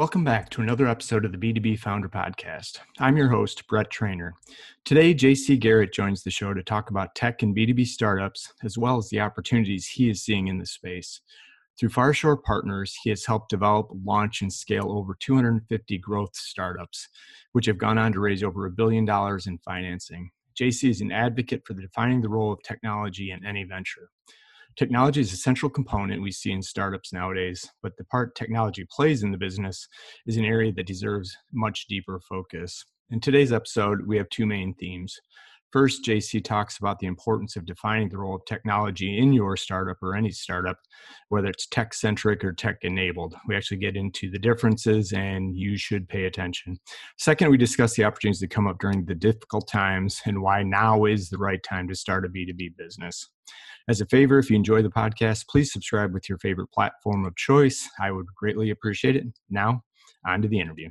Welcome 0.00 0.24
back 0.24 0.48
to 0.50 0.62
another 0.62 0.88
episode 0.88 1.26
of 1.26 1.32
the 1.32 1.36
B2B 1.36 1.78
Founder 1.78 2.08
Podcast. 2.08 2.78
I'm 3.00 3.18
your 3.18 3.28
host, 3.28 3.66
Brett 3.68 3.90
Trainer. 3.90 4.32
Today, 4.86 5.12
JC 5.14 5.60
Garrett 5.60 5.92
joins 5.92 6.22
the 6.22 6.30
show 6.30 6.54
to 6.54 6.62
talk 6.62 6.88
about 6.88 7.14
tech 7.14 7.42
and 7.42 7.54
B2B 7.54 7.86
startups, 7.86 8.50
as 8.64 8.78
well 8.78 8.96
as 8.96 9.10
the 9.10 9.20
opportunities 9.20 9.86
he 9.86 10.08
is 10.08 10.22
seeing 10.22 10.48
in 10.48 10.56
the 10.56 10.64
space. 10.64 11.20
Through 11.78 11.90
Farshore 11.90 12.42
Partners, 12.42 12.96
he 13.02 13.10
has 13.10 13.26
helped 13.26 13.50
develop, 13.50 13.90
launch, 14.02 14.40
and 14.40 14.50
scale 14.50 14.90
over 14.90 15.14
250 15.20 15.98
growth 15.98 16.34
startups, 16.34 17.06
which 17.52 17.66
have 17.66 17.76
gone 17.76 17.98
on 17.98 18.14
to 18.14 18.20
raise 18.20 18.42
over 18.42 18.64
a 18.64 18.70
billion 18.70 19.04
dollars 19.04 19.48
in 19.48 19.58
financing. 19.58 20.30
JC 20.58 20.88
is 20.88 21.02
an 21.02 21.12
advocate 21.12 21.60
for 21.66 21.74
defining 21.74 22.22
the 22.22 22.28
role 22.30 22.50
of 22.50 22.62
technology 22.62 23.32
in 23.32 23.44
any 23.44 23.64
venture. 23.64 24.08
Technology 24.76 25.20
is 25.20 25.32
a 25.32 25.36
central 25.36 25.68
component 25.68 26.22
we 26.22 26.30
see 26.30 26.52
in 26.52 26.62
startups 26.62 27.12
nowadays, 27.12 27.68
but 27.82 27.96
the 27.98 28.04
part 28.04 28.34
technology 28.34 28.86
plays 28.90 29.22
in 29.22 29.32
the 29.32 29.38
business 29.38 29.86
is 30.26 30.36
an 30.36 30.44
area 30.44 30.72
that 30.72 30.86
deserves 30.86 31.36
much 31.52 31.86
deeper 31.88 32.20
focus. 32.28 32.84
In 33.10 33.20
today's 33.20 33.52
episode, 33.52 34.06
we 34.06 34.16
have 34.16 34.28
two 34.30 34.46
main 34.46 34.74
themes. 34.74 35.18
First, 35.72 36.04
JC 36.04 36.42
talks 36.42 36.78
about 36.78 36.98
the 36.98 37.06
importance 37.06 37.54
of 37.54 37.64
defining 37.64 38.08
the 38.08 38.18
role 38.18 38.34
of 38.34 38.44
technology 38.44 39.18
in 39.18 39.32
your 39.32 39.56
startup 39.56 39.98
or 40.02 40.16
any 40.16 40.32
startup, 40.32 40.78
whether 41.28 41.48
it's 41.48 41.66
tech 41.66 41.94
centric 41.94 42.44
or 42.44 42.52
tech 42.52 42.78
enabled. 42.82 43.36
We 43.46 43.56
actually 43.56 43.76
get 43.76 43.96
into 43.96 44.30
the 44.30 44.38
differences 44.38 45.12
and 45.12 45.56
you 45.56 45.76
should 45.76 46.08
pay 46.08 46.24
attention. 46.24 46.78
Second, 47.18 47.50
we 47.50 47.56
discuss 47.56 47.94
the 47.94 48.04
opportunities 48.04 48.40
that 48.40 48.50
come 48.50 48.66
up 48.66 48.80
during 48.80 49.04
the 49.04 49.14
difficult 49.14 49.68
times 49.68 50.20
and 50.26 50.42
why 50.42 50.64
now 50.64 51.04
is 51.04 51.30
the 51.30 51.38
right 51.38 51.62
time 51.62 51.86
to 51.88 51.94
start 51.94 52.24
a 52.24 52.28
B2B 52.28 52.76
business. 52.76 53.28
As 53.88 54.00
a 54.00 54.06
favor, 54.06 54.38
if 54.38 54.50
you 54.50 54.56
enjoy 54.56 54.82
the 54.82 54.90
podcast, 54.90 55.46
please 55.48 55.72
subscribe 55.72 56.12
with 56.12 56.28
your 56.28 56.38
favorite 56.38 56.72
platform 56.72 57.24
of 57.24 57.36
choice. 57.36 57.88
I 58.00 58.10
would 58.10 58.26
greatly 58.36 58.70
appreciate 58.70 59.14
it. 59.14 59.24
Now, 59.48 59.84
on 60.26 60.42
to 60.42 60.48
the 60.48 60.60
interview. 60.60 60.90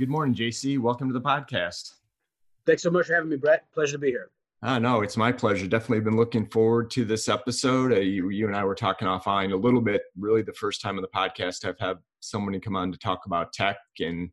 Good 0.00 0.08
morning, 0.08 0.34
JC. 0.34 0.78
Welcome 0.78 1.08
to 1.08 1.12
the 1.12 1.20
podcast. 1.20 1.92
Thanks 2.64 2.82
so 2.82 2.90
much 2.90 3.08
for 3.08 3.14
having 3.14 3.28
me, 3.28 3.36
Brett. 3.36 3.70
Pleasure 3.70 3.92
to 3.92 3.98
be 3.98 4.08
here. 4.08 4.30
Uh, 4.62 4.78
no, 4.78 5.02
it's 5.02 5.18
my 5.18 5.30
pleasure. 5.30 5.66
Definitely 5.66 6.00
been 6.00 6.16
looking 6.16 6.46
forward 6.46 6.90
to 6.92 7.04
this 7.04 7.28
episode. 7.28 7.92
Uh, 7.92 7.96
you, 7.96 8.30
you 8.30 8.46
and 8.46 8.56
I 8.56 8.64
were 8.64 8.74
talking 8.74 9.06
offline 9.06 9.52
a 9.52 9.56
little 9.56 9.82
bit. 9.82 10.00
Really, 10.18 10.40
the 10.40 10.54
first 10.54 10.80
time 10.80 10.96
on 10.96 11.02
the 11.02 11.08
podcast 11.14 11.66
I've 11.66 11.78
had 11.78 11.98
somebody 12.20 12.58
come 12.60 12.76
on 12.76 12.90
to 12.92 12.98
talk 12.98 13.26
about 13.26 13.52
tech 13.52 13.76
and 13.98 14.30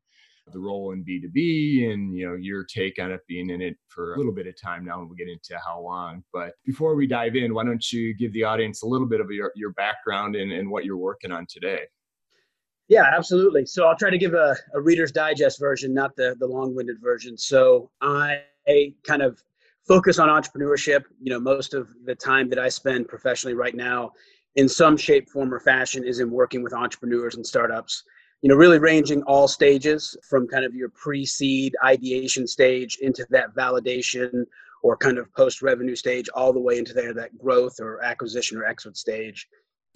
the 0.53 0.59
role 0.59 0.93
in 0.93 1.03
B2B 1.03 1.91
and 1.91 2.15
you 2.15 2.25
know 2.25 2.35
your 2.35 2.63
take 2.63 2.97
on 2.97 3.11
it 3.11 3.19
being 3.27 3.49
in 3.49 3.61
it 3.61 3.75
for 3.89 4.13
a 4.13 4.17
little 4.17 4.31
bit 4.31 4.47
of 4.47 4.55
time 4.57 4.85
now 4.85 4.99
and 4.99 5.09
we'll 5.09 5.17
get 5.17 5.27
into 5.27 5.59
how 5.65 5.81
long. 5.81 6.23
But 6.31 6.53
before 6.63 6.95
we 6.95 7.07
dive 7.07 7.35
in, 7.35 7.53
why 7.53 7.65
don't 7.65 7.91
you 7.91 8.13
give 8.13 8.31
the 8.31 8.45
audience 8.45 8.83
a 8.83 8.87
little 8.87 9.07
bit 9.07 9.19
of 9.19 9.29
your, 9.31 9.51
your 9.57 9.71
background 9.71 10.37
and, 10.37 10.53
and 10.53 10.71
what 10.71 10.85
you're 10.85 10.95
working 10.95 11.33
on 11.33 11.45
today? 11.49 11.81
Yeah, 12.87 13.05
absolutely. 13.13 13.65
So 13.65 13.85
I'll 13.85 13.97
try 13.97 14.09
to 14.09 14.17
give 14.17 14.33
a, 14.33 14.55
a 14.73 14.79
Reader's 14.79 15.11
Digest 15.11 15.59
version, 15.59 15.93
not 15.93 16.15
the, 16.15 16.35
the 16.39 16.47
long-winded 16.47 17.01
version. 17.01 17.37
So 17.37 17.91
I 18.01 18.41
kind 19.05 19.21
of 19.21 19.43
focus 19.87 20.19
on 20.19 20.29
entrepreneurship. 20.29 21.03
You 21.21 21.33
know, 21.33 21.39
most 21.39 21.73
of 21.73 21.89
the 22.05 22.15
time 22.15 22.49
that 22.49 22.59
I 22.59 22.69
spend 22.69 23.07
professionally 23.09 23.55
right 23.55 23.75
now, 23.75 24.11
in 24.55 24.67
some 24.69 24.97
shape, 24.97 25.29
form, 25.29 25.53
or 25.53 25.59
fashion, 25.59 26.03
is 26.03 26.19
in 26.19 26.31
working 26.31 26.63
with 26.63 26.73
entrepreneurs 26.73 27.35
and 27.35 27.45
startups. 27.45 28.03
You 28.41 28.49
know, 28.49 28.55
really 28.55 28.79
ranging 28.79 29.21
all 29.23 29.47
stages 29.47 30.15
from 30.29 30.47
kind 30.47 30.63
of 30.63 30.73
your 30.73 30.89
pre-seed 30.89 31.75
ideation 31.83 32.47
stage 32.47 32.97
into 33.01 33.25
that 33.31 33.53
validation 33.55 34.45
or 34.81 34.95
kind 34.95 35.17
of 35.17 35.31
post-revenue 35.33 35.95
stage, 35.95 36.29
all 36.29 36.53
the 36.53 36.59
way 36.59 36.77
into 36.77 36.93
there 36.93 37.13
that 37.15 37.37
growth 37.37 37.79
or 37.79 38.03
acquisition 38.03 38.57
or 38.57 38.65
exit 38.65 38.95
stage. 38.95 39.47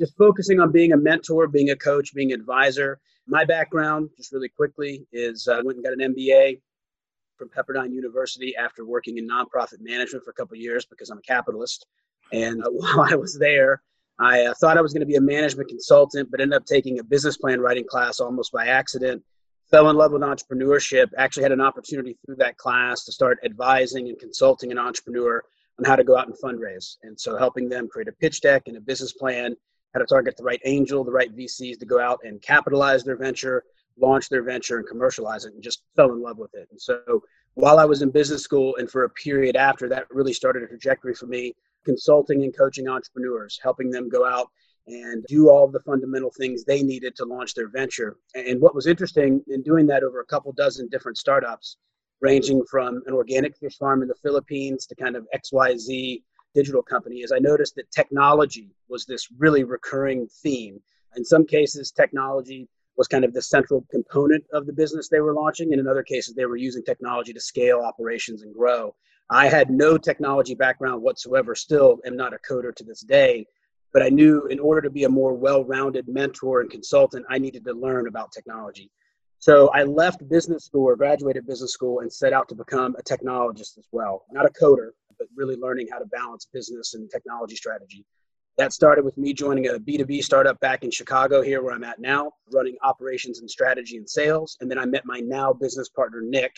Just 0.01 0.17
focusing 0.17 0.59
on 0.59 0.71
being 0.71 0.93
a 0.93 0.97
mentor, 0.97 1.47
being 1.47 1.69
a 1.69 1.75
coach, 1.75 2.11
being 2.15 2.33
an 2.33 2.39
advisor. 2.39 2.99
My 3.27 3.45
background, 3.45 4.09
just 4.17 4.31
really 4.33 4.49
quickly, 4.49 5.05
is 5.13 5.47
I 5.47 5.59
uh, 5.59 5.61
went 5.63 5.77
and 5.77 5.85
got 5.85 5.93
an 5.93 6.15
MBA 6.15 6.59
from 7.37 7.49
Pepperdine 7.49 7.93
University 7.93 8.55
after 8.55 8.83
working 8.83 9.19
in 9.19 9.29
nonprofit 9.29 9.79
management 9.79 10.25
for 10.25 10.31
a 10.31 10.33
couple 10.33 10.57
years 10.57 10.87
because 10.87 11.11
I'm 11.11 11.19
a 11.19 11.21
capitalist. 11.21 11.85
And 12.33 12.63
uh, 12.63 12.69
while 12.71 13.01
I 13.01 13.13
was 13.13 13.37
there, 13.37 13.83
I 14.19 14.45
uh, 14.45 14.55
thought 14.55 14.75
I 14.75 14.81
was 14.81 14.91
going 14.91 15.01
to 15.01 15.05
be 15.05 15.17
a 15.17 15.21
management 15.21 15.69
consultant, 15.69 16.31
but 16.31 16.41
ended 16.41 16.57
up 16.57 16.65
taking 16.65 16.97
a 16.97 17.03
business 17.03 17.37
plan 17.37 17.61
writing 17.61 17.85
class 17.87 18.19
almost 18.19 18.51
by 18.51 18.65
accident. 18.65 19.21
Fell 19.69 19.87
in 19.91 19.97
love 19.97 20.13
with 20.13 20.23
entrepreneurship. 20.23 21.09
Actually, 21.15 21.43
had 21.43 21.51
an 21.51 21.61
opportunity 21.61 22.17
through 22.25 22.37
that 22.37 22.57
class 22.57 23.05
to 23.05 23.11
start 23.11 23.37
advising 23.45 24.09
and 24.09 24.17
consulting 24.17 24.71
an 24.71 24.79
entrepreneur 24.79 25.43
on 25.77 25.85
how 25.85 25.95
to 25.95 26.03
go 26.03 26.17
out 26.17 26.25
and 26.25 26.35
fundraise. 26.43 26.97
And 27.03 27.21
so, 27.21 27.37
helping 27.37 27.69
them 27.69 27.87
create 27.87 28.07
a 28.07 28.13
pitch 28.13 28.41
deck 28.41 28.63
and 28.65 28.77
a 28.77 28.81
business 28.81 29.13
plan, 29.13 29.55
how 29.93 29.99
to 29.99 30.05
target 30.05 30.35
the 30.37 30.43
right 30.43 30.61
angel, 30.65 31.03
the 31.03 31.11
right 31.11 31.35
VCs 31.35 31.79
to 31.79 31.85
go 31.85 31.99
out 31.99 32.19
and 32.23 32.41
capitalize 32.41 33.03
their 33.03 33.17
venture, 33.17 33.63
launch 33.99 34.29
their 34.29 34.43
venture 34.43 34.77
and 34.77 34.87
commercialize 34.87 35.45
it 35.45 35.53
and 35.53 35.63
just 35.63 35.83
fell 35.95 36.11
in 36.11 36.21
love 36.21 36.37
with 36.37 36.53
it. 36.53 36.67
And 36.71 36.81
so 36.81 37.23
while 37.55 37.79
I 37.79 37.85
was 37.85 38.01
in 38.01 38.11
business 38.11 38.43
school 38.43 38.75
and 38.77 38.89
for 38.89 39.03
a 39.03 39.09
period 39.09 39.55
after 39.55 39.89
that 39.89 40.07
really 40.09 40.33
started 40.33 40.63
a 40.63 40.67
trajectory 40.67 41.13
for 41.13 41.27
me, 41.27 41.53
consulting 41.83 42.43
and 42.43 42.55
coaching 42.55 42.87
entrepreneurs, 42.87 43.59
helping 43.61 43.89
them 43.89 44.09
go 44.09 44.25
out 44.25 44.47
and 44.87 45.23
do 45.27 45.49
all 45.49 45.67
the 45.67 45.79
fundamental 45.81 46.31
things 46.31 46.63
they 46.63 46.81
needed 46.81 47.15
to 47.15 47.25
launch 47.25 47.53
their 47.53 47.69
venture. 47.69 48.17
And 48.35 48.59
what 48.59 48.73
was 48.73 48.87
interesting 48.87 49.43
in 49.47 49.61
doing 49.61 49.85
that 49.87 50.03
over 50.03 50.21
a 50.21 50.25
couple 50.25 50.51
dozen 50.53 50.87
different 50.89 51.17
startups, 51.17 51.77
ranging 52.19 52.63
from 52.69 53.01
an 53.05 53.13
organic 53.13 53.57
fish 53.57 53.77
farm 53.77 54.01
in 54.01 54.07
the 54.07 54.15
Philippines 54.15 54.85
to 54.87 54.95
kind 54.95 55.15
of 55.15 55.27
XYZ 55.35 56.23
digital 56.53 56.81
company, 56.81 57.17
is 57.17 57.31
I 57.31 57.39
noticed 57.39 57.75
that 57.75 57.91
technology 57.91 58.69
was 58.89 59.05
this 59.05 59.27
really 59.37 59.63
recurring 59.63 60.27
theme. 60.41 60.81
In 61.15 61.25
some 61.25 61.45
cases, 61.45 61.91
technology 61.91 62.67
was 62.97 63.07
kind 63.07 63.23
of 63.23 63.33
the 63.33 63.41
central 63.41 63.85
component 63.89 64.43
of 64.53 64.65
the 64.65 64.73
business 64.73 65.07
they 65.07 65.21
were 65.21 65.33
launching. 65.33 65.71
And 65.71 65.79
in 65.79 65.87
other 65.87 66.03
cases, 66.03 66.35
they 66.35 66.45
were 66.45 66.57
using 66.57 66.83
technology 66.83 67.33
to 67.33 67.39
scale 67.39 67.79
operations 67.79 68.43
and 68.43 68.53
grow. 68.53 68.93
I 69.29 69.47
had 69.47 69.69
no 69.69 69.97
technology 69.97 70.55
background 70.55 71.01
whatsoever, 71.01 71.55
still 71.55 71.99
am 72.05 72.17
not 72.17 72.33
a 72.33 72.39
coder 72.47 72.75
to 72.75 72.83
this 72.83 73.01
day. 73.01 73.45
But 73.93 74.03
I 74.03 74.09
knew 74.09 74.45
in 74.47 74.59
order 74.59 74.81
to 74.81 74.89
be 74.89 75.05
a 75.05 75.09
more 75.09 75.33
well 75.33 75.63
rounded 75.63 76.07
mentor 76.07 76.61
and 76.61 76.69
consultant, 76.69 77.25
I 77.29 77.37
needed 77.37 77.65
to 77.65 77.73
learn 77.73 78.07
about 78.07 78.31
technology. 78.31 78.89
So 79.41 79.69
I 79.69 79.81
left 79.81 80.29
business 80.29 80.65
school 80.65 80.83
or 80.83 80.95
graduated 80.95 81.47
business 81.47 81.73
school 81.73 82.01
and 82.01 82.13
set 82.13 82.31
out 82.31 82.47
to 82.49 82.55
become 82.55 82.95
a 82.99 83.01
technologist 83.01 83.79
as 83.79 83.87
well. 83.91 84.23
Not 84.31 84.45
a 84.45 84.49
coder, 84.49 84.91
but 85.17 85.27
really 85.35 85.55
learning 85.55 85.87
how 85.91 85.97
to 85.97 86.05
balance 86.05 86.47
business 86.53 86.93
and 86.93 87.09
technology 87.09 87.55
strategy. 87.55 88.05
That 88.59 88.71
started 88.71 89.03
with 89.03 89.17
me 89.17 89.33
joining 89.33 89.67
a 89.67 89.79
B2B 89.79 90.23
startup 90.23 90.59
back 90.59 90.83
in 90.83 90.91
Chicago, 90.91 91.41
here 91.41 91.63
where 91.63 91.73
I'm 91.73 91.83
at 91.83 91.97
now, 91.97 92.33
running 92.53 92.75
operations 92.83 93.39
and 93.39 93.49
strategy 93.49 93.97
and 93.97 94.07
sales. 94.07 94.57
And 94.61 94.69
then 94.69 94.77
I 94.77 94.85
met 94.85 95.07
my 95.07 95.21
now 95.21 95.53
business 95.53 95.89
partner, 95.89 96.21
Nick. 96.21 96.55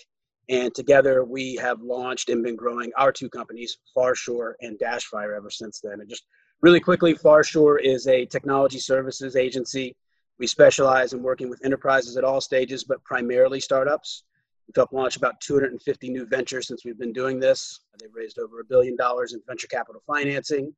And 0.49 0.75
together 0.75 1.23
we 1.23 1.55
have 1.55 1.81
launched 1.81 2.27
and 2.27 2.43
been 2.43 2.57
growing 2.57 2.91
our 2.97 3.13
two 3.13 3.29
companies, 3.29 3.77
Farshore 3.95 4.55
and 4.59 4.77
Dashfire, 4.77 5.37
ever 5.37 5.49
since 5.49 5.79
then. 5.79 6.01
And 6.01 6.09
just 6.09 6.25
really 6.61 6.81
quickly, 6.81 7.13
Farshore 7.13 7.79
is 7.81 8.07
a 8.07 8.25
technology 8.25 8.79
services 8.79 9.37
agency. 9.37 9.95
We 10.39 10.47
specialize 10.47 11.13
in 11.13 11.21
working 11.21 11.49
with 11.49 11.63
enterprises 11.63 12.17
at 12.17 12.23
all 12.23 12.41
stages, 12.41 12.83
but 12.83 13.03
primarily 13.03 13.59
startups. 13.59 14.23
We've 14.67 14.75
helped 14.75 14.93
launch 14.93 15.17
about 15.17 15.39
250 15.41 16.09
new 16.09 16.25
ventures 16.25 16.67
since 16.67 16.83
we've 16.85 16.97
been 16.97 17.13
doing 17.13 17.39
this. 17.39 17.81
They've 17.99 18.09
raised 18.13 18.39
over 18.39 18.59
a 18.59 18.65
billion 18.65 18.95
dollars 18.95 19.33
in 19.33 19.41
venture 19.47 19.67
capital 19.67 20.01
financing 20.07 20.73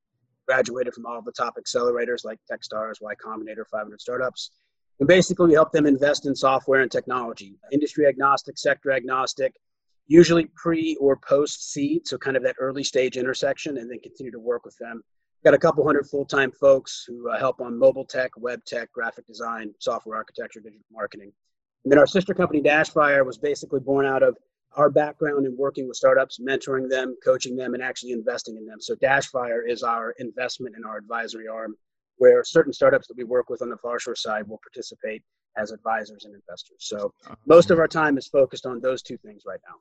graduated 0.46 0.94
from 0.94 1.06
all 1.06 1.22
the 1.22 1.32
top 1.32 1.56
accelerators 1.58 2.24
like 2.24 2.40
Techstars, 2.50 3.02
Y 3.02 3.14
Combinator, 3.16 3.66
500 3.70 4.00
Startups. 4.00 4.52
And 5.00 5.08
basically, 5.08 5.48
we 5.48 5.54
help 5.54 5.72
them 5.72 5.86
invest 5.86 6.26
in 6.26 6.36
software 6.36 6.82
and 6.82 6.92
technology, 6.92 7.58
industry 7.72 8.06
agnostic, 8.08 8.58
sector 8.58 8.92
agnostic, 8.92 9.56
usually 10.08 10.46
pre 10.56 10.96
or 11.02 11.18
post 11.18 11.72
seed, 11.72 12.08
so 12.08 12.18
kind 12.18 12.38
of 12.38 12.44
that 12.44 12.56
early 12.60 12.84
stage 12.84 13.18
intersection, 13.18 13.78
and 13.78 13.92
then 13.92 14.00
continue 14.00 14.32
to 14.32 14.40
work 14.40 14.64
with 14.64 14.78
them. 14.78 15.04
Got 15.46 15.54
a 15.54 15.60
couple 15.60 15.86
hundred 15.86 16.08
full 16.08 16.26
time 16.26 16.52
folks 16.52 17.06
who 17.08 17.30
uh, 17.30 17.38
help 17.38 17.62
on 17.62 17.78
mobile 17.78 18.04
tech, 18.04 18.32
web 18.36 18.66
tech, 18.66 18.92
graphic 18.92 19.28
design, 19.28 19.72
software 19.78 20.18
architecture, 20.18 20.60
digital 20.60 20.84
marketing. 20.92 21.32
And 21.84 21.92
then 21.92 22.00
our 22.00 22.08
sister 22.08 22.34
company, 22.34 22.64
Dashfire, 22.64 23.24
was 23.24 23.38
basically 23.38 23.80
born 23.80 24.08
out 24.08 24.24
of 24.24 24.36
our 24.76 24.90
background 24.90 25.46
in 25.46 25.56
working 25.56 25.88
with 25.88 25.98
startups, 25.98 26.40
mentoring 26.40 26.90
them, 26.90 27.16
coaching 27.24 27.56
them, 27.56 27.76
and 27.76 27.84
actually 27.84 28.14
investing 28.14 28.58
in 28.58 28.66
them. 28.66 28.82
So 28.82 28.96
Dashfire 28.96 29.62
is 29.70 29.84
our 29.84 30.16
investment 30.18 30.76
and 30.76 30.84
our 30.84 30.98
advisory 30.98 31.48
arm, 31.48 31.76
where 32.18 32.44
certain 32.44 32.74
startups 32.74 33.08
that 33.10 33.16
we 33.16 33.24
work 33.24 33.52
with 33.52 33.62
on 33.62 33.70
the 33.70 33.78
Farshore 33.78 34.18
side 34.18 34.48
will 34.48 34.60
participate 34.64 35.22
as 35.58 35.72
advisors 35.72 36.26
and 36.26 36.34
investors. 36.34 36.78
So 36.80 37.14
most 37.46 37.70
of 37.70 37.78
our 37.78 37.88
time 37.88 38.18
is 38.18 38.28
focused 38.28 38.66
on 38.66 38.82
those 38.82 39.04
two 39.04 39.18
things 39.18 39.44
right 39.46 39.60
now. 39.70 39.76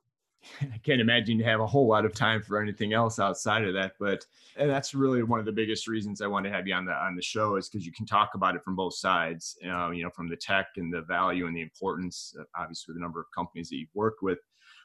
I 0.61 0.77
can't 0.79 1.01
imagine 1.01 1.37
you 1.37 1.45
have 1.45 1.59
a 1.59 1.67
whole 1.67 1.87
lot 1.87 2.05
of 2.05 2.13
time 2.13 2.41
for 2.41 2.61
anything 2.61 2.93
else 2.93 3.19
outside 3.19 3.65
of 3.65 3.73
that. 3.73 3.93
But 3.99 4.25
and 4.57 4.69
that's 4.69 4.93
really 4.93 5.23
one 5.23 5.39
of 5.39 5.45
the 5.45 5.51
biggest 5.51 5.87
reasons 5.87 6.21
I 6.21 6.27
want 6.27 6.45
to 6.45 6.51
have 6.51 6.67
you 6.67 6.73
on 6.73 6.85
the 6.85 6.93
on 6.93 7.15
the 7.15 7.21
show 7.21 7.55
is 7.55 7.69
because 7.69 7.85
you 7.85 7.91
can 7.91 8.05
talk 8.05 8.31
about 8.35 8.55
it 8.55 8.63
from 8.63 8.75
both 8.75 8.95
sides. 8.95 9.57
Uh, 9.65 9.91
you 9.91 10.03
know, 10.03 10.09
from 10.09 10.29
the 10.29 10.35
tech 10.35 10.67
and 10.77 10.93
the 10.93 11.01
value 11.01 11.47
and 11.47 11.55
the 11.55 11.61
importance, 11.61 12.35
uh, 12.39 12.43
obviously, 12.57 12.93
the 12.93 12.99
number 12.99 13.19
of 13.19 13.25
companies 13.35 13.69
that 13.69 13.77
you've 13.77 13.89
worked 13.93 14.21
with, 14.21 14.39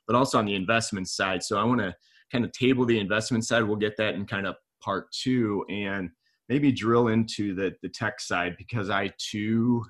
but 0.07 0.17
also 0.17 0.39
on 0.39 0.47
the 0.47 0.55
investment 0.55 1.09
side. 1.09 1.43
So 1.43 1.59
I 1.59 1.65
want 1.65 1.81
to 1.81 1.95
kind 2.33 2.45
of 2.45 2.53
table 2.53 2.85
the 2.85 2.99
investment 2.99 3.45
side. 3.45 3.63
We'll 3.63 3.77
get 3.77 3.97
that 3.99 4.15
in 4.15 4.27
kind 4.27 4.47
of 4.47 4.57
part 4.81 5.11
two 5.13 5.65
and 5.69 6.11
maybe 6.49 6.73
drill 6.73 7.09
into 7.09 7.55
the 7.55 7.75
the 7.83 7.89
tech 7.89 8.21
side 8.21 8.57
because 8.59 8.91
I 8.91 9.13
too 9.19 9.85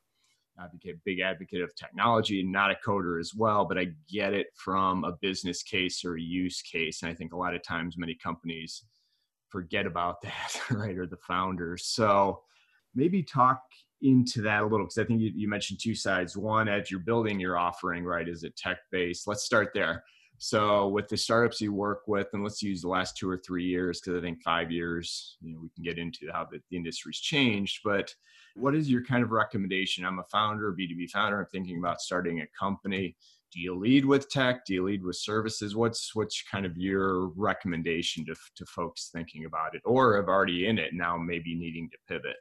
advocate, 0.63 0.99
big 1.05 1.21
advocate 1.21 1.63
of 1.63 1.75
technology, 1.75 2.43
not 2.43 2.71
a 2.71 2.77
coder 2.87 3.21
as 3.21 3.35
well, 3.35 3.65
but 3.65 3.79
I 3.79 3.89
get 4.09 4.35
it 4.35 4.49
from 4.55 5.05
a 5.05 5.13
business 5.21 5.63
case 5.63 6.05
or 6.05 6.17
a 6.17 6.21
use 6.21 6.63
case. 6.63 7.03
And 7.03 7.11
I 7.11 7.15
think 7.15 7.33
a 7.33 7.37
lot 7.37 7.55
of 7.55 7.63
times 7.63 7.97
many 7.97 8.15
companies 8.15 8.85
forget 9.49 9.87
about 9.87 10.21
that, 10.23 10.61
right? 10.71 10.97
Or 10.97 11.07
the 11.07 11.19
founders. 11.27 11.87
So 11.87 12.43
maybe 12.95 13.23
talk 13.23 13.63
into 14.03 14.43
that 14.43 14.63
a 14.63 14.67
little 14.67 14.87
because 14.87 14.99
I 14.99 15.05
think 15.05 15.21
you, 15.21 15.31
you, 15.35 15.49
mentioned 15.49 15.81
two 15.83 15.95
sides. 15.95 16.37
One, 16.37 16.69
as 16.69 16.91
you're 16.91 17.01
building 17.01 17.39
your 17.39 17.59
offering, 17.59 18.05
right? 18.05 18.27
Is 18.27 18.45
it 18.45 18.57
tech 18.57 18.79
based? 18.91 19.29
Let's 19.29 19.45
start 19.45 19.71
there. 19.75 20.05
So 20.39 20.89
with 20.89 21.07
the 21.09 21.19
startups 21.19 21.61
you 21.61 21.75
work 21.75 22.05
with, 22.07 22.29
and 22.33 22.43
let's 22.43 22.63
use 22.63 22.81
the 22.81 22.89
last 22.89 23.19
two 23.19 23.29
or 23.29 23.37
three 23.37 23.65
years 23.65 24.01
because 24.01 24.19
I 24.19 24.23
think 24.23 24.41
five 24.43 24.71
years, 24.71 25.37
you 25.43 25.53
know, 25.53 25.61
we 25.61 25.69
can 25.75 25.85
get 25.85 25.99
into 25.99 26.31
how 26.33 26.47
the, 26.51 26.61
the 26.71 26.79
industry's 26.79 27.21
changed. 27.21 27.81
But 27.85 28.15
what 28.57 28.75
is 28.75 28.91
your 28.91 29.05
kind 29.05 29.23
of 29.23 29.31
recommendation? 29.31 30.05
I'm 30.05 30.19
a 30.19 30.25
founder, 30.25 30.73
B2B 30.73 31.11
founder. 31.11 31.41
I'm 31.41 31.47
thinking 31.47 31.79
about 31.79 32.01
starting 32.01 32.41
a 32.41 32.47
company. 32.59 33.17
Do 33.53 33.61
you 33.61 33.75
lead 33.75 34.05
with 34.05 34.31
tech? 34.31 34.65
Do 34.65 34.75
you 34.75 34.85
lead 34.85 35.03
with 35.03 35.17
services? 35.17 35.75
What's 35.75 36.15
what's 36.15 36.43
kind 36.43 36.65
of 36.65 36.77
your 36.77 37.29
recommendation 37.37 38.25
to, 38.27 38.35
to 38.57 38.67
folks 38.67 39.11
thinking 39.13 39.45
about 39.45 39.75
it 39.75 39.83
or 39.85 40.17
have 40.17 40.29
already 40.29 40.67
in 40.67 40.79
it 40.79 40.95
now 40.95 41.17
maybe 41.17 41.55
needing 41.55 41.91
to 41.91 41.99
pivot? 42.09 42.37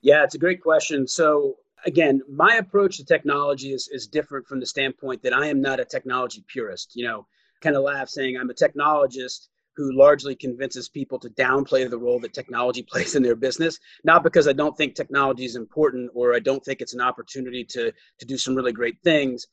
Yeah, 0.00 0.24
it's 0.24 0.34
a 0.34 0.38
great 0.38 0.62
question. 0.62 1.06
So 1.06 1.56
again, 1.84 2.22
my 2.28 2.56
approach 2.56 2.96
to 2.96 3.04
technology 3.04 3.72
is, 3.72 3.88
is 3.92 4.06
different 4.06 4.46
from 4.46 4.60
the 4.60 4.66
standpoint 4.66 5.22
that 5.22 5.34
I 5.34 5.46
am 5.46 5.60
not 5.60 5.78
a 5.78 5.84
technology 5.84 6.42
purist. 6.48 6.92
You 6.94 7.04
know, 7.04 7.26
kind 7.60 7.76
of 7.76 7.82
laugh 7.82 8.08
saying 8.08 8.36
I'm 8.36 8.50
a 8.50 8.54
technologist 8.54 9.48
who 9.76 9.92
largely 9.92 10.34
convinces 10.34 10.88
people 10.88 11.18
to 11.18 11.30
downplay 11.30 11.88
the 11.88 11.98
role 11.98 12.20
that 12.20 12.34
technology 12.34 12.82
plays 12.90 13.14
in 13.14 13.22
their 13.22 13.36
business, 13.36 13.78
not 14.04 14.22
because 14.22 14.48
I 14.48 14.52
don't 14.52 14.76
think 14.76 14.94
technology 14.94 15.44
is 15.44 15.56
important 15.56 16.10
or 16.14 16.34
I 16.34 16.40
don't 16.40 16.64
think 16.64 16.80
it's 16.80 16.94
an 16.94 17.00
opportunity 17.00 17.64
to, 17.64 17.92
to 18.18 18.26
do 18.26 18.36
some 18.36 18.54
really 18.54 18.72
great 18.72 18.96
things, 19.02 19.46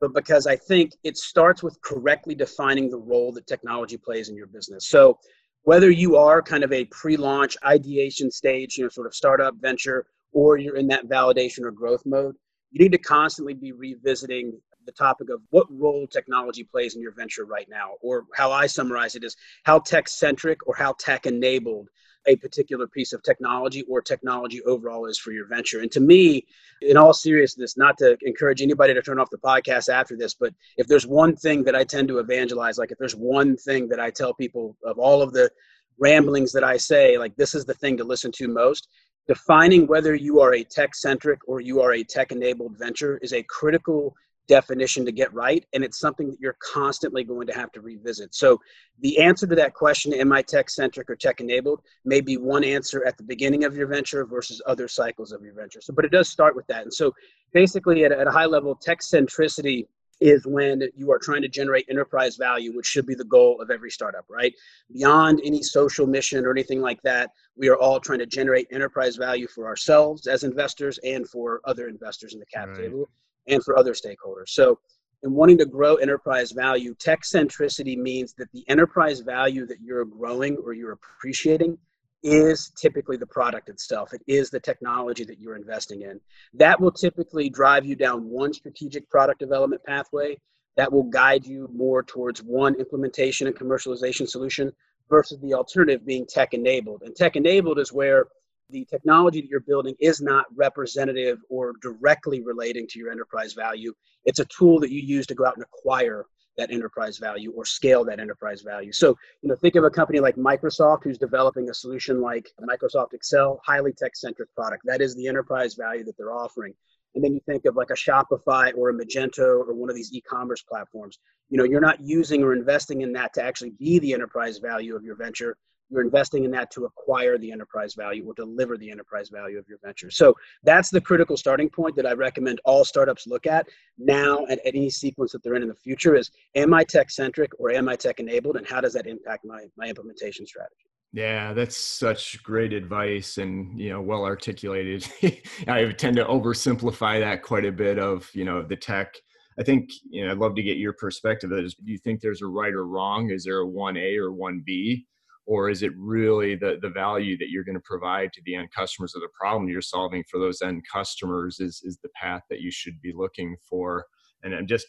but 0.00 0.14
because 0.14 0.46
I 0.46 0.56
think 0.56 0.92
it 1.02 1.16
starts 1.16 1.62
with 1.62 1.80
correctly 1.82 2.34
defining 2.34 2.90
the 2.90 2.98
role 2.98 3.32
that 3.32 3.46
technology 3.46 3.96
plays 3.96 4.28
in 4.28 4.36
your 4.36 4.46
business. 4.46 4.88
So 4.88 5.18
whether 5.62 5.90
you 5.90 6.16
are 6.16 6.42
kind 6.42 6.62
of 6.62 6.72
a 6.72 6.84
pre-launch 6.86 7.56
ideation 7.64 8.30
stage, 8.30 8.76
you 8.76 8.84
know, 8.84 8.90
sort 8.90 9.06
of 9.06 9.14
startup 9.14 9.54
venture, 9.60 10.06
or 10.32 10.58
you're 10.58 10.76
in 10.76 10.88
that 10.88 11.08
validation 11.08 11.60
or 11.64 11.70
growth 11.70 12.02
mode, 12.04 12.34
you 12.70 12.82
need 12.82 12.92
to 12.92 12.98
constantly 12.98 13.54
be 13.54 13.72
revisiting 13.72 14.60
the 14.86 14.92
topic 14.92 15.30
of 15.30 15.40
what 15.50 15.66
role 15.70 16.06
technology 16.06 16.64
plays 16.64 16.94
in 16.94 17.02
your 17.02 17.12
venture 17.12 17.44
right 17.44 17.68
now, 17.68 17.92
or 18.02 18.24
how 18.34 18.52
I 18.52 18.66
summarize 18.66 19.14
it 19.14 19.24
is 19.24 19.36
how 19.64 19.78
tech 19.78 20.08
centric 20.08 20.66
or 20.66 20.74
how 20.74 20.94
tech 20.98 21.26
enabled 21.26 21.88
a 22.26 22.36
particular 22.36 22.86
piece 22.86 23.12
of 23.12 23.22
technology 23.22 23.82
or 23.82 24.00
technology 24.00 24.62
overall 24.62 25.06
is 25.06 25.18
for 25.18 25.32
your 25.32 25.46
venture. 25.46 25.80
And 25.80 25.92
to 25.92 26.00
me, 26.00 26.46
in 26.80 26.96
all 26.96 27.12
seriousness, 27.12 27.76
not 27.76 27.98
to 27.98 28.16
encourage 28.22 28.62
anybody 28.62 28.94
to 28.94 29.02
turn 29.02 29.18
off 29.18 29.30
the 29.30 29.38
podcast 29.38 29.88
after 29.88 30.16
this, 30.16 30.34
but 30.34 30.54
if 30.76 30.86
there's 30.86 31.06
one 31.06 31.36
thing 31.36 31.64
that 31.64 31.74
I 31.74 31.84
tend 31.84 32.08
to 32.08 32.18
evangelize, 32.18 32.78
like 32.78 32.92
if 32.92 32.98
there's 32.98 33.16
one 33.16 33.56
thing 33.56 33.88
that 33.88 34.00
I 34.00 34.10
tell 34.10 34.34
people 34.34 34.76
of 34.84 34.98
all 34.98 35.22
of 35.22 35.32
the 35.32 35.50
ramblings 35.98 36.52
that 36.52 36.64
I 36.64 36.76
say, 36.76 37.18
like 37.18 37.36
this 37.36 37.54
is 37.54 37.64
the 37.64 37.74
thing 37.74 37.96
to 37.98 38.04
listen 38.04 38.32
to 38.32 38.48
most, 38.48 38.88
defining 39.26 39.86
whether 39.86 40.14
you 40.14 40.40
are 40.40 40.54
a 40.54 40.64
tech 40.64 40.94
centric 40.94 41.40
or 41.46 41.60
you 41.60 41.80
are 41.80 41.94
a 41.94 42.04
tech 42.04 42.32
enabled 42.32 42.76
venture 42.78 43.18
is 43.22 43.32
a 43.32 43.42
critical 43.44 44.14
definition 44.46 45.04
to 45.04 45.12
get 45.12 45.32
right 45.32 45.64
and 45.72 45.82
it's 45.82 45.98
something 45.98 46.30
that 46.30 46.40
you're 46.40 46.56
constantly 46.60 47.24
going 47.24 47.46
to 47.46 47.54
have 47.54 47.72
to 47.72 47.80
revisit 47.80 48.34
so 48.34 48.60
the 49.00 49.18
answer 49.18 49.46
to 49.46 49.54
that 49.54 49.72
question 49.74 50.12
am 50.12 50.32
i 50.32 50.42
tech 50.42 50.68
centric 50.68 51.08
or 51.08 51.16
tech 51.16 51.40
enabled 51.40 51.80
may 52.04 52.20
be 52.20 52.36
one 52.36 52.62
answer 52.64 53.04
at 53.06 53.16
the 53.16 53.22
beginning 53.22 53.64
of 53.64 53.76
your 53.76 53.86
venture 53.86 54.24
versus 54.26 54.60
other 54.66 54.86
cycles 54.86 55.32
of 55.32 55.42
your 55.42 55.54
venture 55.54 55.80
so 55.80 55.92
but 55.94 56.04
it 56.04 56.10
does 56.10 56.28
start 56.28 56.54
with 56.54 56.66
that 56.66 56.82
and 56.82 56.92
so 56.92 57.12
basically 57.52 58.04
at, 58.04 58.12
at 58.12 58.26
a 58.26 58.30
high 58.30 58.46
level 58.46 58.74
tech 58.74 59.00
centricity 59.00 59.86
is 60.20 60.46
when 60.46 60.82
you 60.96 61.10
are 61.10 61.18
trying 61.18 61.42
to 61.42 61.48
generate 61.48 61.86
enterprise 61.90 62.36
value, 62.36 62.74
which 62.74 62.86
should 62.86 63.04
be 63.04 63.16
the 63.16 63.24
goal 63.24 63.60
of 63.60 63.70
every 63.70 63.90
startup, 63.90 64.24
right? 64.30 64.54
Beyond 64.92 65.40
any 65.44 65.60
social 65.60 66.06
mission 66.06 66.46
or 66.46 66.52
anything 66.52 66.80
like 66.80 67.02
that, 67.02 67.30
we 67.56 67.68
are 67.68 67.76
all 67.76 67.98
trying 67.98 68.20
to 68.20 68.26
generate 68.26 68.68
enterprise 68.70 69.16
value 69.16 69.48
for 69.48 69.66
ourselves 69.66 70.28
as 70.28 70.44
investors 70.44 70.98
and 71.04 71.28
for 71.28 71.60
other 71.64 71.88
investors 71.88 72.32
in 72.32 72.38
the 72.38 72.46
cap 72.46 72.68
right. 72.68 72.76
table 72.76 73.08
and 73.46 73.62
for 73.64 73.78
other 73.78 73.92
stakeholders. 73.92 74.48
So, 74.48 74.78
in 75.22 75.32
wanting 75.32 75.56
to 75.58 75.64
grow 75.64 75.94
enterprise 75.94 76.52
value, 76.52 76.94
tech 76.94 77.22
centricity 77.22 77.96
means 77.96 78.34
that 78.34 78.52
the 78.52 78.62
enterprise 78.68 79.20
value 79.20 79.66
that 79.66 79.80
you're 79.80 80.04
growing 80.04 80.58
or 80.58 80.74
you're 80.74 80.92
appreciating 80.92 81.78
is 82.22 82.72
typically 82.76 83.16
the 83.16 83.26
product 83.26 83.70
itself. 83.70 84.12
It 84.12 84.22
is 84.26 84.50
the 84.50 84.60
technology 84.60 85.24
that 85.24 85.38
you're 85.38 85.56
investing 85.56 86.02
in. 86.02 86.20
That 86.52 86.78
will 86.78 86.90
typically 86.90 87.48
drive 87.48 87.86
you 87.86 87.96
down 87.96 88.28
one 88.28 88.52
strategic 88.52 89.08
product 89.08 89.40
development 89.40 89.82
pathway 89.84 90.38
that 90.76 90.92
will 90.92 91.04
guide 91.04 91.46
you 91.46 91.68
more 91.72 92.02
towards 92.02 92.42
one 92.42 92.74
implementation 92.76 93.46
and 93.46 93.56
commercialization 93.56 94.28
solution 94.28 94.72
versus 95.08 95.38
the 95.40 95.54
alternative 95.54 96.04
being 96.06 96.26
tech 96.26 96.54
enabled. 96.54 97.02
And 97.02 97.14
tech 97.14 97.36
enabled 97.36 97.78
is 97.78 97.92
where 97.92 98.26
the 98.70 98.84
technology 98.86 99.40
that 99.40 99.48
you're 99.48 99.60
building 99.60 99.94
is 100.00 100.20
not 100.20 100.46
representative 100.54 101.38
or 101.48 101.74
directly 101.82 102.42
relating 102.42 102.86
to 102.88 102.98
your 102.98 103.10
enterprise 103.10 103.52
value. 103.52 103.92
It's 104.24 104.40
a 104.40 104.44
tool 104.46 104.80
that 104.80 104.90
you 104.90 105.00
use 105.00 105.26
to 105.26 105.34
go 105.34 105.46
out 105.46 105.56
and 105.56 105.64
acquire 105.64 106.26
that 106.56 106.70
enterprise 106.70 107.18
value 107.18 107.52
or 107.52 107.64
scale 107.64 108.04
that 108.04 108.20
enterprise 108.20 108.62
value. 108.62 108.92
So, 108.92 109.16
you 109.42 109.48
know, 109.48 109.56
think 109.56 109.74
of 109.74 109.84
a 109.84 109.90
company 109.90 110.20
like 110.20 110.36
Microsoft 110.36 111.02
who's 111.02 111.18
developing 111.18 111.68
a 111.68 111.74
solution 111.74 112.20
like 112.20 112.48
Microsoft 112.60 113.12
Excel, 113.12 113.60
highly 113.64 113.92
tech-centric 113.92 114.54
product. 114.54 114.82
That 114.84 115.00
is 115.00 115.16
the 115.16 115.26
enterprise 115.26 115.74
value 115.74 116.04
that 116.04 116.16
they're 116.16 116.32
offering. 116.32 116.74
And 117.14 117.24
then 117.24 117.34
you 117.34 117.40
think 117.46 117.64
of 117.64 117.76
like 117.76 117.90
a 117.90 117.94
Shopify 117.94 118.72
or 118.76 118.90
a 118.90 118.94
Magento 118.94 119.66
or 119.66 119.74
one 119.74 119.90
of 119.90 119.96
these 119.96 120.12
e-commerce 120.12 120.62
platforms. 120.62 121.18
You 121.48 121.58
know, 121.58 121.64
you're 121.64 121.80
not 121.80 122.00
using 122.00 122.42
or 122.42 122.52
investing 122.52 123.02
in 123.02 123.12
that 123.12 123.34
to 123.34 123.42
actually 123.42 123.72
be 123.78 123.98
the 123.98 124.14
enterprise 124.14 124.58
value 124.58 124.96
of 124.96 125.04
your 125.04 125.16
venture 125.16 125.56
you're 125.90 126.02
investing 126.02 126.44
in 126.44 126.50
that 126.52 126.70
to 126.72 126.84
acquire 126.84 127.38
the 127.38 127.52
enterprise 127.52 127.94
value 127.94 128.24
or 128.26 128.34
deliver 128.34 128.76
the 128.76 128.90
enterprise 128.90 129.28
value 129.28 129.58
of 129.58 129.68
your 129.68 129.78
venture. 129.84 130.10
So 130.10 130.34
that's 130.62 130.90
the 130.90 131.00
critical 131.00 131.36
starting 131.36 131.68
point 131.68 131.96
that 131.96 132.06
I 132.06 132.12
recommend 132.12 132.60
all 132.64 132.84
startups 132.84 133.26
look 133.26 133.46
at 133.46 133.66
now 133.98 134.44
and 134.46 134.58
at 134.60 134.74
any 134.74 134.90
sequence 134.90 135.32
that 135.32 135.42
they're 135.42 135.54
in 135.54 135.62
in 135.62 135.68
the 135.68 135.74
future 135.74 136.14
is 136.14 136.30
am 136.54 136.74
I 136.74 136.84
tech 136.84 137.10
centric 137.10 137.52
or 137.58 137.70
am 137.70 137.88
I 137.88 137.96
tech 137.96 138.20
enabled 138.20 138.56
and 138.56 138.66
how 138.66 138.80
does 138.80 138.94
that 138.94 139.06
impact 139.06 139.44
my, 139.44 139.66
my 139.76 139.86
implementation 139.86 140.46
strategy? 140.46 140.86
Yeah, 141.12 141.52
that's 141.52 141.76
such 141.76 142.42
great 142.42 142.72
advice 142.72 143.38
and 143.38 143.78
you 143.78 143.90
know 143.90 144.00
well 144.00 144.24
articulated. 144.24 145.06
I 145.68 145.92
tend 145.92 146.16
to 146.16 146.24
oversimplify 146.24 147.20
that 147.20 147.42
quite 147.42 147.64
a 147.64 147.70
bit 147.70 148.00
of, 148.00 148.28
you 148.34 148.44
know, 148.44 148.62
the 148.62 148.74
tech 148.74 149.14
I 149.58 149.62
think 149.62 149.90
you 150.10 150.24
know 150.24 150.32
I'd 150.32 150.38
love 150.38 150.54
to 150.56 150.62
get 150.62 150.78
your 150.78 150.92
perspective. 150.94 151.52
Is 151.52 151.74
do 151.74 151.92
you 151.92 151.98
think 151.98 152.20
there's 152.20 152.42
a 152.42 152.46
right 152.46 152.72
or 152.72 152.86
wrong? 152.86 153.30
Is 153.30 153.44
there 153.44 153.58
a 153.58 153.66
one 153.66 153.96
A 153.96 154.16
or 154.16 154.32
one 154.32 154.62
B? 154.64 155.06
Or 155.46 155.68
is 155.68 155.82
it 155.82 155.92
really 155.96 156.54
the, 156.54 156.78
the 156.80 156.88
value 156.88 157.36
that 157.38 157.50
you're 157.50 157.64
going 157.64 157.76
to 157.76 157.82
provide 157.84 158.32
to 158.32 158.40
the 158.44 158.54
end 158.54 158.68
customers 158.74 159.14
or 159.14 159.20
the 159.20 159.28
problem 159.38 159.68
you're 159.68 159.82
solving 159.82 160.24
for 160.30 160.38
those 160.40 160.62
end 160.62 160.82
customers 160.90 161.60
is, 161.60 161.82
is 161.84 161.98
the 162.02 162.08
path 162.10 162.42
that 162.48 162.60
you 162.60 162.70
should 162.70 163.00
be 163.00 163.12
looking 163.14 163.56
for? 163.68 164.06
And 164.42 164.54
i'm 164.54 164.66
just 164.66 164.86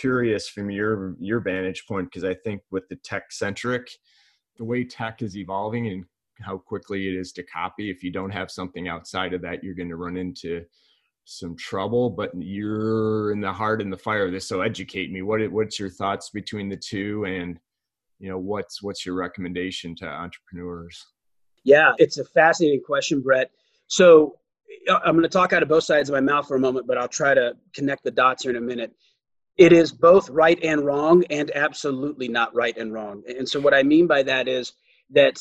curious 0.00 0.48
from 0.48 0.70
your 0.70 1.14
your 1.20 1.40
vantage 1.40 1.84
point 1.86 2.08
because 2.10 2.24
i 2.24 2.32
think 2.32 2.62
with 2.70 2.88
the 2.88 2.96
tech 3.04 3.30
centric 3.30 3.86
the 4.56 4.64
way 4.64 4.82
tech 4.82 5.20
is 5.20 5.36
evolving 5.36 5.88
and 5.88 6.06
how 6.40 6.56
quickly 6.56 7.06
it 7.06 7.14
is 7.14 7.32
to 7.32 7.42
copy 7.42 7.90
if 7.90 8.02
you 8.02 8.10
don't 8.10 8.30
have 8.30 8.50
something 8.50 8.88
outside 8.88 9.34
of 9.34 9.42
that 9.42 9.62
you're 9.62 9.74
going 9.74 9.90
to 9.90 9.96
run 9.96 10.16
into 10.16 10.64
some 11.24 11.56
trouble 11.56 12.10
but 12.10 12.30
you're 12.38 13.32
in 13.32 13.40
the 13.40 13.52
heart 13.52 13.80
and 13.80 13.92
the 13.92 13.96
fire 13.96 14.26
of 14.26 14.32
this 14.32 14.46
so 14.46 14.60
educate 14.60 15.10
me. 15.10 15.22
What 15.22 15.40
what's 15.50 15.78
your 15.78 15.90
thoughts 15.90 16.30
between 16.30 16.68
the 16.68 16.76
two 16.76 17.24
and 17.24 17.58
you 18.18 18.28
know 18.28 18.38
what's 18.38 18.82
what's 18.82 19.04
your 19.04 19.14
recommendation 19.14 19.94
to 19.96 20.06
entrepreneurs? 20.06 21.04
Yeah 21.64 21.92
it's 21.98 22.18
a 22.18 22.24
fascinating 22.24 22.82
question 22.84 23.20
brett. 23.20 23.50
So 23.86 24.38
uh, 24.88 24.98
i'm 25.04 25.12
going 25.12 25.22
to 25.22 25.28
talk 25.28 25.52
out 25.52 25.62
of 25.62 25.68
both 25.68 25.84
sides 25.84 26.08
of 26.08 26.14
my 26.14 26.20
mouth 26.20 26.46
for 26.48 26.56
a 26.56 26.60
moment 26.60 26.86
but 26.86 26.98
i'll 26.98 27.08
try 27.08 27.34
to 27.34 27.54
connect 27.74 28.04
the 28.04 28.10
dots 28.10 28.42
here 28.42 28.50
in 28.50 28.56
a 28.56 28.60
minute. 28.60 28.92
It 29.56 29.72
is 29.72 29.92
both 29.92 30.28
right 30.30 30.58
and 30.64 30.84
wrong 30.84 31.22
and 31.30 31.52
absolutely 31.54 32.26
not 32.26 32.52
right 32.56 32.76
and 32.76 32.92
wrong. 32.92 33.22
And 33.26 33.48
so 33.48 33.60
what 33.60 33.74
i 33.74 33.82
mean 33.82 34.06
by 34.06 34.22
that 34.24 34.48
is 34.48 34.72
that 35.10 35.38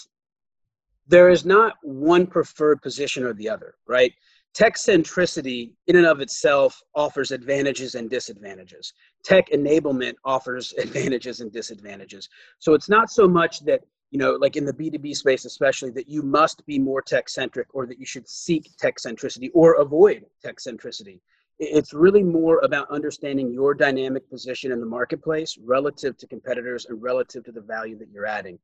there 1.07 1.29
is 1.29 1.45
not 1.45 1.75
one 1.81 2.27
preferred 2.27 2.81
position 2.81 3.23
or 3.23 3.33
the 3.33 3.49
other 3.49 3.75
right 3.87 4.13
tech 4.53 4.75
centricity 4.75 5.71
in 5.87 5.95
and 5.95 6.05
of 6.05 6.21
itself 6.21 6.79
offers 6.95 7.31
advantages 7.31 7.95
and 7.95 8.09
disadvantages. 8.09 8.93
Tech 9.23 9.49
enablement 9.49 10.13
offers 10.25 10.73
advantages 10.77 11.39
and 11.39 11.51
disadvantages. 11.51 12.29
So 12.59 12.73
it's 12.73 12.89
not 12.89 13.09
so 13.09 13.27
much 13.27 13.59
that 13.65 13.81
you 14.11 14.19
know 14.19 14.33
like 14.33 14.55
in 14.55 14.65
the 14.65 14.73
b2b 14.73 15.15
space 15.15 15.43
especially 15.45 15.89
that 15.89 16.07
you 16.07 16.21
must 16.21 16.63
be 16.67 16.77
more 16.77 17.01
tech 17.01 17.27
centric 17.27 17.67
or 17.73 17.87
that 17.87 17.99
you 17.99 18.05
should 18.05 18.29
seek 18.29 18.69
tech 18.77 18.97
centricity 19.03 19.49
or 19.55 19.81
avoid 19.81 20.23
tech 20.43 20.57
centricity 20.57 21.19
it's 21.59 21.93
really 21.93 22.23
more 22.23 22.59
about 22.63 22.89
understanding 22.89 23.51
your 23.51 23.73
dynamic 23.73 24.29
position 24.29 24.71
in 24.71 24.79
the 24.79 24.85
marketplace 24.85 25.57
relative 25.63 26.17
to 26.17 26.27
competitors 26.27 26.85
and 26.87 27.01
relative 27.01 27.43
to 27.45 27.51
the 27.51 27.61
value 27.61 27.97
that 27.97 28.09
you're 28.11 28.25
adding. 28.25 28.57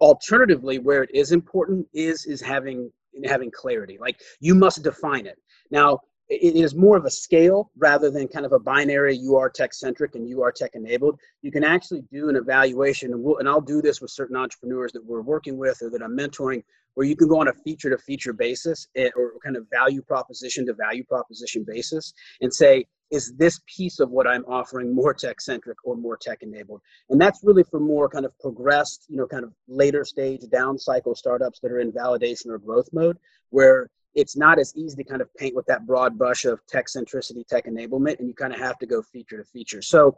Alternatively 0.00 0.78
where 0.78 1.02
it 1.02 1.10
is 1.14 1.32
important 1.32 1.86
is 1.94 2.26
is 2.26 2.40
having 2.40 2.90
having 3.24 3.50
clarity. 3.50 3.98
Like 4.00 4.20
you 4.40 4.54
must 4.54 4.82
define 4.82 5.26
it. 5.26 5.38
Now 5.70 6.00
it 6.28 6.56
is 6.56 6.74
more 6.74 6.96
of 6.96 7.04
a 7.04 7.10
scale 7.10 7.70
rather 7.76 8.10
than 8.10 8.28
kind 8.28 8.46
of 8.46 8.52
a 8.52 8.58
binary 8.58 9.16
you 9.16 9.36
are 9.36 9.50
tech 9.50 9.74
centric 9.74 10.14
and 10.14 10.28
you 10.28 10.42
are 10.42 10.50
tech 10.50 10.70
enabled 10.74 11.18
you 11.42 11.50
can 11.50 11.62
actually 11.62 12.02
do 12.10 12.28
an 12.28 12.36
evaluation 12.36 13.12
and, 13.12 13.22
we'll, 13.22 13.38
and 13.38 13.48
i'll 13.48 13.60
do 13.60 13.82
this 13.82 14.00
with 14.00 14.10
certain 14.10 14.36
entrepreneurs 14.36 14.92
that 14.92 15.04
we're 15.04 15.20
working 15.20 15.58
with 15.58 15.76
or 15.82 15.90
that 15.90 16.02
i'm 16.02 16.16
mentoring 16.16 16.62
where 16.94 17.06
you 17.06 17.16
can 17.16 17.28
go 17.28 17.40
on 17.40 17.48
a 17.48 17.52
feature 17.52 17.90
to 17.90 17.98
feature 17.98 18.32
basis 18.32 18.88
eh, 18.96 19.10
or 19.16 19.32
kind 19.44 19.56
of 19.56 19.66
value 19.70 20.00
proposition 20.00 20.64
to 20.64 20.72
value 20.72 21.04
proposition 21.04 21.64
basis 21.66 22.14
and 22.40 22.52
say 22.52 22.86
is 23.10 23.34
this 23.36 23.60
piece 23.66 24.00
of 24.00 24.10
what 24.10 24.26
i'm 24.26 24.44
offering 24.46 24.94
more 24.94 25.14
tech 25.14 25.40
centric 25.40 25.76
or 25.84 25.96
more 25.96 26.16
tech 26.16 26.42
enabled 26.42 26.80
and 27.10 27.20
that's 27.20 27.40
really 27.42 27.64
for 27.64 27.80
more 27.80 28.08
kind 28.08 28.24
of 28.24 28.38
progressed 28.38 29.06
you 29.08 29.16
know 29.16 29.26
kind 29.26 29.44
of 29.44 29.52
later 29.68 30.04
stage 30.04 30.42
down 30.50 30.78
cycle 30.78 31.14
startups 31.14 31.60
that 31.60 31.70
are 31.70 31.80
in 31.80 31.92
validation 31.92 32.46
or 32.46 32.58
growth 32.58 32.88
mode 32.92 33.18
where 33.50 33.88
it's 34.14 34.36
not 34.36 34.58
as 34.58 34.74
easy 34.76 34.96
to 34.96 35.04
kind 35.04 35.20
of 35.20 35.32
paint 35.34 35.54
with 35.54 35.66
that 35.66 35.86
broad 35.86 36.16
brush 36.16 36.44
of 36.44 36.64
tech 36.66 36.86
centricity, 36.86 37.46
tech 37.46 37.66
enablement, 37.66 38.18
and 38.18 38.28
you 38.28 38.34
kind 38.34 38.52
of 38.52 38.60
have 38.60 38.78
to 38.78 38.86
go 38.86 39.02
feature 39.02 39.38
to 39.38 39.44
feature. 39.44 39.82
So 39.82 40.16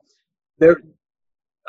there, 0.58 0.76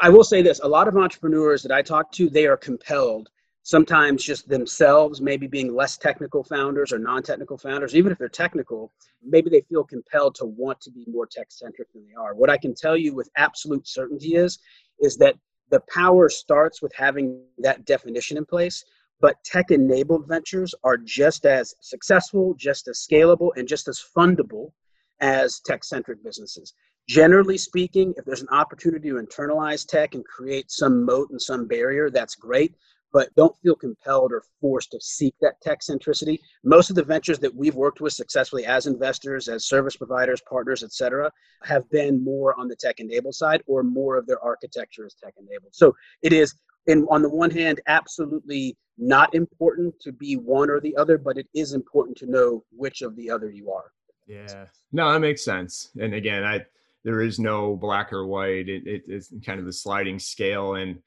I 0.01 0.09
will 0.09 0.23
say 0.23 0.41
this: 0.41 0.59
a 0.59 0.67
lot 0.67 0.87
of 0.87 0.97
entrepreneurs 0.97 1.63
that 1.63 1.71
I 1.71 1.81
talk 1.81 2.11
to, 2.13 2.29
they 2.29 2.47
are 2.47 2.57
compelled, 2.57 3.29
sometimes 3.67 4.23
just 4.23 4.47
themselves, 4.47 5.19
maybe 5.19 5.45
being 5.45 5.75
less 5.75 5.97
technical 5.97 6.41
founders 6.43 6.93
or 6.93 6.99
non-technical 6.99 7.57
founders, 7.57 7.95
even 7.95 8.11
if 8.11 8.17
they're 8.17 8.29
technical, 8.29 8.93
maybe 9.21 9.49
they 9.49 9.61
feel 9.67 9.83
compelled 9.83 10.35
to 10.35 10.45
want 10.45 10.79
to 10.79 10.89
be 10.89 11.03
more 11.07 11.25
tech-centric 11.25 11.91
than 11.91 12.05
they 12.07 12.13
are. 12.13 12.33
What 12.33 12.49
I 12.49 12.57
can 12.57 12.73
tell 12.73 12.95
you 12.95 13.13
with 13.13 13.29
absolute 13.35 13.85
certainty 13.85 14.35
is, 14.35 14.57
is 14.99 15.17
that 15.17 15.35
the 15.69 15.81
power 15.93 16.29
starts 16.29 16.81
with 16.81 16.93
having 16.95 17.41
that 17.57 17.83
definition 17.85 18.37
in 18.37 18.45
place 18.45 18.85
but 19.19 19.43
tech 19.43 19.71
enabled 19.71 20.27
ventures 20.27 20.75
are 20.83 20.97
just 20.97 21.45
as 21.45 21.73
successful, 21.81 22.53
just 22.53 22.87
as 22.87 23.05
scalable, 23.09 23.49
and 23.55 23.67
just 23.67 23.87
as 23.87 24.03
fundable 24.15 24.73
as 25.19 25.59
tech 25.65 25.83
centric 25.83 26.23
businesses. 26.23 26.73
Generally 27.07 27.57
speaking, 27.57 28.13
if 28.17 28.25
there's 28.25 28.41
an 28.41 28.49
opportunity 28.51 29.09
to 29.09 29.15
internalize 29.15 29.87
tech 29.87 30.13
and 30.13 30.23
create 30.25 30.69
some 30.69 31.03
moat 31.03 31.29
and 31.31 31.41
some 31.41 31.65
barrier, 31.65 32.09
that's 32.11 32.35
great. 32.35 32.75
But 33.13 33.33
don't 33.35 33.57
feel 33.59 33.75
compelled 33.75 34.31
or 34.31 34.43
forced 34.59 34.91
to 34.91 34.99
seek 34.99 35.33
that 35.41 35.59
tech 35.61 35.79
centricity. 35.79 36.39
Most 36.63 36.89
of 36.89 36.95
the 36.95 37.03
ventures 37.03 37.39
that 37.39 37.55
we've 37.55 37.75
worked 37.75 38.01
with 38.01 38.13
successfully 38.13 38.65
as 38.65 38.85
investors, 38.85 39.47
as 39.47 39.65
service 39.65 39.95
providers, 39.95 40.41
partners, 40.49 40.83
et 40.83 40.91
cetera, 40.91 41.31
have 41.63 41.89
been 41.89 42.23
more 42.23 42.59
on 42.59 42.67
the 42.67 42.75
tech 42.75 42.99
enabled 42.99 43.35
side 43.35 43.63
or 43.65 43.81
more 43.83 44.17
of 44.17 44.27
their 44.27 44.43
architecture 44.43 45.05
is 45.05 45.15
tech 45.15 45.33
enabled. 45.37 45.73
So 45.73 45.95
it 46.21 46.33
is 46.33 46.53
and 46.87 47.05
on 47.11 47.21
the 47.21 47.29
one 47.29 47.51
hand, 47.51 47.81
absolutely 47.87 48.77
not 48.97 49.35
important 49.35 49.99
to 49.99 50.11
be 50.11 50.35
one 50.35 50.69
or 50.69 50.79
the 50.79 50.95
other, 50.95 51.17
but 51.17 51.37
it 51.37 51.47
is 51.53 51.73
important 51.73 52.17
to 52.17 52.25
know 52.25 52.63
which 52.71 53.01
of 53.01 53.15
the 53.15 53.29
other 53.29 53.49
you 53.49 53.71
are. 53.71 53.91
Yeah, 54.25 54.65
no, 54.91 55.11
that 55.11 55.19
makes 55.19 55.43
sense. 55.43 55.89
And 55.99 56.13
again, 56.13 56.43
I 56.43 56.65
there 57.03 57.21
is 57.21 57.39
no 57.39 57.75
black 57.75 58.11
or 58.11 58.25
white. 58.25 58.67
It, 58.67 58.85
it, 58.85 59.03
it's 59.07 59.31
kind 59.45 59.59
of 59.59 59.65
the 59.65 59.73
sliding 59.73 60.19
scale, 60.19 60.75
and 60.75 60.97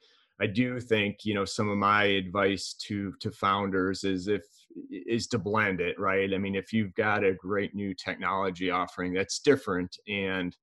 I 0.40 0.46
do 0.46 0.80
think 0.80 1.24
you 1.24 1.34
know 1.34 1.44
some 1.44 1.68
of 1.68 1.76
my 1.76 2.04
advice 2.04 2.74
to 2.86 3.12
to 3.20 3.30
founders 3.30 4.04
is 4.04 4.28
if 4.28 4.42
is 4.90 5.26
to 5.28 5.38
blend 5.38 5.80
it 5.80 5.98
right. 5.98 6.32
I 6.32 6.38
mean, 6.38 6.54
if 6.54 6.72
you've 6.72 6.94
got 6.94 7.24
a 7.24 7.34
great 7.34 7.74
new 7.74 7.92
technology 7.94 8.70
offering 8.70 9.12
that's 9.12 9.40
different 9.40 9.96
and 10.08 10.56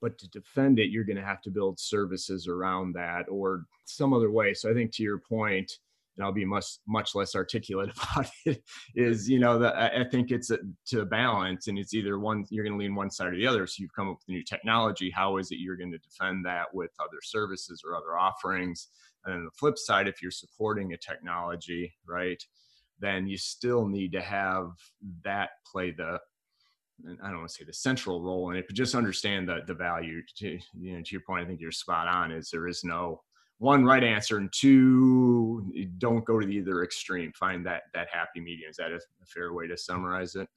but 0.00 0.16
to 0.18 0.28
defend 0.28 0.78
it 0.78 0.90
you're 0.90 1.04
going 1.04 1.16
to 1.16 1.24
have 1.24 1.42
to 1.42 1.50
build 1.50 1.80
services 1.80 2.46
around 2.46 2.92
that 2.92 3.24
or 3.28 3.64
some 3.84 4.12
other 4.12 4.30
way. 4.30 4.54
So 4.54 4.70
i 4.70 4.74
think 4.74 4.92
to 4.92 5.02
your 5.02 5.18
point 5.18 5.72
and 6.16 6.24
i'll 6.24 6.32
be 6.32 6.44
much 6.44 6.66
much 6.86 7.14
less 7.14 7.34
articulate 7.34 7.90
about 7.96 8.30
it 8.44 8.62
is 8.94 9.28
you 9.28 9.38
know 9.38 9.58
that 9.58 9.76
i 9.76 10.04
think 10.04 10.30
it's 10.30 10.50
a, 10.50 10.58
to 10.86 11.04
balance 11.04 11.68
and 11.68 11.78
it's 11.78 11.94
either 11.94 12.18
one 12.18 12.44
you're 12.50 12.64
going 12.64 12.76
to 12.76 12.78
lean 12.78 12.94
one 12.94 13.10
side 13.10 13.28
or 13.28 13.36
the 13.36 13.46
other. 13.46 13.66
So 13.66 13.82
you've 13.82 13.94
come 13.94 14.08
up 14.08 14.18
with 14.18 14.28
a 14.28 14.32
new 14.32 14.44
technology. 14.44 15.10
How 15.10 15.38
is 15.38 15.50
it 15.50 15.58
you're 15.58 15.76
going 15.76 15.92
to 15.92 15.98
defend 15.98 16.44
that 16.46 16.72
with 16.72 16.90
other 17.00 17.18
services 17.22 17.82
or 17.84 17.96
other 17.96 18.16
offerings 18.18 18.88
and 19.24 19.34
then 19.34 19.44
the 19.44 19.50
flip 19.58 19.78
side 19.78 20.08
if 20.08 20.22
you're 20.22 20.30
supporting 20.30 20.92
a 20.92 20.96
technology 20.96 21.92
right 22.06 22.42
then 23.00 23.26
you 23.26 23.38
still 23.38 23.86
need 23.86 24.12
to 24.12 24.20
have 24.20 24.70
that 25.22 25.50
play 25.70 25.90
the 25.90 26.18
I 27.22 27.28
don't 27.28 27.38
want 27.38 27.48
to 27.48 27.54
say 27.54 27.64
the 27.64 27.72
central 27.72 28.22
role 28.22 28.50
in 28.50 28.56
it, 28.56 28.66
but 28.66 28.74
just 28.74 28.94
understand 28.94 29.48
the 29.48 29.60
the 29.66 29.74
value. 29.74 30.20
To 30.38 30.58
you 30.78 30.96
know, 30.96 31.02
to 31.02 31.12
your 31.12 31.22
point, 31.26 31.44
I 31.44 31.46
think 31.46 31.60
you're 31.60 31.70
spot 31.70 32.08
on. 32.08 32.32
Is 32.32 32.50
there 32.50 32.66
is 32.66 32.82
no 32.82 33.22
one 33.58 33.84
right 33.84 34.02
answer, 34.02 34.38
and 34.38 34.52
two, 34.52 35.72
don't 35.98 36.24
go 36.24 36.40
to 36.40 36.46
the 36.46 36.56
either 36.56 36.82
extreme. 36.82 37.32
Find 37.32 37.64
that 37.66 37.82
that 37.94 38.08
happy 38.10 38.40
medium. 38.40 38.70
Is 38.70 38.76
that 38.76 38.90
a, 38.90 38.96
a 38.96 39.26
fair 39.26 39.52
way 39.52 39.68
to 39.68 39.76
summarize 39.76 40.34
it? 40.34 40.48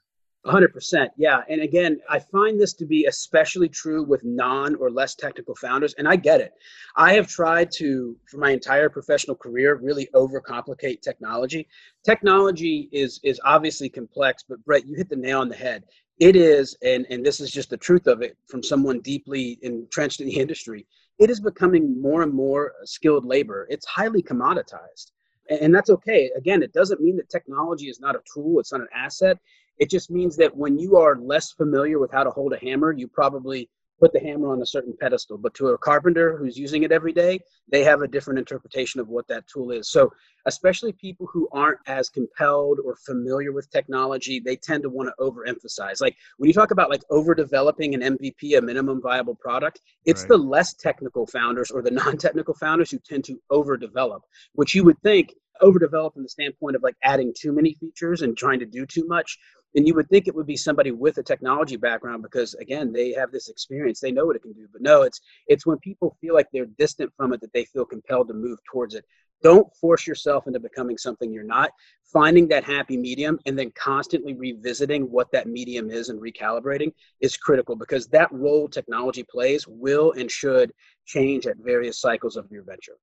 100% 0.46 1.08
yeah 1.18 1.42
and 1.50 1.62
again 1.62 2.00
i 2.10 2.18
find 2.18 2.60
this 2.60 2.74
to 2.74 2.86
be 2.86 3.06
especially 3.06 3.70
true 3.70 4.04
with 4.04 4.24
non 4.24 4.74
or 4.76 4.90
less 4.90 5.14
technical 5.14 5.56
founders 5.56 5.94
and 5.96 6.08
i 6.08 6.16
get 6.16 6.42
it. 6.42 6.54
I 6.96 7.14
have 7.14 7.28
tried 7.28 7.72
to 7.74 8.18
for 8.26 8.38
my 8.38 8.52
entire 8.52 8.90
professional 8.90 9.36
career 9.36 9.76
really 9.76 10.10
overcomplicate 10.14 11.02
technology. 11.02 11.68
Technology 12.04 12.90
is 12.92 13.20
is 13.24 13.40
obviously 13.46 13.90
complex 13.90 14.44
but 14.48 14.64
brett 14.66 14.86
you 14.86 14.96
hit 14.96 15.10
the 15.10 15.16
nail 15.16 15.42
on 15.42 15.50
the 15.50 15.56
head. 15.56 15.86
It 16.20 16.36
is 16.36 16.76
and 16.84 17.06
and 17.10 17.26
this 17.26 17.40
is 17.40 17.52
just 17.52 17.70
the 17.70 17.78
truth 17.78 18.08
of 18.08 18.22
it 18.22 18.38
from 18.48 18.64
someone 18.64 19.00
deeply 19.00 19.60
entrenched 19.62 20.22
in 20.22 20.28
the 20.28 20.40
industry. 20.40 20.86
It 21.20 21.30
is 21.30 21.40
becoming 21.40 22.02
more 22.02 22.24
and 22.24 22.34
more 22.34 22.74
skilled 22.84 23.26
labor. 23.26 23.68
It's 23.70 23.86
highly 23.86 24.22
commoditized 24.22 25.12
and 25.50 25.74
that's 25.74 25.90
okay. 25.90 26.30
Again 26.36 26.62
it 26.62 26.74
doesn't 26.74 27.02
mean 27.02 27.16
that 27.18 27.30
technology 27.30 27.88
is 27.90 28.00
not 28.00 28.16
a 28.16 28.22
tool 28.34 28.60
it's 28.60 28.72
not 28.72 28.82
an 28.82 28.90
asset 28.94 29.38
it 29.82 29.90
just 29.90 30.12
means 30.12 30.38
that 30.38 30.56
when 30.56 30.78
you 30.78 30.96
are 30.96 31.18
less 31.18 31.54
familiar 31.54 31.98
with 31.98 32.12
how 32.12 32.24
to 32.24 32.30
hold 32.30 32.54
a 32.54 32.60
hammer, 32.60 32.92
you 32.92 33.08
probably 33.08 33.68
put 34.00 34.14
the 34.14 34.20
hammer 34.20 34.52
on 34.52 34.62
a 34.62 34.66
certain 34.66 34.94
pedestal. 35.00 35.40
But 35.40 35.56
to 35.56 35.70
a 35.70 35.78
carpenter 35.78 36.38
who's 36.38 36.56
using 36.56 36.84
it 36.84 36.92
every 36.92 37.12
day, 37.14 37.40
they 37.68 37.84
have 37.84 38.04
a 38.04 38.08
different 38.08 38.38
interpretation 38.38 39.02
of 39.02 39.08
what 39.08 39.28
that 39.30 39.48
tool 39.48 39.72
is. 39.72 39.90
So, 39.90 40.14
especially 40.46 40.92
people 40.92 41.28
who 41.34 41.50
aren't 41.52 41.80
as 41.88 42.10
compelled 42.10 42.78
or 42.86 42.96
familiar 42.96 43.52
with 43.52 43.72
technology, 43.72 44.40
they 44.40 44.56
tend 44.56 44.84
to 44.84 44.90
want 44.90 45.10
to 45.10 45.24
overemphasize. 45.24 46.00
Like 46.00 46.16
when 46.38 46.48
you 46.48 46.54
talk 46.54 46.70
about 46.70 46.92
like 46.92 47.02
overdeveloping 47.10 47.96
an 47.96 48.18
MVP, 48.18 48.56
a 48.56 48.62
minimum 48.62 49.02
viable 49.02 49.36
product, 49.36 49.82
it's 50.06 50.22
right. 50.22 50.30
the 50.30 50.38
less 50.38 50.76
technical 50.76 51.26
founders 51.26 51.72
or 51.72 51.82
the 51.82 51.92
non-technical 52.02 52.54
founders 52.54 52.92
who 52.92 53.00
tend 53.00 53.24
to 53.26 53.42
overdevelop, 53.52 54.22
which 54.54 54.76
you 54.76 54.84
would 54.84 55.02
think 55.02 55.34
overdevelop 55.62 56.16
in 56.18 56.24
the 56.24 56.30
standpoint 56.30 56.76
of 56.76 56.84
like 56.84 56.96
adding 57.04 57.34
too 57.38 57.52
many 57.52 57.76
features 57.76 58.22
and 58.22 58.38
trying 58.38 58.60
to 58.60 58.66
do 58.66 58.86
too 58.86 59.06
much 59.08 59.38
and 59.76 59.88
you 59.88 59.94
would 59.96 60.10
think 60.10 60.28
it 60.28 60.36
would 60.36 60.48
be 60.48 60.58
somebody 60.58 60.92
with 60.92 61.18
a 61.18 61.24
technology 61.24 61.78
background 61.78 62.24
because 62.24 62.54
again 62.56 62.92
they 62.92 63.12
have 63.12 63.32
this 63.32 63.50
experience. 63.50 64.00
They 64.00 64.12
know 64.12 64.26
what 64.26 64.36
it 64.36 64.42
can 64.42 64.54
do. 64.54 64.68
But 64.72 64.82
no 64.82 65.04
it's 65.04 65.22
it's 65.48 65.66
when 65.66 65.80
people 65.80 66.18
feel 66.22 66.34
like 66.34 66.48
they're 66.52 66.66
distant 66.66 67.12
from 67.16 67.34
it 67.34 67.42
that 67.42 67.54
they 67.54 67.66
feel 67.66 67.86
compelled 67.86 68.28
to 68.30 68.34
move 68.34 68.60
towards 68.72 68.96
it. 68.96 69.06
Don't 69.44 69.74
force 69.76 70.06
yourself 70.06 70.46
into 70.46 70.60
becoming 70.60 70.98
something 70.98 71.34
you're 71.34 71.44
not. 71.44 71.72
Finding 72.14 72.48
that 72.50 72.64
happy 72.64 72.98
medium 72.98 73.40
and 73.46 73.58
then 73.58 73.72
constantly 73.72 74.36
revisiting 74.36 75.04
what 75.04 75.32
that 75.32 75.48
medium 75.48 75.90
is 75.90 76.10
and 76.10 76.22
recalibrating 76.22 76.92
is 77.22 77.38
critical 77.38 77.76
because 77.76 78.08
that 78.08 78.32
role 78.32 78.68
technology 78.68 79.24
plays 79.24 79.68
will 79.68 80.12
and 80.12 80.30
should 80.30 80.72
change 81.06 81.48
at 81.48 81.58
various 81.58 82.00
cycles 82.00 82.36
of 82.36 82.52
your 82.52 82.64
venture. 82.64 82.98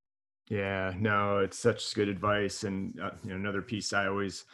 Yeah 0.49 0.95
no 0.99 1.39
it's 1.39 1.59
such 1.59 1.95
good 1.95 2.09
advice. 2.09 2.65
And 2.65 2.99
uh, 3.01 3.11
you 3.25 3.31
know, 3.31 3.37
another 3.37 3.63
piece 3.63 3.93
i 3.93 4.07
always 4.07 4.45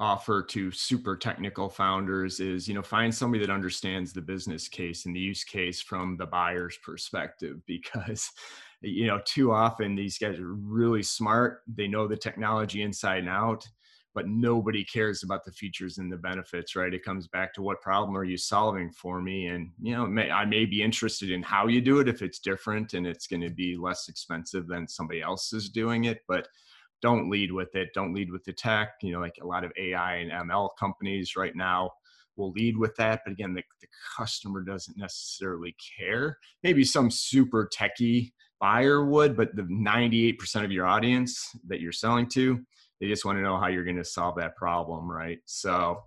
offer 0.00 0.42
to 0.42 0.70
super 0.70 1.14
technical 1.14 1.68
founders 1.68 2.40
is 2.40 2.66
you 2.66 2.74
know 2.74 2.82
find 2.82 3.14
somebody 3.14 3.44
that 3.44 3.52
understands 3.52 4.12
the 4.12 4.20
business 4.20 4.66
case 4.66 5.04
and 5.04 5.14
the 5.14 5.20
use 5.20 5.44
case 5.44 5.80
from 5.80 6.16
the 6.16 6.26
buyer's 6.26 6.78
perspective 6.82 7.58
because 7.66 8.30
you 8.80 9.06
know 9.06 9.20
too 9.26 9.52
often 9.52 9.94
these 9.94 10.18
guys 10.18 10.38
are 10.38 10.54
really 10.54 11.02
smart 11.02 11.60
they 11.68 11.86
know 11.86 12.08
the 12.08 12.16
technology 12.16 12.82
inside 12.82 13.18
and 13.18 13.28
out 13.28 13.68
but 14.12 14.26
nobody 14.26 14.82
cares 14.84 15.22
about 15.22 15.44
the 15.44 15.52
features 15.52 15.98
and 15.98 16.10
the 16.10 16.16
benefits 16.16 16.74
right? 16.74 16.94
It 16.94 17.04
comes 17.04 17.28
back 17.28 17.54
to 17.54 17.62
what 17.62 17.80
problem 17.80 18.16
are 18.16 18.24
you 18.24 18.36
solving 18.36 18.90
for 18.90 19.22
me? 19.22 19.46
And 19.46 19.70
you 19.80 19.94
know 19.94 20.06
may, 20.06 20.30
i 20.30 20.44
may 20.44 20.64
be 20.64 20.82
interested 20.82 21.30
in 21.30 21.42
how 21.42 21.66
you 21.66 21.80
do 21.80 22.00
it 22.00 22.08
if 22.08 22.22
it's 22.22 22.38
different 22.38 22.94
and 22.94 23.06
it's 23.06 23.26
going 23.26 23.42
to 23.42 23.50
be 23.50 23.76
less 23.76 24.08
expensive 24.08 24.66
than 24.66 24.88
somebody 24.88 25.20
else 25.20 25.52
is 25.52 25.68
doing 25.68 26.04
it 26.04 26.22
but 26.26 26.48
don't 27.02 27.30
lead 27.30 27.52
with 27.52 27.74
it. 27.74 27.88
Don't 27.94 28.14
lead 28.14 28.30
with 28.30 28.44
the 28.44 28.52
tech. 28.52 28.94
You 29.02 29.12
know, 29.12 29.20
like 29.20 29.36
a 29.42 29.46
lot 29.46 29.64
of 29.64 29.72
AI 29.78 30.16
and 30.16 30.30
ML 30.30 30.70
companies 30.78 31.36
right 31.36 31.54
now, 31.54 31.90
will 32.40 32.50
lead 32.52 32.76
with 32.76 32.94
that. 32.96 33.20
But 33.24 33.32
again, 33.32 33.54
the, 33.54 33.62
the 33.80 33.86
customer 34.16 34.62
doesn't 34.62 34.96
necessarily 34.96 35.76
care. 35.98 36.38
Maybe 36.62 36.82
some 36.82 37.10
super 37.10 37.68
techie 37.76 38.32
buyer 38.60 39.04
would, 39.04 39.36
but 39.36 39.54
the 39.54 39.62
98% 39.62 40.64
of 40.64 40.72
your 40.72 40.86
audience 40.86 41.48
that 41.68 41.80
you're 41.80 41.92
selling 41.92 42.28
to, 42.30 42.60
they 43.00 43.08
just 43.08 43.24
want 43.24 43.38
to 43.38 43.42
know 43.42 43.58
how 43.58 43.68
you're 43.68 43.84
going 43.84 43.96
to 43.96 44.04
solve 44.04 44.36
that 44.36 44.56
problem, 44.56 45.10
right? 45.10 45.38
So 45.46 46.02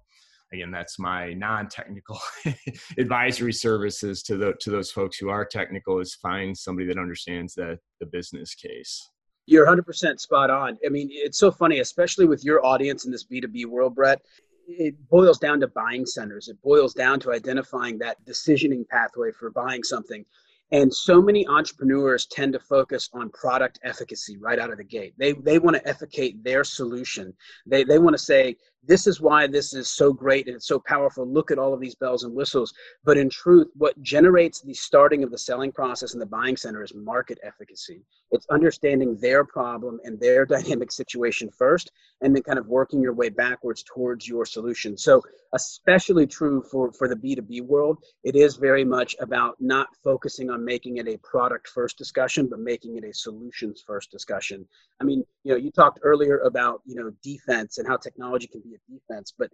again, 0.52 0.72
that's 0.72 1.00
my 1.00 1.34
non-technical 1.34 2.20
advisory 2.98 3.54
services 3.54 4.22
to 4.24 4.38
the 4.38 4.54
to 4.60 4.70
those 4.70 4.92
folks 4.92 5.18
who 5.18 5.30
are 5.30 5.46
technical 5.46 6.00
is 6.00 6.14
find 6.14 6.56
somebody 6.56 6.88
that 6.88 7.00
understands 7.00 7.56
the 7.56 7.80
the 8.00 8.06
business 8.06 8.54
case. 8.54 9.10
You're 9.46 9.66
100% 9.66 10.20
spot 10.20 10.50
on. 10.50 10.78
I 10.86 10.90
mean, 10.90 11.10
it's 11.12 11.38
so 11.38 11.52
funny, 11.52 11.80
especially 11.80 12.26
with 12.26 12.44
your 12.44 12.66
audience 12.66 13.06
in 13.06 13.12
this 13.12 13.26
B2B 13.26 13.66
world, 13.66 13.96
Brett. 13.96 14.22
It 14.68 14.96
boils 15.10 15.40
down 15.40 15.60
to 15.60 15.68
buying 15.68 16.06
centers. 16.06 16.48
It 16.48 16.62
boils 16.62 16.94
down 16.94 17.20
to 17.22 17.34
identifying 17.34 17.98
that 18.00 18.24
decisioning 18.26 18.88
pathway 18.88 19.32
for 19.32 19.52
buying 19.52 19.84
something. 19.84 20.26
And 20.72 20.92
so 20.92 21.22
many 21.22 21.46
entrepreneurs 21.48 22.26
tend 22.26 22.54
to 22.54 22.60
focus 22.60 23.10
on 23.14 23.30
product 23.30 23.80
efficacy 23.84 24.38
right 24.38 24.58
out 24.58 24.72
of 24.72 24.78
the 24.78 24.84
gate. 24.84 25.14
They, 25.18 25.34
they 25.34 25.60
want 25.60 25.76
to 25.76 25.88
efficate 25.88 26.44
their 26.44 26.64
solution. 26.64 27.34
They, 27.68 27.84
they 27.84 28.00
want 28.00 28.16
to 28.16 28.24
say, 28.24 28.56
this 28.86 29.08
is 29.08 29.22
why 29.22 29.48
this 29.48 29.74
is 29.74 29.90
so 29.90 30.12
great 30.12 30.48
and 30.48 30.56
it's 30.56 30.68
so 30.68 30.80
powerful. 30.80 31.26
Look 31.26 31.52
at 31.52 31.60
all 31.60 31.74
of 31.74 31.80
these 31.80 31.96
bells 31.96 32.24
and 32.24 32.34
whistles. 32.34 32.74
But 33.04 33.18
in 33.18 33.30
truth, 33.30 33.68
what 33.76 34.02
generates 34.02 34.62
the 34.62 34.74
starting 34.74 35.24
of 35.24 35.32
the 35.32 35.38
selling 35.38 35.72
process 35.72 36.14
in 36.14 36.20
the 36.20 36.26
buying 36.26 36.58
center 36.58 36.84
is 36.84 36.94
market 36.94 37.40
efficacy. 37.44 38.04
It's 38.32 38.48
understanding 38.50 39.18
their 39.18 39.46
problem 39.46 40.00
and 40.04 40.20
their 40.20 40.46
dynamic 40.54 40.92
situation 40.92 41.50
first, 41.50 41.92
and 42.22 42.36
then 42.36 42.44
kind 42.44 42.60
of 42.60 42.68
working 42.68 43.02
your 43.02 43.14
way 43.14 43.30
backwards 43.30 43.84
towards 43.84 44.28
your 44.28 44.46
solution. 44.46 44.98
So, 44.98 45.22
especially 45.54 46.26
true 46.26 46.64
for, 46.64 46.92
for 46.92 47.08
the 47.08 47.16
B2B 47.16 47.62
world, 47.62 48.00
it 48.24 48.36
is 48.36 48.56
very 48.56 48.84
much 48.84 49.16
about 49.20 49.56
not 49.60 49.88
focusing 50.04 50.50
on 50.50 50.66
making 50.66 50.98
it 50.98 51.08
a 51.08 51.18
product 51.18 51.68
first 51.68 51.98
discussion, 51.98 52.48
but 52.50 52.60
making 52.60 52.98
it 52.98 53.04
a 53.04 53.14
solutions 53.14 53.84
first 53.86 54.12
discussion. 54.12 54.68
I 55.00 55.04
mean, 55.04 55.24
you 55.44 55.52
know, 55.52 55.58
you 55.58 55.72
talked 55.72 56.00
earlier 56.02 56.40
about, 56.40 56.82
you 56.86 56.96
know, 56.96 57.12
defense 57.22 57.78
and 57.78 57.88
how 57.88 57.98
technology 57.98 58.48
can 58.48 58.62
be 58.62 58.73
defense. 58.90 59.34
But 59.38 59.52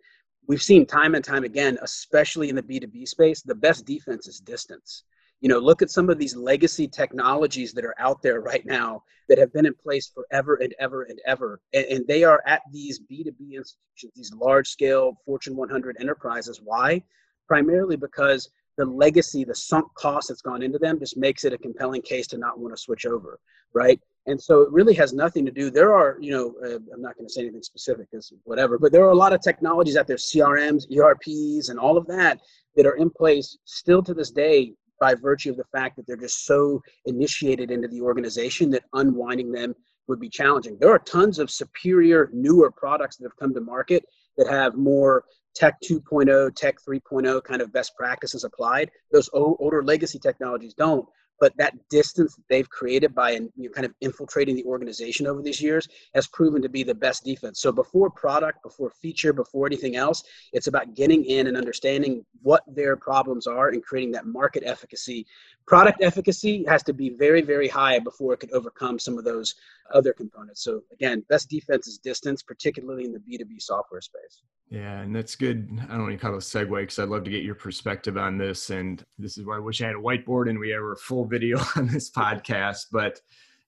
we've 0.47 0.61
seen 0.61 0.85
time 0.85 1.15
and 1.15 1.23
time 1.23 1.43
again, 1.43 1.77
especially 1.81 2.49
in 2.49 2.55
the 2.55 2.63
B2B 2.63 3.07
space, 3.07 3.41
the 3.41 3.55
best 3.55 3.85
defense 3.85 4.27
is 4.27 4.39
distance. 4.39 5.03
You 5.41 5.47
know, 5.47 5.59
look 5.59 5.81
at 5.81 5.89
some 5.89 6.09
of 6.09 6.17
these 6.17 6.35
legacy 6.35 6.87
technologies 6.87 7.71
that 7.73 7.85
are 7.85 7.95
out 7.97 8.21
there 8.21 8.41
right 8.41 8.65
now 8.65 9.03
that 9.29 9.37
have 9.37 9.53
been 9.53 9.65
in 9.65 9.73
place 9.73 10.11
forever 10.13 10.55
and 10.55 10.73
ever 10.79 11.03
and 11.03 11.19
ever. 11.25 11.61
And, 11.73 11.85
and 11.85 12.07
they 12.07 12.23
are 12.23 12.41
at 12.45 12.61
these 12.73 12.99
B2B 12.99 13.53
institutions, 13.53 14.13
these 14.15 14.33
large 14.33 14.67
scale 14.67 15.17
Fortune 15.25 15.55
100 15.55 15.97
enterprises. 15.99 16.59
Why? 16.61 17.03
Primarily 17.47 17.95
because 17.95 18.49
the 18.77 18.85
legacy, 18.85 19.43
the 19.43 19.55
sunk 19.55 19.93
cost 19.93 20.29
that's 20.29 20.41
gone 20.41 20.63
into 20.63 20.79
them 20.79 20.99
just 20.99 21.17
makes 21.17 21.43
it 21.43 21.53
a 21.53 21.57
compelling 21.57 22.01
case 22.01 22.27
to 22.27 22.37
not 22.37 22.59
want 22.59 22.75
to 22.75 22.81
switch 22.81 23.05
over, 23.05 23.39
right? 23.73 23.99
And 24.29 24.39
so 24.39 24.61
it 24.61 24.71
really 24.71 24.93
has 24.93 25.11
nothing 25.11 25.43
to 25.45 25.51
do. 25.51 25.71
There 25.71 25.95
are, 25.95 26.17
you 26.21 26.31
know, 26.31 26.53
uh, 26.63 26.77
I'm 26.93 27.01
not 27.01 27.15
going 27.15 27.27
to 27.27 27.33
say 27.33 27.41
anything 27.41 27.63
specific 27.63 28.11
because 28.11 28.31
whatever, 28.43 28.77
but 28.77 28.91
there 28.91 29.03
are 29.03 29.09
a 29.09 29.15
lot 29.15 29.33
of 29.33 29.41
technologies 29.41 29.97
out 29.97 30.05
there, 30.05 30.17
CRMs, 30.17 30.85
ERPs, 30.95 31.69
and 31.69 31.79
all 31.79 31.97
of 31.97 32.05
that 32.07 32.39
that 32.75 32.85
are 32.85 32.95
in 32.97 33.09
place 33.09 33.57
still 33.65 34.03
to 34.03 34.13
this 34.13 34.29
day 34.29 34.73
by 34.99 35.15
virtue 35.15 35.49
of 35.49 35.57
the 35.57 35.63
fact 35.71 35.95
that 35.95 36.05
they're 36.05 36.15
just 36.15 36.45
so 36.45 36.79
initiated 37.07 37.71
into 37.71 37.87
the 37.87 38.01
organization 38.01 38.69
that 38.69 38.83
unwinding 38.93 39.51
them 39.51 39.73
would 40.07 40.19
be 40.19 40.29
challenging. 40.29 40.77
There 40.79 40.91
are 40.91 40.99
tons 40.99 41.39
of 41.39 41.49
superior, 41.49 42.29
newer 42.31 42.69
products 42.69 43.17
that 43.17 43.25
have 43.25 43.37
come 43.37 43.55
to 43.55 43.61
market 43.61 44.05
that 44.37 44.47
have 44.47 44.75
more 44.75 45.23
tech 45.55 45.75
2.0, 45.83 46.55
tech 46.55 46.75
3.0 46.87 47.43
kind 47.43 47.61
of 47.63 47.73
best 47.73 47.93
practices 47.97 48.43
applied. 48.43 48.91
Those 49.11 49.29
older 49.33 49.83
legacy 49.83 50.19
technologies 50.19 50.75
don't 50.75 51.07
but 51.39 51.55
that 51.57 51.73
distance 51.89 52.35
that 52.35 52.43
they've 52.49 52.69
created 52.69 53.15
by 53.15 53.39
you 53.55 53.69
kind 53.69 53.85
of 53.85 53.93
infiltrating 54.01 54.55
the 54.55 54.65
organization 54.65 55.27
over 55.27 55.41
these 55.41 55.61
years 55.61 55.87
has 56.13 56.27
proven 56.27 56.61
to 56.61 56.69
be 56.69 56.83
the 56.83 56.93
best 56.93 57.23
defense. 57.23 57.61
So 57.61 57.71
before 57.71 58.09
product, 58.09 58.63
before 58.63 58.89
feature, 58.89 59.33
before 59.33 59.65
anything 59.65 59.95
else, 59.95 60.23
it's 60.53 60.67
about 60.67 60.95
getting 60.95 61.25
in 61.25 61.47
and 61.47 61.57
understanding 61.57 62.25
what 62.41 62.63
their 62.67 62.95
problems 62.95 63.47
are 63.47 63.69
and 63.69 63.83
creating 63.83 64.11
that 64.11 64.25
market 64.25 64.63
efficacy. 64.65 65.25
Product 65.65 66.01
efficacy 66.01 66.65
has 66.67 66.83
to 66.83 66.93
be 66.93 67.09
very, 67.09 67.41
very 67.41 67.67
high 67.67 67.99
before 67.99 68.33
it 68.33 68.39
could 68.39 68.51
overcome 68.51 68.99
some 68.99 69.17
of 69.17 69.23
those 69.23 69.55
other 69.93 70.13
components. 70.13 70.63
So 70.63 70.81
again, 70.91 71.23
best 71.29 71.49
defense 71.49 71.87
is 71.87 71.97
distance, 71.97 72.43
particularly 72.43 73.05
in 73.05 73.13
the 73.13 73.19
B2B 73.19 73.61
software 73.61 74.01
space. 74.01 74.43
Yeah, 74.69 75.01
and 75.01 75.15
that's 75.15 75.35
good. 75.35 75.67
I 75.89 75.93
don't 75.93 76.03
want 76.03 76.11
to 76.13 76.17
call 76.17 76.33
it 76.33 76.37
a 76.37 76.39
segue 76.39 76.81
because 76.81 76.99
I'd 76.99 77.09
love 77.09 77.23
to 77.23 77.31
get 77.31 77.43
your 77.43 77.55
perspective 77.55 78.17
on 78.17 78.37
this. 78.37 78.69
And 78.69 79.03
this 79.17 79.37
is 79.37 79.45
why 79.45 79.55
I 79.55 79.59
wish 79.59 79.81
I 79.81 79.87
had 79.87 79.95
a 79.95 79.99
whiteboard 79.99 80.49
and 80.49 80.59
we 80.59 80.73
ever 80.73 80.93
a 80.93 80.97
full 80.97 81.25
video 81.25 81.59
on 81.75 81.87
this 81.87 82.11
podcast. 82.11 82.85
But 82.91 83.19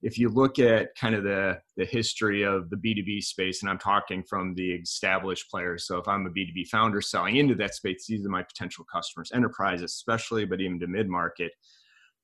if 0.04 0.18
you 0.18 0.30
look 0.30 0.60
at 0.60 0.96
kind 0.96 1.16
of 1.16 1.24
the 1.24 1.60
the 1.78 1.86
history 1.86 2.44
of 2.44 2.70
the 2.70 2.76
B2B 2.76 3.24
space, 3.24 3.62
and 3.62 3.70
I'm 3.70 3.78
talking 3.78 4.24
from 4.24 4.56
the 4.56 4.74
established 4.74 5.50
players. 5.50 5.86
So 5.86 5.98
if 5.98 6.08
I'm 6.08 6.26
a 6.26 6.30
B2B 6.30 6.68
founder 6.68 7.02
selling 7.02 7.38
into 7.38 7.56
that 7.56 7.76
space, 7.76 8.06
these 8.08 8.26
are 8.26 8.30
my 8.30 8.44
potential 8.44 8.86
customers, 8.92 9.32
enterprise 9.34 9.82
especially, 9.82 10.46
but 10.46 10.62
even 10.62 10.80
to 10.80 10.88
mid 10.88 11.08
market. 11.08 11.52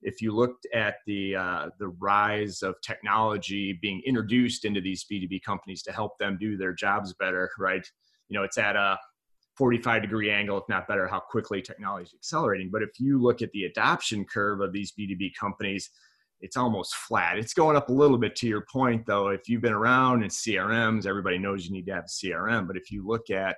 If 0.01 0.21
you 0.21 0.31
looked 0.31 0.67
at 0.73 0.95
the 1.05 1.36
uh, 1.36 1.69
the 1.79 1.89
rise 1.89 2.62
of 2.62 2.75
technology 2.81 3.77
being 3.81 4.01
introduced 4.05 4.63
into 4.65 4.79
these 4.79 5.05
B2B 5.12 5.41
companies 5.43 5.81
to 5.83 5.91
help 5.91 6.17
them 6.19 6.38
do 6.39 6.55
their 6.55 6.73
jobs 6.73 7.13
better, 7.19 7.49
right? 7.60 7.86
you 8.29 8.38
know 8.38 8.43
it's 8.43 8.57
at 8.57 8.75
a 8.75 8.97
45 9.57 10.03
degree 10.03 10.29
angle 10.29 10.57
if 10.57 10.63
not 10.69 10.88
better 10.88 11.07
how 11.07 11.19
quickly 11.19 11.62
technology 11.62 12.05
is 12.05 12.13
accelerating. 12.13 12.69
But 12.71 12.83
if 12.83 12.99
you 12.99 13.21
look 13.21 13.41
at 13.41 13.51
the 13.51 13.63
adoption 13.63 14.23
curve 14.25 14.62
of 14.62 14.71
these 14.71 14.91
b2b 14.91 15.33
companies 15.39 15.89
it's 16.39 16.55
almost 16.55 16.93
flat. 16.95 17.39
It's 17.39 17.55
going 17.55 17.75
up 17.75 17.89
a 17.89 17.93
little 17.93 18.19
bit 18.19 18.36
to 18.36 18.47
your 18.47 18.63
point 18.71 19.07
though. 19.07 19.29
If 19.29 19.49
you've 19.49 19.63
been 19.63 19.73
around 19.73 20.23
in 20.23 20.29
crms 20.29 21.05
everybody 21.05 21.38
knows 21.38 21.65
you 21.65 21.71
need 21.71 21.88
to 21.88 21.93
have 21.93 22.05
a 22.05 22.07
crm 22.07 22.67
but 22.67 22.77
if 22.77 22.91
you 22.91 23.05
look 23.05 23.29
at 23.29 23.57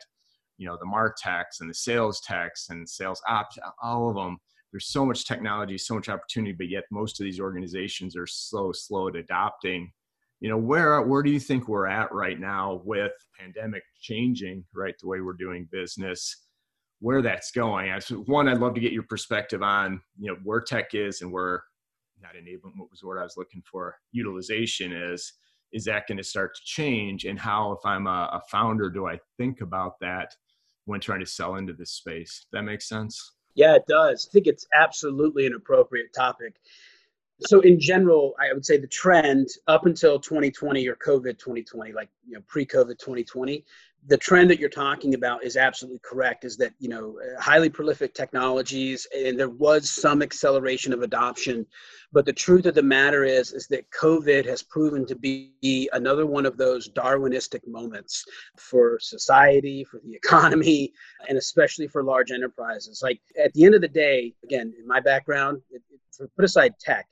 you 0.57 0.67
know 0.67 0.77
the 0.79 0.85
martechs 0.85 1.61
and 1.61 1.69
the 1.69 1.73
sales 1.73 2.21
techs 2.21 2.69
and 2.69 2.87
sales 2.87 3.21
ops 3.27 3.57
all 3.81 4.09
of 4.09 4.15
them 4.15 4.37
there's 4.71 4.87
so 4.87 5.05
much 5.05 5.25
technology 5.25 5.77
so 5.77 5.95
much 5.95 6.09
opportunity 6.09 6.53
but 6.53 6.69
yet 6.69 6.83
most 6.91 7.19
of 7.19 7.23
these 7.23 7.39
organizations 7.39 8.15
are 8.15 8.27
so 8.27 8.71
slow 8.71 9.07
at 9.07 9.15
adopting. 9.15 9.91
You 10.39 10.49
know 10.49 10.57
where 10.57 11.01
where 11.01 11.21
do 11.21 11.31
you 11.31 11.39
think 11.39 11.67
we're 11.67 11.87
at 11.87 12.13
right 12.13 12.39
now 12.39 12.81
with 12.85 13.11
pandemic 13.37 13.83
changing 13.99 14.63
right 14.73 14.95
the 14.99 15.07
way 15.07 15.21
we're 15.21 15.33
doing 15.33 15.67
business? 15.71 16.45
Where 17.01 17.21
that's 17.21 17.51
going? 17.51 17.89
As 17.89 18.07
one 18.09 18.47
i'd 18.47 18.59
love 18.59 18.73
to 18.75 18.81
get 18.81 18.93
your 18.93 19.03
perspective 19.03 19.61
on 19.61 20.01
you 20.17 20.31
know 20.31 20.37
where 20.43 20.61
tech 20.61 20.93
is 20.93 21.21
and 21.21 21.31
where 21.31 21.63
not 22.21 22.35
enablement 22.35 22.77
what 22.77 22.91
was 22.91 23.03
word 23.03 23.19
i 23.19 23.23
was 23.23 23.37
looking 23.37 23.63
for 23.69 23.95
utilization 24.11 24.93
is. 24.93 25.33
Is 25.71 25.83
that 25.85 26.07
going 26.07 26.17
to 26.17 26.23
start 26.23 26.55
to 26.55 26.61
change? 26.63 27.25
And 27.25 27.37
how 27.37 27.73
if 27.73 27.85
i'm 27.85 28.07
a, 28.07 28.29
a 28.31 28.41
founder 28.49 28.89
do 28.89 29.07
i 29.07 29.19
think 29.37 29.61
about 29.61 29.99
that 29.99 30.33
when 30.85 31.01
trying 31.01 31.19
to 31.19 31.25
sell 31.25 31.55
into 31.55 31.73
this 31.73 31.91
space? 31.91 32.45
That 32.53 32.63
makes 32.63 32.87
sense 32.87 33.33
yeah 33.59 33.75
it 33.75 33.85
does. 33.87 34.27
I 34.29 34.31
think 34.31 34.47
it's 34.47 34.65
absolutely 34.73 35.45
an 35.45 35.53
appropriate 35.53 36.13
topic 36.13 36.55
so 37.41 37.61
in 37.61 37.79
general, 37.79 38.35
I 38.39 38.53
would 38.53 38.65
say 38.65 38.77
the 38.77 38.87
trend 38.87 39.47
up 39.67 39.85
until 39.85 40.19
2020 40.19 40.87
or 40.87 40.95
COVID 40.95 41.37
2020, 41.37 41.93
like 41.93 42.09
you 42.27 42.33
know 42.33 42.41
pre-COVID 42.47 42.99
2020, 42.99 43.63
the 44.07 44.17
trend 44.17 44.49
that 44.49 44.59
you're 44.59 44.69
talking 44.69 45.13
about 45.13 45.43
is 45.43 45.55
absolutely 45.55 45.99
correct. 46.03 46.43
Is 46.43 46.57
that 46.57 46.73
you 46.79 46.89
know 46.89 47.17
uh, 47.19 47.41
highly 47.41 47.69
prolific 47.69 48.13
technologies, 48.13 49.07
and 49.15 49.39
there 49.39 49.49
was 49.49 49.89
some 49.89 50.21
acceleration 50.21 50.91
of 50.91 51.01
adoption, 51.01 51.65
but 52.11 52.25
the 52.25 52.33
truth 52.33 52.65
of 52.65 52.75
the 52.75 52.83
matter 52.83 53.23
is 53.23 53.53
is 53.53 53.67
that 53.67 53.89
COVID 53.91 54.45
has 54.45 54.61
proven 54.61 55.05
to 55.05 55.15
be 55.15 55.89
another 55.93 56.25
one 56.25 56.45
of 56.45 56.57
those 56.57 56.89
Darwinistic 56.89 57.65
moments 57.67 58.25
for 58.57 58.99
society, 58.99 59.85
for 59.85 60.01
the 60.03 60.13
economy, 60.23 60.91
and 61.29 61.37
especially 61.37 61.87
for 61.87 62.03
large 62.03 62.31
enterprises. 62.31 62.99
Like 63.01 63.21
at 63.41 63.53
the 63.53 63.63
end 63.63 63.75
of 63.75 63.81
the 63.81 63.87
day, 63.87 64.33
again, 64.43 64.73
in 64.77 64.85
my 64.85 64.99
background, 64.99 65.61
it, 65.71 65.81
it, 65.89 66.29
put 66.35 66.43
aside 66.43 66.73
tech 66.79 67.07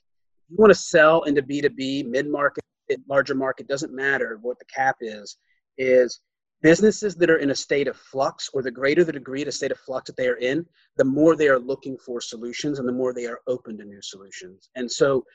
you 0.49 0.55
want 0.57 0.71
to 0.71 0.79
sell 0.79 1.23
into 1.23 1.41
B2B, 1.41 2.07
mid 2.07 2.27
market, 2.27 2.63
larger 3.07 3.35
market, 3.35 3.67
doesn't 3.67 3.93
matter 3.93 4.39
what 4.41 4.59
the 4.59 4.65
cap 4.65 4.97
is, 5.01 5.37
is 5.77 6.21
businesses 6.61 7.15
that 7.15 7.29
are 7.29 7.37
in 7.37 7.51
a 7.51 7.55
state 7.55 7.87
of 7.87 7.95
flux 7.95 8.49
or 8.53 8.61
the 8.61 8.71
greater 8.71 9.03
the 9.03 9.11
degree 9.11 9.45
of 9.45 9.53
state 9.53 9.71
of 9.71 9.79
flux 9.79 10.07
that 10.07 10.17
they 10.17 10.27
are 10.27 10.37
in, 10.37 10.65
the 10.97 11.03
more 11.03 11.35
they 11.35 11.47
are 11.47 11.59
looking 11.59 11.97
for 11.97 12.19
solutions 12.19 12.79
and 12.79 12.87
the 12.87 12.93
more 12.93 13.13
they 13.13 13.27
are 13.27 13.41
open 13.47 13.77
to 13.77 13.85
new 13.85 14.01
solutions. 14.01 14.69
And 14.75 14.91
so 14.91 15.25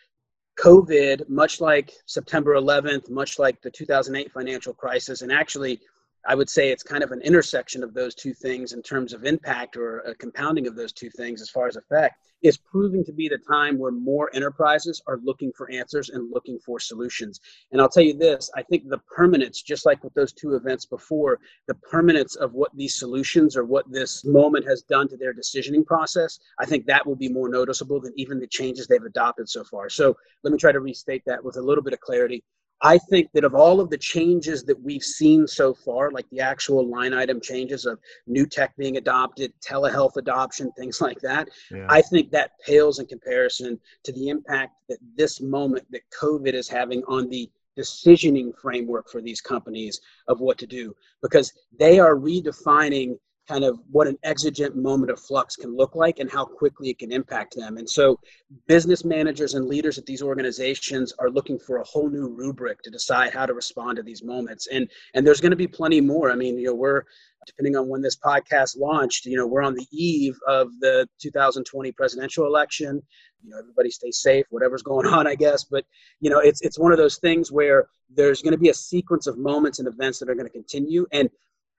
COVID, 0.59 1.29
much 1.29 1.61
like 1.61 1.92
September 2.07 2.55
11th, 2.55 3.09
much 3.09 3.38
like 3.38 3.61
the 3.62 3.70
2008 3.70 4.33
financial 4.33 4.75
crisis, 4.75 5.22
and 5.22 5.33
actually 5.33 5.81
I 6.26 6.35
would 6.35 6.48
say 6.48 6.70
it's 6.70 6.82
kind 6.82 7.02
of 7.02 7.11
an 7.11 7.20
intersection 7.22 7.82
of 7.82 7.94
those 7.94 8.14
two 8.14 8.32
things 8.32 8.72
in 8.72 8.82
terms 8.82 9.12
of 9.12 9.24
impact 9.24 9.76
or 9.76 10.00
a 10.00 10.14
compounding 10.14 10.66
of 10.66 10.76
those 10.76 10.92
two 10.92 11.11
things 11.11 11.42
as 11.42 11.50
far 11.50 11.66
as 11.66 11.76
effect 11.76 12.16
is 12.42 12.56
proving 12.56 13.04
to 13.04 13.12
be 13.12 13.28
the 13.28 13.38
time 13.38 13.78
where 13.78 13.92
more 13.92 14.35
enterprises 14.35 15.00
are 15.06 15.20
looking 15.22 15.52
for 15.56 15.70
answers 15.70 16.11
and 16.11 16.30
looking 16.32 16.58
for 16.58 16.78
solutions. 16.80 17.40
And 17.70 17.80
I'll 17.80 17.88
tell 17.88 18.02
you 18.02 18.16
this 18.16 18.50
I 18.56 18.62
think 18.62 18.88
the 18.88 19.00
permanence, 19.14 19.62
just 19.62 19.87
like 19.87 20.02
with 20.02 20.14
those 20.14 20.32
two 20.32 20.54
events 20.54 20.87
before, 20.87 21.38
the 21.68 21.74
permanence 21.74 22.37
of 22.37 22.52
what 22.52 22.70
these 22.74 22.98
solutions 22.98 23.56
or 23.56 23.64
what 23.64 23.90
this 23.90 24.24
moment 24.24 24.66
has 24.66 24.82
done 24.82 25.08
to 25.08 25.16
their 25.16 25.35
decisioning 25.35 25.87
process, 25.87 26.38
I 26.58 26.66
think 26.66 26.87
that 26.87 27.06
will 27.06 27.16
be 27.16 27.28
more 27.28 27.48
noticeable 27.48 28.00
than 28.00 28.12
even 28.16 28.40
the 28.40 28.46
changes 28.46 28.87
they've 28.87 29.02
adopted 29.02 29.48
so 29.48 29.64
far. 29.64 29.88
So 29.88 30.16
let 30.42 30.52
me 30.52 30.58
try 30.58 30.72
to 30.72 30.80
restate 30.80 31.22
that 31.26 31.42
with 31.44 31.56
a 31.56 31.62
little 31.62 31.85
bit 31.85 31.92
of 31.92 32.00
clarity. 32.00 32.42
I 32.83 32.99
think 32.99 33.31
that 33.33 33.45
of 33.45 33.55
all 33.55 33.81
of 33.81 33.90
the 33.90 33.99
changes 33.99 34.64
that 34.64 34.81
we've 34.83 35.03
seen 35.03 35.47
so 35.47 35.73
far, 35.73 36.11
like 36.11 36.29
the 36.31 36.40
actual 36.40 36.87
line 36.87 37.14
item 37.14 37.40
changes 37.40 37.87
of 37.87 38.01
new 38.27 38.45
tech 38.45 38.77
being 38.77 38.97
adopted, 38.97 39.53
telehealth 39.61 40.16
adoption, 40.16 40.73
things 40.73 41.01
like 41.01 41.21
that, 41.21 41.49
yeah. 41.71 41.87
I 41.88 42.03
think 42.03 42.31
that 42.33 42.53
pales 42.66 42.99
in 42.99 43.07
comparison 43.07 43.79
to 44.03 44.12
the 44.12 44.29
impact 44.29 44.75
that 44.88 44.99
this 45.16 45.40
moment 45.40 45.87
that 45.92 46.03
COVID 46.21 46.55
is 46.55 46.68
having 46.68 47.03
on 47.07 47.29
the 47.29 47.49
decisioning 47.79 48.53
framework 48.61 49.09
for 49.09 49.23
these 49.23 49.40
companies 49.40 50.01
of 50.29 50.40
what 50.40 50.59
to 50.59 50.66
do 50.66 50.95
because 51.23 51.53
they 51.79 51.99
are 51.99 52.16
redefining 52.16 53.16
kind 53.48 53.64
of 53.64 53.78
what 53.90 54.07
an 54.07 54.18
exigent 54.22 54.76
moment 54.76 55.11
of 55.11 55.18
flux 55.18 55.57
can 55.57 55.76
look 55.76 55.94
like 55.94 56.18
and 56.18 56.31
how 56.31 56.44
quickly 56.44 56.90
it 56.90 56.98
can 56.98 57.12
impact 57.12 57.57
them. 57.57 57.76
And 57.76 57.88
so, 57.88 58.18
business 58.66 59.05
managers 59.05 59.55
and 59.55 59.66
leaders 59.66 59.98
at 59.98 60.07
these 60.07 60.22
organizations 60.22 61.12
are 61.18 61.31
looking 61.31 61.59
for 61.59 61.78
a 61.78 61.85
whole 61.85 62.09
new 62.09 62.28
rubric 62.28 62.83
to 62.83 62.90
decide 62.90 63.33
how 63.33 63.46
to 63.46 63.55
respond 63.55 63.96
to 63.96 64.02
these 64.02 64.22
moments. 64.22 64.68
And 64.68 64.88
and 65.14 65.26
there's 65.26 65.40
going 65.40 65.50
to 65.50 65.57
be 65.57 65.66
plenty 65.66 66.00
more. 66.00 66.31
I 66.31 66.37
mean, 66.37 66.59
you 66.59 66.66
know, 66.66 66.74
we're 66.74 67.02
depending 67.46 67.76
on 67.76 67.88
when 67.88 68.02
this 68.02 68.16
podcast 68.16 68.78
launched, 68.78 69.26
you 69.26 69.37
know, 69.37 69.46
we're 69.46 69.62
on 69.62 69.74
the 69.74 69.87
eve 69.90 70.38
of 70.46 70.68
the 70.81 71.09
2020 71.20 71.90
presidential 71.92 72.46
election. 72.46 73.02
You 73.42 73.50
know, 73.50 73.59
everybody 73.59 73.90
stay 73.90 74.12
safe, 74.12 74.46
whatever's 74.50 74.83
going 74.83 75.07
on, 75.12 75.26
I 75.26 75.35
guess. 75.35 75.64
But 75.64 75.85
you 76.20 76.31
know, 76.31 76.38
it's 76.38 76.61
it's 76.62 76.78
one 76.78 76.92
of 76.92 76.98
those 76.98 77.18
things 77.18 77.50
where 77.50 77.88
there's 78.14 78.42
going 78.42 78.52
to 78.52 78.59
be 78.59 78.68
a 78.68 78.74
sequence 78.74 79.26
of 79.26 79.38
moments 79.38 79.78
and 79.78 79.88
events 79.88 80.18
that 80.18 80.28
are 80.28 80.35
going 80.35 80.46
to 80.46 80.52
continue, 80.52 81.07
and 81.12 81.28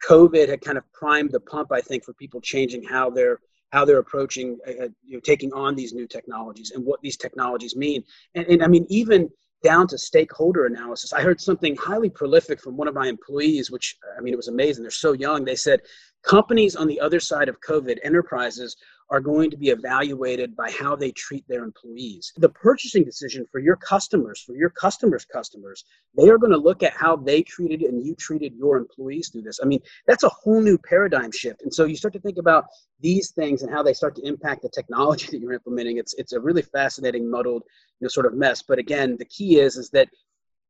COVID 0.04 0.50
had 0.50 0.62
kind 0.62 0.78
of 0.78 0.84
primed 0.94 1.32
the 1.32 1.39
pump, 1.39 1.72
I 1.72 1.82
think, 1.82 2.04
for 2.04 2.13
people 2.13 2.42
changing 2.42 2.84
how 2.84 3.10
they're 3.10 3.39
how 3.72 3.84
they're 3.84 4.00
approaching, 4.00 4.60
uh, 4.68 4.84
uh, 4.84 4.89
you 5.04 5.16
know, 5.16 5.20
taking 5.20 5.52
on 5.52 5.74
these 5.74 5.94
new 5.94 6.06
technologies 6.06 6.72
and 6.76 6.86
what 6.86 7.02
these 7.02 7.18
technologies 7.18 7.76
mean. 7.76 8.04
And, 8.36 8.46
and 8.46 8.63
I 8.63 8.68
mean, 8.68 8.86
even 8.88 9.32
down 9.63 9.88
to 9.88 9.98
stakeholder 9.98 10.66
analysis. 10.66 11.13
I 11.13 11.22
heard 11.22 11.42
something 11.42 11.76
highly 11.78 12.10
prolific 12.10 12.62
from 12.62 12.78
one 12.78 12.88
of 12.88 12.94
my 12.94 13.08
employees, 13.08 13.72
which 13.72 13.96
I 14.18 14.22
mean, 14.22 14.34
it 14.34 14.38
was 14.38 14.50
amazing. 14.50 14.84
They're 14.84 14.92
so 14.92 15.13
young. 15.13 15.46
They 15.46 15.56
said 15.56 15.80
companies 16.22 16.76
on 16.76 16.88
the 16.88 17.00
other 17.00 17.20
side 17.20 17.50
of 17.50 17.60
COVID, 17.62 17.98
enterprises, 18.04 18.76
are 19.10 19.20
going 19.20 19.50
to 19.52 19.58
be 19.58 19.70
evaluated 19.70 20.56
by 20.56 20.72
how 20.72 20.96
they 20.96 21.12
treat 21.12 21.46
their 21.48 21.63
employees. 21.63 22.32
The 22.38 22.50
purchasing 22.50 23.04
decision 23.04 23.46
for 23.52 23.60
your 23.60 23.76
customers, 23.76 24.42
for 24.42 24.56
your 24.56 24.70
customers' 24.70 25.26
customers, 25.26 25.84
they 26.16 26.30
are 26.30 26.38
going 26.38 26.52
to 26.52 26.58
look 26.58 26.84
at 26.84 26.94
how 26.94 27.16
they 27.16 27.42
treated 27.42 27.82
and 27.82 28.06
you 28.06 28.16
treated 28.16 28.54
your 28.56 28.78
employees 28.78 29.30
through 29.30 29.44
this. 29.44 29.60
I 29.62 29.66
mean, 29.66 29.82
that's 30.08 30.24
a 30.24 30.30
whole 30.30 30.62
new 30.62 30.78
paradigm 30.78 31.32
shift. 31.32 31.62
And 31.62 31.74
so 31.74 31.86
you 31.86 31.96
start 31.96 32.13
to 32.13 32.20
think 32.20 32.38
about 32.38 32.66
these 33.00 33.32
things 33.32 33.62
and 33.62 33.72
how 33.72 33.84
they 33.84 33.94
start 33.94 34.16
to 34.16 34.26
impact 34.26 34.62
the 34.62 34.70
technology 34.70 35.28
that 35.32 35.39
you're 35.39 35.54
implementing. 35.54 35.98
It's 35.98 36.13
it's 36.16 36.34
a 36.34 36.39
really 36.39 36.62
fascinating, 36.62 37.30
muddled, 37.30 37.63
you 38.00 38.06
know, 38.06 38.10
sort 38.10 38.26
of 38.26 38.34
mess. 38.34 38.62
But 38.62 38.80
again, 38.80 39.18
the 39.18 39.26
key 39.26 39.60
is 39.60 39.78
is 39.78 39.89
that 39.92 40.10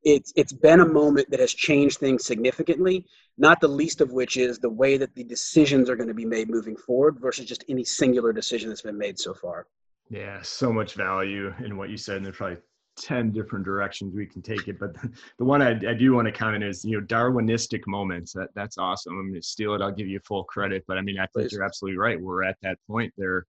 it's 0.04 0.34
it's 0.36 0.54
been 0.54 0.82
a 0.82 0.86
moment 0.86 1.30
that 1.30 1.40
has 1.40 1.54
changed 1.54 1.98
things 1.98 2.26
significantly 2.26 3.06
not 3.38 3.60
the 3.60 3.68
least 3.68 4.02
of 4.02 4.12
which 4.12 4.38
is 4.38 4.60
the 4.60 4.70
way 4.70 4.98
that 4.98 5.16
the 5.16 5.24
decisions 5.24 5.90
are 5.90 5.96
going 5.96 6.08
to 6.08 6.14
be 6.14 6.26
made 6.26 6.50
moving 6.50 6.76
forward 6.76 7.18
versus 7.20 7.46
just 7.46 7.64
any 7.70 7.84
singular 7.84 8.32
decision 8.32 8.70
that's 8.70 8.82
been 8.82 8.98
made 8.98 9.18
so 9.18 9.34
far. 9.34 9.68
Yeah 10.10 10.42
so 10.42 10.72
much 10.72 10.94
value 10.94 11.54
in 11.64 11.78
what 11.78 11.90
you 11.90 11.98
said 11.98 12.18
and 12.18 12.26
there's 12.26 12.38
probably 12.38 12.58
10 13.00 13.32
different 13.32 13.66
directions 13.66 14.14
we 14.14 14.28
can 14.28 14.44
take 14.44 14.68
it 14.68 14.78
but 14.80 14.96
the 15.40 15.44
one 15.44 15.64
i, 15.64 15.70
I 15.72 15.96
do 15.96 16.14
want 16.14 16.28
to 16.28 16.32
comment 16.32 16.64
is 16.64 16.86
you 16.86 17.00
know 17.00 17.06
darwinistic 17.08 17.82
moments 17.88 18.34
that 18.34 18.50
that's 18.54 18.78
awesome. 18.78 19.14
I'm 19.14 19.30
going 19.30 19.42
to 19.42 19.48
steal 19.48 19.74
it 19.74 19.82
i'll 19.82 19.92
give 19.92 20.08
you 20.08 20.20
full 20.20 20.44
credit 20.44 20.84
but 20.88 20.98
i 20.98 21.02
mean 21.02 21.18
i 21.18 21.26
think 21.34 21.50
Please. 21.50 21.54
you're 21.54 21.64
absolutely 21.64 21.98
right. 21.98 22.22
We're 22.22 22.44
at 22.44 22.58
that 22.62 22.78
point 22.88 23.12
there 23.18 23.48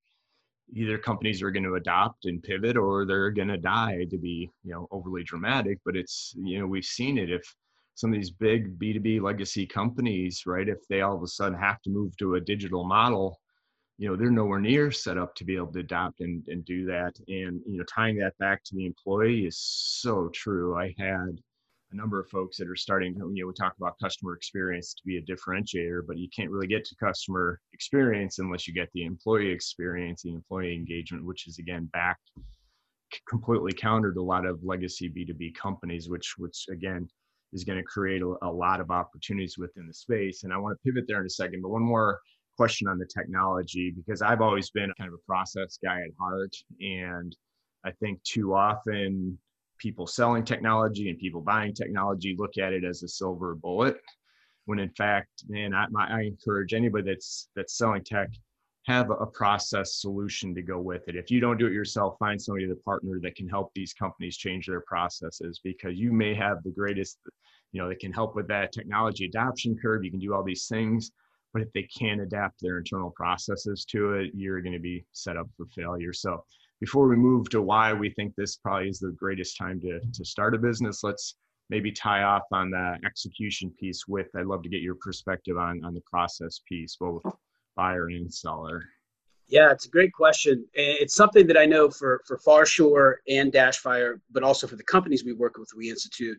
either 0.73 0.99
companies 0.99 1.43
are 1.43 1.51
going 1.51 1.65
to 1.65 1.75
adopt 1.75 2.25
and 2.25 2.43
pivot 2.43 2.77
or 2.77 3.05
they're 3.05 3.31
going 3.31 3.49
to 3.49 3.59
die 3.59 4.05
to 4.11 4.19
be 4.19 4.51
you 4.63 4.73
know 4.73 4.89
overly 4.91 5.23
dramatic 5.23 5.79
but 5.85 5.97
it's 5.97 6.35
you 6.37 6.59
know 6.59 6.67
we've 6.67 6.85
seen 6.85 7.19
it. 7.19 7.31
If 7.31 7.43
some 7.95 8.13
of 8.13 8.19
these 8.19 8.31
big 8.31 8.79
b2b 8.79 9.21
legacy 9.21 9.67
companies 9.67 10.43
right 10.47 10.69
if 10.69 10.79
they 10.89 11.03
all 11.03 11.17
of 11.17 11.23
a 11.23 11.29
sudden 11.29 11.59
have 11.59 11.81
to 11.83 11.91
move 11.91 12.17
to 12.17 12.35
a 12.35 12.41
digital 12.41 12.85
model 12.85 13.39
you 13.99 14.09
know 14.09 14.17
they're 14.17 14.31
nowhere 14.31 14.61
near 14.61 14.91
set 14.91 15.19
up 15.19 15.35
to 15.37 15.45
be 15.45 15.57
able 15.57 15.73
to 15.73 15.81
adopt 15.81 16.21
and, 16.21 16.43
and 16.49 16.65
do 16.65 16.85
that. 16.87 17.15
And 17.29 17.61
you 17.67 17.79
know 17.79 17.85
tying 17.85 18.17
that 18.19 18.37
back 18.39 18.65
to 18.65 18.75
the 18.75 18.87
employee 18.87 19.47
is 19.47 19.59
so 19.59 20.29
true. 20.33 20.77
I 20.77 20.95
had 20.99 21.41
a 21.95 21.97
number 21.97 22.21
of 22.21 22.29
folks 22.29 22.57
that 22.59 22.69
are 22.69 22.77
starting 22.77 23.15
to, 23.15 23.31
you 23.33 23.43
know, 23.43 23.47
we 23.47 23.55
talk 23.55 23.75
about 23.79 23.95
customer 24.03 24.35
experience 24.35 24.95
to 24.95 25.03
be 25.07 25.19
a 25.19 25.23
differentiator, 25.23 26.03
but 26.07 26.19
you 26.19 26.29
can't 26.35 26.51
really 26.51 26.67
get 26.67 26.85
to 26.85 26.97
customer 26.97 27.61
experience 27.73 28.39
unless 28.39 28.67
you 28.67 28.75
get 28.75 28.89
the 28.93 29.05
employee 29.05 29.51
experience, 29.51 30.23
the 30.23 30.33
employee 30.33 30.75
engagement, 30.75 31.25
which 31.25 31.47
is 31.47 31.59
again 31.59 31.89
back 31.93 32.19
completely 33.29 33.73
countered 33.73 34.17
a 34.17 34.23
lot 34.23 34.45
of 34.45 34.59
legacy 34.65 35.09
B2B 35.09 35.55
companies, 35.55 36.09
which, 36.09 36.35
which 36.37 36.67
again, 36.71 37.09
is 37.53 37.63
going 37.63 37.79
to 37.79 37.85
create 37.85 38.23
a, 38.23 38.35
a 38.43 38.51
lot 38.51 38.81
of 38.81 38.91
opportunities 38.91 39.57
within 39.57 39.87
the 39.87 39.95
space. 39.95 40.43
And 40.43 40.53
I 40.53 40.57
want 40.57 40.77
to 40.77 40.83
pivot 40.85 41.05
there 41.07 41.21
in 41.21 41.27
a 41.27 41.31
second, 41.31 41.63
but 41.63 41.69
one 41.69 41.83
more 41.83 42.19
question 42.57 42.89
on 42.89 42.99
the 42.99 43.07
technology, 43.07 43.93
because 43.95 44.21
I've 44.21 44.41
always 44.41 44.71
been 44.71 44.93
kind 44.99 45.09
of 45.09 45.15
a 45.15 45.27
process 45.27 45.79
guy 45.83 46.01
at 46.01 46.11
heart. 46.19 46.55
And 46.81 47.37
I 47.85 47.93
think 47.93 48.21
too 48.25 48.55
often 48.55 49.39
people 49.85 50.07
selling 50.07 50.43
technology 50.43 51.11
and 51.11 51.19
people 51.19 51.43
buying 51.43 51.75
technology 51.75 52.35
look 52.39 52.57
at 52.57 52.73
it 52.73 52.85
as 52.85 53.03
a 53.03 53.09
silver 53.09 53.55
bullet. 53.55 53.99
When 54.65 54.79
in 54.79 54.89
fact 54.89 55.45
man 55.47 55.75
I, 55.75 55.85
my, 55.91 56.07
I 56.09 56.23
encourage 56.23 56.73
anybody 56.73 57.05
that's 57.11 57.51
that's 57.55 57.77
selling 57.77 58.03
tech 58.03 58.31
have 58.87 59.11
a 59.11 59.27
process 59.27 60.01
solution 60.01 60.55
to 60.55 60.63
go 60.63 60.79
with 60.79 61.07
it. 61.09 61.17
If 61.17 61.31
you 61.31 61.39
don't 61.39 61.59
do 61.59 61.67
it 61.67 61.75
yourself 61.75 62.17
find 62.19 62.41
somebody 62.41 62.67
to 62.67 62.75
partner 62.77 63.21
that 63.23 63.37
can 63.37 63.47
help 63.47 63.73
these 63.75 63.93
companies 63.93 64.39
change 64.39 64.67
their 64.67 64.81
processes 64.81 65.61
because 65.63 65.99
you 65.99 66.13
may 66.13 66.35
have 66.35 66.63
the 66.63 66.71
greatest 66.71 67.19
you 67.73 67.83
know 67.83 67.89
that 67.91 67.99
can 67.99 68.13
help 68.13 68.35
with 68.35 68.49
that 68.49 68.73
technology 68.73 69.27
adoption 69.27 69.77
curve. 69.77 70.03
You 70.03 70.11
can 70.11 70.21
do 70.21 70.33
all 70.33 70.43
these 70.43 70.67
things 70.67 71.11
but 71.53 71.61
if 71.61 71.71
they 71.75 71.87
can't 72.01 72.23
adapt 72.23 72.63
their 72.63 72.79
internal 72.79 73.11
processes 73.11 73.85
to 73.91 74.15
it 74.15 74.31
you're 74.33 74.63
going 74.63 74.73
to 74.73 74.87
be 74.93 75.05
set 75.13 75.37
up 75.37 75.49
for 75.59 75.67
failure. 75.67 76.15
So 76.15 76.43
before 76.85 77.09
we 77.09 77.17
move 77.17 77.49
to 77.49 77.63
why 77.63 77.95
we 77.95 78.11
think 78.11 78.35
this 78.37 78.57
probably 78.57 78.91
is 78.91 78.99
the 78.99 79.11
greatest 79.13 79.57
time 79.57 79.81
to, 79.81 79.99
to 80.13 80.23
start 80.23 80.55
a 80.55 80.59
business, 80.59 81.03
let's 81.03 81.37
maybe 81.71 81.91
tie 81.91 82.25
off 82.25 82.43
on 82.53 82.69
the 82.69 82.99
execution 83.07 83.73
piece 83.81 84.07
with, 84.07 84.27
I'd 84.37 84.45
love 84.45 84.63
to 84.65 84.69
get 84.69 84.83
your 84.83 84.97
perspective 84.97 85.57
on, 85.57 85.83
on 85.83 85.95
the 85.95 86.03
process 86.03 86.61
piece, 86.69 86.99
both 87.01 87.23
buyer 87.75 88.09
and 88.09 88.31
seller. 88.31 88.85
Yeah, 89.49 89.71
it's 89.71 89.87
a 89.87 89.89
great 89.89 90.13
question. 90.13 90.67
It's 90.75 91.15
something 91.15 91.47
that 91.47 91.57
I 91.57 91.65
know 91.65 91.89
for, 91.89 92.21
for 92.27 92.39
Farshore 92.47 93.15
and 93.31 93.51
Dashfire, 93.51 94.21
but 94.31 94.43
also 94.43 94.67
for 94.67 94.77
the 94.77 94.85
companies 94.85 95.25
we 95.25 95.33
work 95.33 95.57
with, 95.57 95.71
we 95.75 95.89
institute 95.89 96.37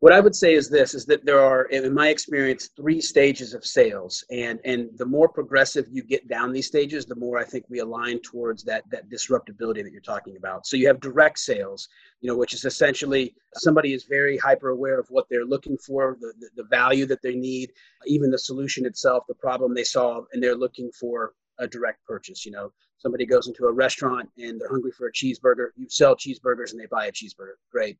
what 0.00 0.14
I 0.14 0.20
would 0.20 0.34
say 0.34 0.54
is 0.54 0.70
this: 0.70 0.94
is 0.94 1.04
that 1.06 1.26
there 1.26 1.40
are, 1.40 1.64
in 1.64 1.92
my 1.92 2.08
experience, 2.08 2.70
three 2.74 3.02
stages 3.02 3.52
of 3.52 3.66
sales, 3.66 4.24
and 4.30 4.58
and 4.64 4.88
the 4.96 5.04
more 5.04 5.28
progressive 5.28 5.86
you 5.90 6.02
get 6.02 6.26
down 6.26 6.52
these 6.52 6.66
stages, 6.66 7.04
the 7.04 7.16
more 7.16 7.38
I 7.38 7.44
think 7.44 7.66
we 7.68 7.80
align 7.80 8.18
towards 8.20 8.64
that 8.64 8.82
that 8.90 9.10
disruptability 9.10 9.82
that 9.82 9.92
you're 9.92 10.00
talking 10.00 10.38
about. 10.38 10.66
So 10.66 10.78
you 10.78 10.86
have 10.86 11.00
direct 11.00 11.38
sales, 11.38 11.86
you 12.22 12.28
know, 12.28 12.36
which 12.36 12.54
is 12.54 12.64
essentially 12.64 13.34
somebody 13.56 13.92
is 13.92 14.04
very 14.04 14.38
hyper 14.38 14.70
aware 14.70 14.98
of 14.98 15.06
what 15.10 15.26
they're 15.28 15.44
looking 15.44 15.76
for, 15.76 16.16
the, 16.18 16.32
the, 16.40 16.62
the 16.62 16.68
value 16.70 17.04
that 17.04 17.20
they 17.20 17.34
need, 17.34 17.70
even 18.06 18.30
the 18.30 18.38
solution 18.38 18.86
itself, 18.86 19.24
the 19.28 19.34
problem 19.34 19.74
they 19.74 19.84
solve, 19.84 20.24
and 20.32 20.42
they're 20.42 20.56
looking 20.56 20.90
for 20.98 21.34
a 21.58 21.68
direct 21.68 22.02
purchase. 22.06 22.46
You 22.46 22.52
know, 22.52 22.72
somebody 22.96 23.26
goes 23.26 23.48
into 23.48 23.66
a 23.66 23.72
restaurant 23.72 24.30
and 24.38 24.58
they're 24.58 24.70
hungry 24.70 24.92
for 24.92 25.08
a 25.08 25.12
cheeseburger. 25.12 25.68
You 25.76 25.90
sell 25.90 26.16
cheeseburgers 26.16 26.72
and 26.72 26.80
they 26.80 26.86
buy 26.86 27.06
a 27.06 27.12
cheeseburger. 27.12 27.56
Great 27.70 27.98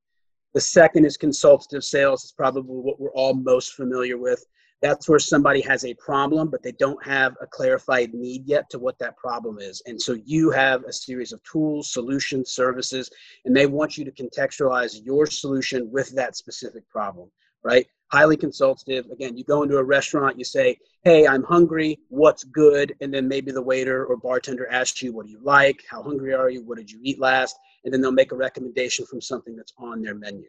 the 0.55 0.61
second 0.61 1.05
is 1.05 1.17
consultative 1.17 1.85
sales. 1.85 2.25
It's 2.25 2.33
probably 2.33 2.63
what 2.63 3.01
we're 3.01 3.13
all 3.13 3.35
most 3.35 3.75
familiar 3.75 4.19
with. 4.19 4.45
That's 4.83 5.09
where 5.09 5.19
somebody 5.19 5.61
has 5.61 5.85
a 5.85 5.95
problem, 5.95 6.49
but 6.49 6.63
they 6.63 6.73
don't 6.73 7.05
have 7.05 7.37
a 7.43 7.47
clarified 7.47 8.15
need 8.15 8.47
yet 8.47 8.71
to 8.71 8.79
what 8.79 8.99
that 8.99 9.17
problem 9.19 9.59
is. 9.59 9.83
And 9.87 10.01
so 10.01 10.17
you 10.25 10.51
have 10.51 10.85
a 10.85 10.93
series 10.93 11.33
of 11.33 11.43
tools, 11.43 11.93
solutions, 11.93 12.53
services, 12.53 13.11
and 13.45 13.55
they 13.55 13.67
want 13.67 13.99
you 13.99 14.07
to 14.07 14.11
contextualize 14.11 15.05
your 15.05 15.27
solution 15.27 15.91
with 15.93 16.11
that 16.17 16.35
specific 16.35 16.89
problem, 16.89 17.31
right? 17.63 17.87
Highly 18.11 18.39
consultative. 18.39 19.05
Again, 19.11 19.37
you 19.37 19.45
go 19.45 19.63
into 19.63 19.77
a 19.77 19.85
restaurant, 19.85 20.39
you 20.39 20.45
say, 20.45 20.79
Hey, 21.05 21.27
I'm 21.27 21.45
hungry. 21.45 21.99
What's 22.09 22.45
good? 22.45 22.95
And 23.01 23.13
then 23.13 23.29
maybe 23.29 23.53
the 23.53 23.63
waiter 23.63 24.07
or 24.07 24.17
bartender 24.17 24.67
asks 24.71 25.03
you, 25.03 25.13
What 25.13 25.27
do 25.27 25.33
you 25.33 25.41
like? 25.43 25.85
How 25.89 26.03
hungry 26.03 26.33
are 26.33 26.49
you? 26.49 26.63
What 26.65 26.79
did 26.79 26.91
you 26.91 27.01
eat 27.03 27.21
last? 27.21 27.57
And 27.85 27.93
then 27.93 28.01
they'll 28.01 28.13
make 28.13 28.33
a 28.33 28.37
recommendation 28.37 29.07
from 29.07 29.21
something 29.21 29.57
that's 29.57 29.73
on 29.79 30.03
their 30.03 30.15
menu. 30.15 30.49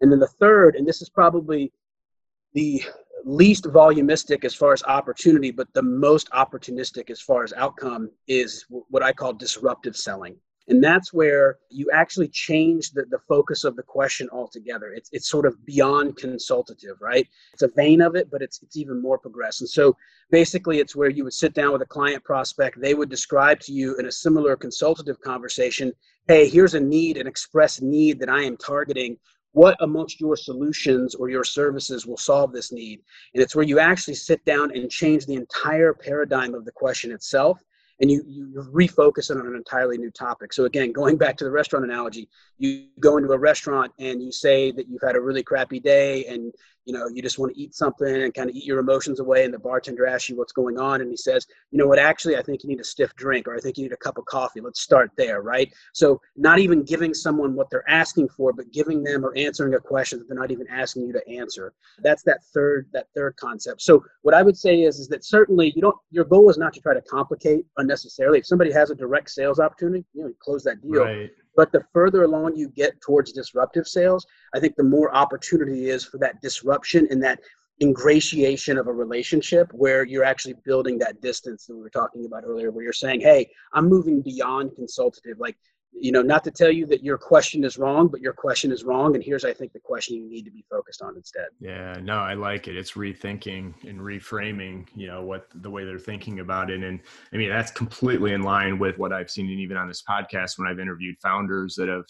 And 0.00 0.10
then 0.10 0.18
the 0.18 0.26
third, 0.26 0.74
and 0.74 0.86
this 0.86 1.00
is 1.00 1.08
probably 1.08 1.72
the 2.54 2.82
least 3.24 3.64
volumistic 3.64 4.44
as 4.44 4.54
far 4.54 4.72
as 4.72 4.82
opportunity, 4.82 5.50
but 5.50 5.72
the 5.74 5.82
most 5.82 6.28
opportunistic 6.30 7.08
as 7.10 7.20
far 7.20 7.44
as 7.44 7.52
outcome 7.52 8.10
is 8.26 8.66
what 8.68 9.02
I 9.02 9.12
call 9.12 9.32
disruptive 9.32 9.96
selling. 9.96 10.36
And 10.68 10.82
that's 10.82 11.12
where 11.12 11.58
you 11.70 11.90
actually 11.92 12.28
change 12.28 12.90
the, 12.92 13.04
the 13.10 13.18
focus 13.28 13.64
of 13.64 13.76
the 13.76 13.82
question 13.82 14.28
altogether. 14.30 14.92
It's, 14.92 15.10
it's 15.12 15.28
sort 15.28 15.46
of 15.46 15.64
beyond 15.66 16.16
consultative, 16.16 16.96
right? 17.00 17.26
It's 17.52 17.62
a 17.62 17.68
vein 17.68 18.00
of 18.00 18.14
it, 18.14 18.30
but 18.30 18.42
it's, 18.42 18.62
it's 18.62 18.76
even 18.76 19.02
more 19.02 19.18
progressive. 19.18 19.64
And 19.64 19.70
so 19.70 19.96
basically, 20.30 20.78
it's 20.78 20.94
where 20.96 21.10
you 21.10 21.24
would 21.24 21.32
sit 21.32 21.54
down 21.54 21.72
with 21.72 21.82
a 21.82 21.86
client 21.86 22.22
prospect. 22.24 22.80
They 22.80 22.94
would 22.94 23.10
describe 23.10 23.60
to 23.60 23.72
you 23.72 23.96
in 23.96 24.06
a 24.06 24.12
similar 24.12 24.56
consultative 24.56 25.20
conversation 25.20 25.92
hey, 26.28 26.48
here's 26.48 26.74
a 26.74 26.80
need, 26.80 27.16
an 27.16 27.26
express 27.26 27.80
need 27.80 28.20
that 28.20 28.28
I 28.28 28.42
am 28.42 28.56
targeting 28.56 29.16
what 29.52 29.76
amongst 29.80 30.20
your 30.20 30.36
solutions 30.36 31.14
or 31.14 31.28
your 31.28 31.44
services 31.44 32.06
will 32.06 32.16
solve 32.16 32.52
this 32.52 32.72
need 32.72 33.00
and 33.34 33.42
it's 33.42 33.54
where 33.54 33.64
you 33.64 33.78
actually 33.78 34.14
sit 34.14 34.44
down 34.44 34.74
and 34.74 34.90
change 34.90 35.26
the 35.26 35.34
entire 35.34 35.92
paradigm 35.92 36.54
of 36.54 36.64
the 36.64 36.72
question 36.72 37.12
itself 37.12 37.60
and 38.00 38.10
you, 38.10 38.22
you 38.26 38.52
refocus 38.72 39.30
it 39.30 39.36
on 39.36 39.46
an 39.46 39.54
entirely 39.54 39.98
new 39.98 40.10
topic. 40.10 40.52
So 40.52 40.64
again 40.64 40.92
going 40.92 41.16
back 41.16 41.36
to 41.38 41.44
the 41.44 41.50
restaurant 41.50 41.84
analogy 41.84 42.28
you 42.58 42.86
go 43.00 43.16
into 43.16 43.30
a 43.32 43.38
restaurant 43.38 43.92
and 43.98 44.22
you 44.22 44.30
say 44.30 44.70
that 44.72 44.88
you've 44.88 45.02
had 45.02 45.16
a 45.16 45.20
really 45.20 45.42
crappy 45.42 45.80
day 45.80 46.26
and 46.26 46.52
you 46.84 46.92
know 46.92 47.08
you 47.08 47.22
just 47.22 47.38
want 47.38 47.54
to 47.54 47.60
eat 47.60 47.74
something 47.74 48.22
and 48.22 48.34
kind 48.34 48.50
of 48.50 48.56
eat 48.56 48.64
your 48.64 48.78
emotions 48.78 49.20
away 49.20 49.44
and 49.44 49.52
the 49.52 49.58
bartender 49.58 50.06
asks 50.06 50.28
you 50.28 50.36
what's 50.36 50.52
going 50.52 50.78
on 50.78 51.00
and 51.00 51.10
he 51.10 51.16
says 51.16 51.46
you 51.70 51.78
know 51.78 51.86
what 51.86 51.98
actually 51.98 52.36
i 52.36 52.42
think 52.42 52.62
you 52.62 52.68
need 52.68 52.80
a 52.80 52.84
stiff 52.84 53.14
drink 53.16 53.46
or 53.46 53.54
i 53.54 53.60
think 53.60 53.76
you 53.76 53.84
need 53.84 53.92
a 53.92 53.96
cup 53.96 54.18
of 54.18 54.24
coffee 54.24 54.60
let's 54.60 54.80
start 54.80 55.10
there 55.16 55.42
right? 55.42 55.72
So 55.92 56.20
not 56.36 56.58
even 56.58 56.82
giving 56.82 57.12
someone 57.14 57.54
what 57.54 57.68
they're 57.70 57.88
asking 57.88 58.28
for 58.30 58.52
but 58.52 58.72
giving 58.72 59.02
them 59.02 59.24
or 59.24 59.36
answering 59.36 59.74
a 59.74 59.78
question 59.78 60.18
that 60.18 60.28
they're 60.28 60.38
not 60.38 60.50
even 60.50 60.66
asking 60.68 61.06
you 61.06 61.12
to 61.12 61.28
answer. 61.28 61.72
That's 61.98 62.22
that 62.24 62.40
third 62.54 62.88
that 62.92 63.06
third 63.14 63.36
concept. 63.36 63.82
So 63.82 64.04
what 64.22 64.34
i 64.34 64.42
would 64.42 64.56
say 64.56 64.82
is 64.82 64.98
is 64.98 65.08
that 65.08 65.24
certainly 65.24 65.72
you 65.74 65.82
don't 65.82 65.96
your 66.10 66.24
goal 66.24 66.48
is 66.50 66.58
not 66.58 66.72
to 66.74 66.80
try 66.80 66.94
to 66.94 67.02
complicate 67.02 67.66
unnecessarily. 67.76 68.38
If 68.38 68.46
somebody 68.46 68.72
has 68.72 68.90
a 68.90 68.94
direct 68.94 69.30
sales 69.30 69.58
opportunity 69.58 70.04
you 70.14 70.22
know 70.22 70.28
you 70.28 70.36
close 70.40 70.62
that 70.64 70.80
deal. 70.82 71.04
Right. 71.04 71.30
But 71.56 71.72
the 71.72 71.84
further 71.92 72.22
along 72.24 72.56
you 72.56 72.68
get 72.68 73.00
towards 73.00 73.32
disruptive 73.32 73.86
sales, 73.86 74.26
I 74.54 74.60
think 74.60 74.76
the 74.76 74.84
more 74.84 75.14
opportunity 75.14 75.90
is 75.90 76.04
for 76.04 76.18
that 76.18 76.40
disruption 76.40 77.06
and 77.10 77.22
that 77.22 77.40
ingratiation 77.80 78.78
of 78.78 78.86
a 78.86 78.92
relationship 78.92 79.68
where 79.72 80.04
you're 80.04 80.24
actually 80.24 80.54
building 80.64 80.98
that 80.98 81.20
distance 81.20 81.66
that 81.66 81.74
we 81.74 81.82
were 81.82 81.90
talking 81.90 82.24
about 82.26 82.44
earlier, 82.46 82.70
where 82.70 82.84
you're 82.84 82.92
saying, 82.92 83.20
Hey, 83.20 83.50
I'm 83.72 83.88
moving 83.88 84.22
beyond 84.22 84.74
consultative. 84.76 85.38
Like 85.38 85.56
you 85.92 86.10
know, 86.10 86.22
not 86.22 86.42
to 86.44 86.50
tell 86.50 86.70
you 86.70 86.86
that 86.86 87.04
your 87.04 87.18
question 87.18 87.64
is 87.64 87.78
wrong, 87.78 88.08
but 88.08 88.20
your 88.20 88.32
question 88.32 88.72
is 88.72 88.82
wrong. 88.82 89.14
And 89.14 89.22
here's, 89.22 89.44
I 89.44 89.52
think, 89.52 89.72
the 89.72 89.78
question 89.78 90.16
you 90.16 90.28
need 90.28 90.44
to 90.44 90.50
be 90.50 90.64
focused 90.70 91.02
on 91.02 91.16
instead. 91.16 91.46
Yeah, 91.60 91.94
no, 92.02 92.18
I 92.18 92.34
like 92.34 92.66
it. 92.66 92.76
It's 92.76 92.92
rethinking 92.92 93.74
and 93.88 94.00
reframing, 94.00 94.88
you 94.96 95.06
know, 95.06 95.22
what 95.22 95.46
the 95.54 95.70
way 95.70 95.84
they're 95.84 95.98
thinking 95.98 96.40
about 96.40 96.70
it. 96.70 96.82
And 96.82 96.98
I 97.32 97.36
mean, 97.36 97.50
that's 97.50 97.70
completely 97.70 98.32
in 98.32 98.42
line 98.42 98.78
with 98.78 98.98
what 98.98 99.12
I've 99.12 99.30
seen, 99.30 99.48
and 99.48 99.60
even 99.60 99.76
on 99.76 99.86
this 99.86 100.02
podcast 100.08 100.58
when 100.58 100.66
I've 100.66 100.80
interviewed 100.80 101.16
founders 101.22 101.74
that 101.76 101.88
have 101.88 102.04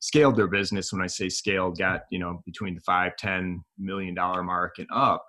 scaled 0.00 0.36
their 0.36 0.48
business. 0.48 0.92
When 0.92 1.02
I 1.02 1.06
say 1.06 1.28
scaled, 1.28 1.78
got, 1.78 2.02
you 2.10 2.18
know, 2.18 2.42
between 2.46 2.74
the 2.74 2.80
five, 2.80 3.16
ten 3.16 3.62
million 3.78 4.14
dollar 4.14 4.42
mark 4.42 4.78
and 4.78 4.88
up. 4.92 5.24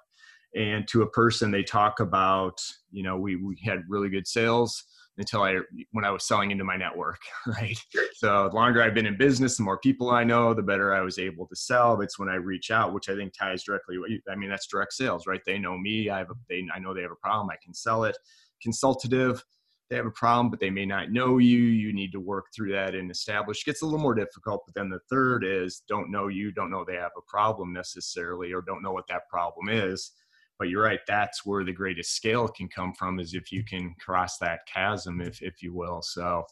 And 0.56 0.88
to 0.88 1.04
a 1.04 1.10
person, 1.10 1.52
they 1.52 1.62
talk 1.62 2.00
about, 2.00 2.60
you 2.90 3.04
know, 3.04 3.18
we, 3.18 3.36
we 3.36 3.60
had 3.64 3.84
really 3.90 4.10
good 4.10 4.28
sales 4.28 4.84
until 5.18 5.44
I 5.44 5.58
when 5.92 6.06
I 6.06 6.12
was 6.12 6.28
selling 6.28 6.52
into 6.52 6.64
my 6.64 6.78
network, 6.78 7.20
right? 7.48 7.78
So 8.16 8.50
the 8.50 8.56
longer 8.56 8.82
I've 8.82 8.94
been 8.94 9.06
in 9.06 9.18
business, 9.18 9.58
the 9.58 9.64
more 9.64 9.80
people 9.80 10.12
I 10.12 10.24
know, 10.24 10.54
the 10.54 10.62
better 10.62 10.94
I 10.94 11.02
was 11.02 11.18
able 11.18 11.48
to 11.48 11.56
sell. 11.56 12.00
It's 12.02 12.20
when 12.20 12.30
I 12.30 12.36
reach 12.36 12.72
out, 12.72 12.94
which 12.94 13.10
I 13.10 13.16
think 13.16 13.34
ties 13.34 13.64
directly. 13.64 13.98
I 14.30 14.36
mean, 14.36 14.50
that's 14.50 14.68
direct 14.68 14.94
sales, 14.94 15.26
right? 15.28 15.42
They 15.46 15.58
know 15.58 15.78
me. 15.78 16.10
I 16.10 16.20
have 16.20 16.30
a, 16.30 16.36
they 16.50 16.66
I 16.74 16.80
know 16.80 16.94
they 16.94 17.02
have 17.02 17.12
a 17.12 17.16
problem. 17.16 17.50
I 17.50 17.58
can 17.64 17.74
sell 17.74 18.04
it. 18.04 18.18
Consultative, 18.62 19.44
they 19.90 19.96
have 19.96 20.06
a 20.06 20.12
problem, 20.12 20.50
but 20.50 20.60
they 20.60 20.70
may 20.70 20.86
not 20.86 21.12
know 21.12 21.38
you. 21.38 21.60
You 21.60 21.94
need 21.94 22.12
to 22.12 22.20
work 22.20 22.46
through 22.56 22.74
that 22.74 22.94
and 22.94 23.10
establish. 23.10 23.62
It 23.62 23.66
Gets 23.66 23.82
a 23.82 23.86
little 23.86 24.00
more 24.00 24.16
difficult. 24.16 24.64
But 24.66 24.76
then 24.76 24.90
the 24.90 25.00
third 25.10 25.44
is 25.44 25.82
don't 25.88 26.12
know 26.12 26.28
you, 26.28 26.52
don't 26.52 26.72
know 26.72 26.86
they 26.86 26.96
have 26.96 27.12
a 27.18 27.22
problem 27.28 27.74
necessarily, 27.74 28.52
or 28.52 28.62
don't 28.62 28.84
know 28.84 28.92
what 28.92 29.08
that 29.08 29.28
problem 29.30 29.70
is 29.70 30.12
but 30.60 30.70
you're 30.70 30.84
right 30.84 31.00
that's 31.08 31.46
where 31.46 31.64
the 31.64 31.72
greatest 31.72 32.16
scale 32.16 32.48
can 32.48 32.68
come 32.68 32.94
from 32.94 33.20
is 33.20 33.34
if 33.34 33.52
you 33.52 33.64
can 33.64 33.94
cross 34.00 34.38
that 34.38 34.60
chasm 34.72 35.22
if 35.22 35.42
if 35.42 35.62
you 35.62 35.74
will. 35.74 36.02
So 36.02 36.46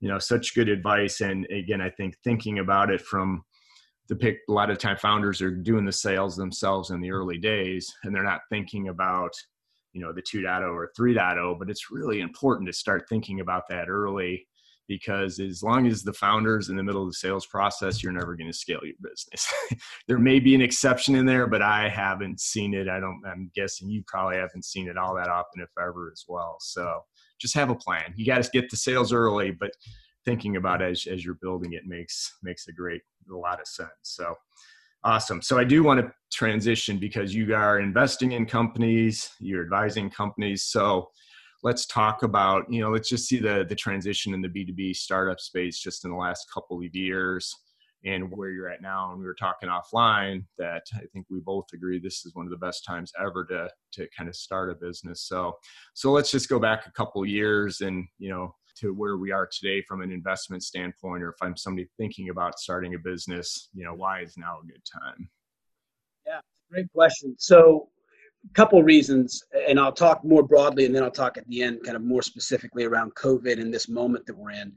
you 0.00 0.08
know 0.08 0.18
such 0.18 0.54
good 0.54 0.68
advice 0.68 1.20
and 1.20 1.46
again 1.46 1.80
i 1.80 1.90
think 1.90 2.16
thinking 2.22 2.58
about 2.58 2.90
it 2.90 3.00
from 3.00 3.44
the 4.08 4.16
pick 4.16 4.38
a 4.48 4.52
lot 4.52 4.70
of 4.70 4.78
time 4.78 4.96
founders 4.96 5.42
are 5.42 5.50
doing 5.50 5.84
the 5.84 5.92
sales 5.92 6.36
themselves 6.36 6.90
in 6.90 7.00
the 7.00 7.10
early 7.10 7.38
days 7.38 7.92
and 8.04 8.14
they're 8.14 8.22
not 8.22 8.40
thinking 8.50 8.88
about 8.88 9.32
you 9.92 10.00
know 10.00 10.12
the 10.12 10.22
2.0 10.22 10.62
or 10.72 10.92
3.0 10.98 11.58
but 11.58 11.70
it's 11.70 11.90
really 11.90 12.20
important 12.20 12.66
to 12.66 12.72
start 12.72 13.06
thinking 13.08 13.40
about 13.40 13.62
that 13.68 13.88
early 13.88 14.46
because 14.88 15.38
as 15.40 15.62
long 15.62 15.86
as 15.86 16.02
the 16.02 16.12
founders 16.12 16.68
in 16.68 16.76
the 16.76 16.82
middle 16.82 17.02
of 17.02 17.08
the 17.08 17.14
sales 17.14 17.46
process 17.46 18.02
you're 18.02 18.12
never 18.12 18.36
going 18.36 18.50
to 18.50 18.56
scale 18.56 18.80
your 18.82 18.94
business. 19.00 19.52
There 20.08 20.18
may 20.18 20.38
be 20.38 20.54
an 20.54 20.60
exception 20.60 21.16
in 21.16 21.26
there 21.26 21.46
but 21.46 21.62
i 21.62 21.88
haven't 21.88 22.40
seen 22.40 22.74
it. 22.74 22.88
I 22.88 23.00
don't 23.00 23.20
i'm 23.26 23.50
guessing 23.54 23.88
you 23.88 24.02
probably 24.06 24.36
haven't 24.36 24.64
seen 24.64 24.88
it 24.88 24.96
all 24.96 25.14
that 25.16 25.28
often 25.28 25.62
if 25.62 25.70
ever 25.78 26.10
as 26.12 26.24
well. 26.28 26.56
So 26.60 27.00
just 27.38 27.54
have 27.54 27.70
a 27.70 27.74
plan. 27.74 28.14
You 28.16 28.24
got 28.24 28.42
to 28.42 28.50
get 28.50 28.70
the 28.70 28.76
sales 28.76 29.12
early 29.12 29.50
but 29.50 29.70
thinking 30.24 30.56
about 30.56 30.82
as, 30.82 31.06
as 31.06 31.24
you're 31.24 31.38
building 31.40 31.72
it 31.72 31.86
makes 31.86 32.36
makes 32.42 32.68
a 32.68 32.72
great 32.72 33.02
a 33.30 33.36
lot 33.36 33.60
of 33.60 33.66
sense. 33.66 33.90
So 34.02 34.34
awesome. 35.04 35.42
So 35.42 35.58
i 35.58 35.64
do 35.64 35.82
want 35.82 36.00
to 36.00 36.12
transition 36.32 36.98
because 36.98 37.34
you 37.34 37.54
are 37.54 37.78
investing 37.80 38.32
in 38.32 38.46
companies 38.46 39.30
you're 39.40 39.62
advising 39.62 40.10
companies. 40.10 40.64
So 40.64 41.10
let's 41.66 41.84
talk 41.86 42.22
about 42.22 42.64
you 42.72 42.80
know 42.80 42.90
let's 42.90 43.08
just 43.08 43.26
see 43.26 43.40
the 43.40 43.66
the 43.68 43.74
transition 43.74 44.32
in 44.32 44.40
the 44.40 44.48
b2b 44.48 44.94
startup 44.94 45.40
space 45.40 45.80
just 45.80 46.04
in 46.04 46.12
the 46.12 46.16
last 46.16 46.46
couple 46.54 46.78
of 46.78 46.94
years 46.94 47.52
and 48.04 48.30
where 48.30 48.50
you're 48.50 48.68
at 48.68 48.82
now. 48.82 49.10
And 49.10 49.18
we 49.18 49.26
were 49.26 49.34
talking 49.34 49.68
offline 49.68 50.44
that 50.58 50.84
i 50.94 51.02
think 51.12 51.26
we 51.28 51.40
both 51.40 51.64
agree 51.74 51.98
this 51.98 52.24
is 52.24 52.36
one 52.36 52.46
of 52.46 52.52
the 52.52 52.64
best 52.66 52.84
times 52.86 53.10
ever 53.20 53.44
to 53.46 53.68
to 53.94 54.06
kind 54.16 54.28
of 54.28 54.36
start 54.36 54.70
a 54.70 54.76
business. 54.76 55.22
So 55.22 55.56
so 55.92 56.12
let's 56.12 56.30
just 56.30 56.48
go 56.48 56.60
back 56.60 56.86
a 56.86 56.92
couple 56.92 57.26
years 57.26 57.80
and 57.80 58.06
you 58.18 58.30
know 58.30 58.54
to 58.76 58.94
where 58.94 59.16
we 59.16 59.32
are 59.32 59.48
today 59.50 59.82
from 59.88 60.02
an 60.02 60.12
investment 60.12 60.62
standpoint 60.62 61.22
or 61.22 61.30
if 61.30 61.36
i'm 61.40 61.56
somebody 61.56 61.88
thinking 61.96 62.28
about 62.28 62.58
starting 62.58 62.94
a 62.94 62.98
business 62.98 63.70
you 63.74 63.84
know 63.84 63.94
why 63.94 64.20
is 64.20 64.36
now 64.36 64.58
a 64.62 64.66
good 64.66 64.82
time? 65.02 65.28
Yeah 66.26 66.40
great 66.70 66.92
question. 66.92 67.34
So 67.38 67.88
couple 68.54 68.82
reasons, 68.82 69.42
and 69.68 69.78
I'll 69.78 69.92
talk 69.92 70.24
more 70.24 70.42
broadly, 70.42 70.86
and 70.86 70.94
then 70.94 71.02
I'll 71.02 71.10
talk 71.10 71.36
at 71.36 71.46
the 71.48 71.62
end, 71.62 71.82
kind 71.84 71.96
of 71.96 72.02
more 72.02 72.22
specifically 72.22 72.84
around 72.84 73.14
COVID 73.14 73.60
and 73.60 73.72
this 73.72 73.88
moment 73.88 74.26
that 74.26 74.36
we're 74.36 74.52
in. 74.52 74.72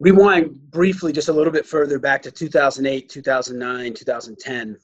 Rewind 0.00 0.70
briefly, 0.70 1.12
just 1.12 1.28
a 1.28 1.32
little 1.32 1.52
bit 1.52 1.66
further 1.66 1.98
back 1.98 2.22
to 2.22 2.30
2008, 2.30 3.08
2009, 3.08 3.94
2010. 3.94 4.76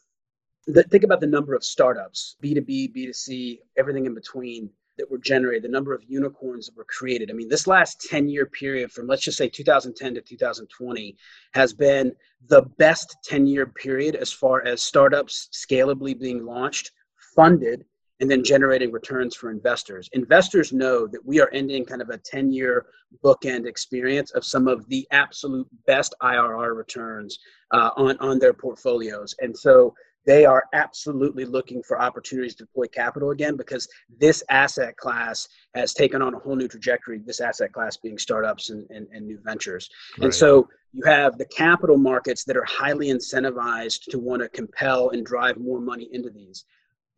The, 0.67 0.83
think 0.85 1.05
about 1.05 1.21
the 1.21 1.27
number 1.27 1.55
of 1.55 1.63
startups, 1.63 2.37
B2B, 2.43 2.97
B2C, 2.97 3.59
everything 3.77 4.07
in 4.07 4.15
between 4.15 4.71
that 4.99 5.11
were 5.11 5.19
generated, 5.19 5.63
the 5.63 5.69
number 5.69 5.95
of 5.95 6.03
unicorns 6.07 6.67
that 6.67 6.77
were 6.77 6.87
created. 6.89 7.31
I 7.31 7.35
mean, 7.35 7.49
this 7.49 7.67
last 7.67 8.01
10 8.09 8.29
year 8.29 8.47
period 8.47 8.93
from 8.93 9.07
let's 9.07 9.23
just 9.23 9.39
say 9.39 9.49
2010 9.49 10.15
to 10.15 10.21
2020 10.21 11.17
has 11.53 11.73
been 11.73 12.13
the 12.49 12.63
best 12.79 13.17
10 13.25 13.47
year 13.47 13.67
period 13.67 14.15
as 14.17 14.33
far 14.33 14.65
as 14.65 14.83
startups 14.83 15.49
scalably 15.53 16.19
being 16.19 16.45
launched 16.45 16.93
funded 17.35 17.85
and 18.21 18.31
then 18.31 18.45
generating 18.45 18.93
returns 18.93 19.35
for 19.35 19.51
investors. 19.51 20.09
Investors 20.13 20.73
know 20.73 21.07
that 21.07 21.25
we 21.25 21.41
are 21.41 21.51
ending 21.53 21.85
kind 21.85 22.01
of 22.01 22.11
a 22.11 22.19
10 22.19 22.53
year 22.53 22.87
bookend 23.25 23.67
experience 23.67 24.31
of 24.33 24.45
some 24.45 24.69
of 24.69 24.89
the 24.89 25.07
absolute 25.11 25.67
best 25.87 26.15
IRR 26.23 26.77
returns 26.77 27.39
uh, 27.73 27.91
on, 27.97 28.17
on 28.19 28.39
their 28.39 28.53
portfolios. 28.53 29.35
And 29.41 29.57
so 29.57 29.95
they 30.27 30.47
are 30.47 30.65
absolutely 30.73 31.45
looking 31.45 31.83
for 31.83 32.01
opportunities 32.01 32.55
to 32.55 32.65
deploy 32.65 32.87
capital 32.87 33.31
again 33.31 33.57
because 33.57 33.87
this 34.19 34.43
asset 34.49 34.97
class 34.97 35.47
has 35.75 35.93
taken 35.93 36.23
on 36.23 36.35
a 36.35 36.39
whole 36.39 36.57
new 36.57 36.69
trajectory. 36.69 37.19
This 37.19 37.41
asset 37.41 37.73
class 37.73 37.97
being 37.97 38.17
startups 38.17 38.71
and, 38.71 38.87
and, 38.91 39.07
and 39.13 39.27
new 39.27 39.39
ventures. 39.45 39.89
Right. 40.17 40.27
And 40.27 40.35
so 40.35 40.69
you 40.93 41.05
have 41.05 41.37
the 41.37 41.45
capital 41.47 41.99
markets 41.99 42.45
that 42.45 42.57
are 42.57 42.65
highly 42.65 43.09
incentivized 43.09 44.05
to 44.11 44.19
want 44.19 44.41
to 44.41 44.49
compel 44.49 45.11
and 45.11 45.27
drive 45.27 45.59
more 45.59 45.81
money 45.81 46.09
into 46.13 46.31
these 46.31 46.65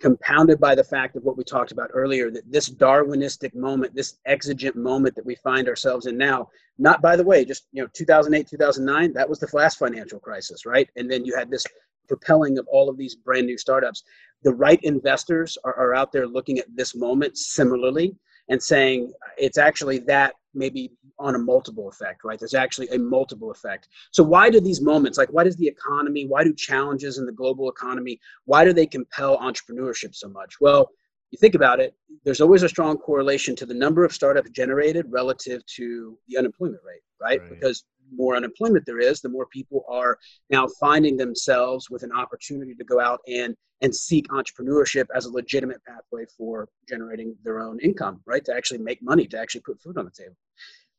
compounded 0.00 0.60
by 0.60 0.74
the 0.74 0.84
fact 0.84 1.16
of 1.16 1.22
what 1.24 1.36
we 1.38 1.44
talked 1.44 1.72
about 1.72 1.90
earlier 1.94 2.30
that 2.30 2.50
this 2.52 2.68
darwinistic 2.68 3.54
moment 3.54 3.94
this 3.94 4.18
exigent 4.26 4.76
moment 4.76 5.14
that 5.14 5.24
we 5.24 5.34
find 5.36 5.68
ourselves 5.68 6.06
in 6.06 6.18
now 6.18 6.48
not 6.78 7.00
by 7.00 7.16
the 7.16 7.24
way 7.24 7.44
just 7.44 7.66
you 7.72 7.82
know 7.82 7.88
2008 7.94 8.46
2009 8.46 9.12
that 9.14 9.28
was 9.28 9.38
the 9.38 9.48
last 9.54 9.78
financial 9.78 10.20
crisis 10.20 10.66
right? 10.66 10.90
And 10.96 11.10
then 11.10 11.24
you 11.24 11.34
had 11.36 11.50
this 11.50 11.64
propelling 12.08 12.58
of 12.58 12.66
all 12.68 12.88
of 12.88 12.96
these 12.96 13.14
brand 13.14 13.46
new 13.46 13.58
startups. 13.58 14.04
The 14.42 14.54
right 14.54 14.80
investors 14.82 15.58
are, 15.64 15.74
are 15.74 15.94
out 15.94 16.12
there 16.12 16.26
looking 16.26 16.58
at 16.58 16.66
this 16.74 16.94
moment 16.94 17.36
similarly 17.36 18.14
and 18.48 18.62
saying 18.62 19.12
it's 19.38 19.58
actually 19.58 19.98
that 20.00 20.34
maybe 20.54 20.92
on 21.18 21.34
a 21.34 21.38
multiple 21.38 21.88
effect, 21.88 22.24
right? 22.24 22.38
There's 22.38 22.54
actually 22.54 22.88
a 22.88 22.98
multiple 22.98 23.50
effect. 23.50 23.88
So 24.10 24.22
why 24.22 24.50
do 24.50 24.60
these 24.60 24.80
moments, 24.80 25.18
like 25.18 25.28
why 25.30 25.44
does 25.44 25.56
the 25.56 25.66
economy, 25.66 26.26
why 26.26 26.44
do 26.44 26.54
challenges 26.54 27.18
in 27.18 27.26
the 27.26 27.32
global 27.32 27.68
economy, 27.70 28.20
why 28.44 28.64
do 28.64 28.72
they 28.72 28.86
compel 28.86 29.38
entrepreneurship 29.38 30.14
so 30.14 30.28
much? 30.28 30.60
Well, 30.60 30.90
you 31.30 31.38
think 31.38 31.54
about 31.54 31.80
it, 31.80 31.94
there's 32.24 32.40
always 32.40 32.62
a 32.62 32.68
strong 32.68 32.98
correlation 32.98 33.56
to 33.56 33.66
the 33.66 33.74
number 33.74 34.04
of 34.04 34.12
startups 34.12 34.50
generated 34.50 35.06
relative 35.08 35.64
to 35.66 36.18
the 36.28 36.38
unemployment 36.38 36.82
rate, 36.86 37.02
right? 37.20 37.40
right. 37.40 37.50
Because 37.50 37.84
more 38.14 38.36
unemployment 38.36 38.86
there 38.86 39.00
is, 39.00 39.20
the 39.20 39.28
more 39.28 39.46
people 39.46 39.84
are 39.88 40.18
now 40.50 40.66
finding 40.80 41.16
themselves 41.16 41.90
with 41.90 42.02
an 42.02 42.12
opportunity 42.12 42.74
to 42.74 42.84
go 42.84 43.00
out 43.00 43.20
and 43.28 43.54
and 43.82 43.94
seek 43.94 44.26
entrepreneurship 44.28 45.04
as 45.14 45.26
a 45.26 45.30
legitimate 45.30 45.82
pathway 45.86 46.24
for 46.36 46.66
generating 46.88 47.36
their 47.44 47.60
own 47.60 47.78
income, 47.80 48.20
right? 48.24 48.42
To 48.46 48.54
actually 48.54 48.78
make 48.78 49.02
money, 49.02 49.26
to 49.26 49.38
actually 49.38 49.60
put 49.60 49.82
food 49.82 49.98
on 49.98 50.06
the 50.06 50.10
table. 50.10 50.34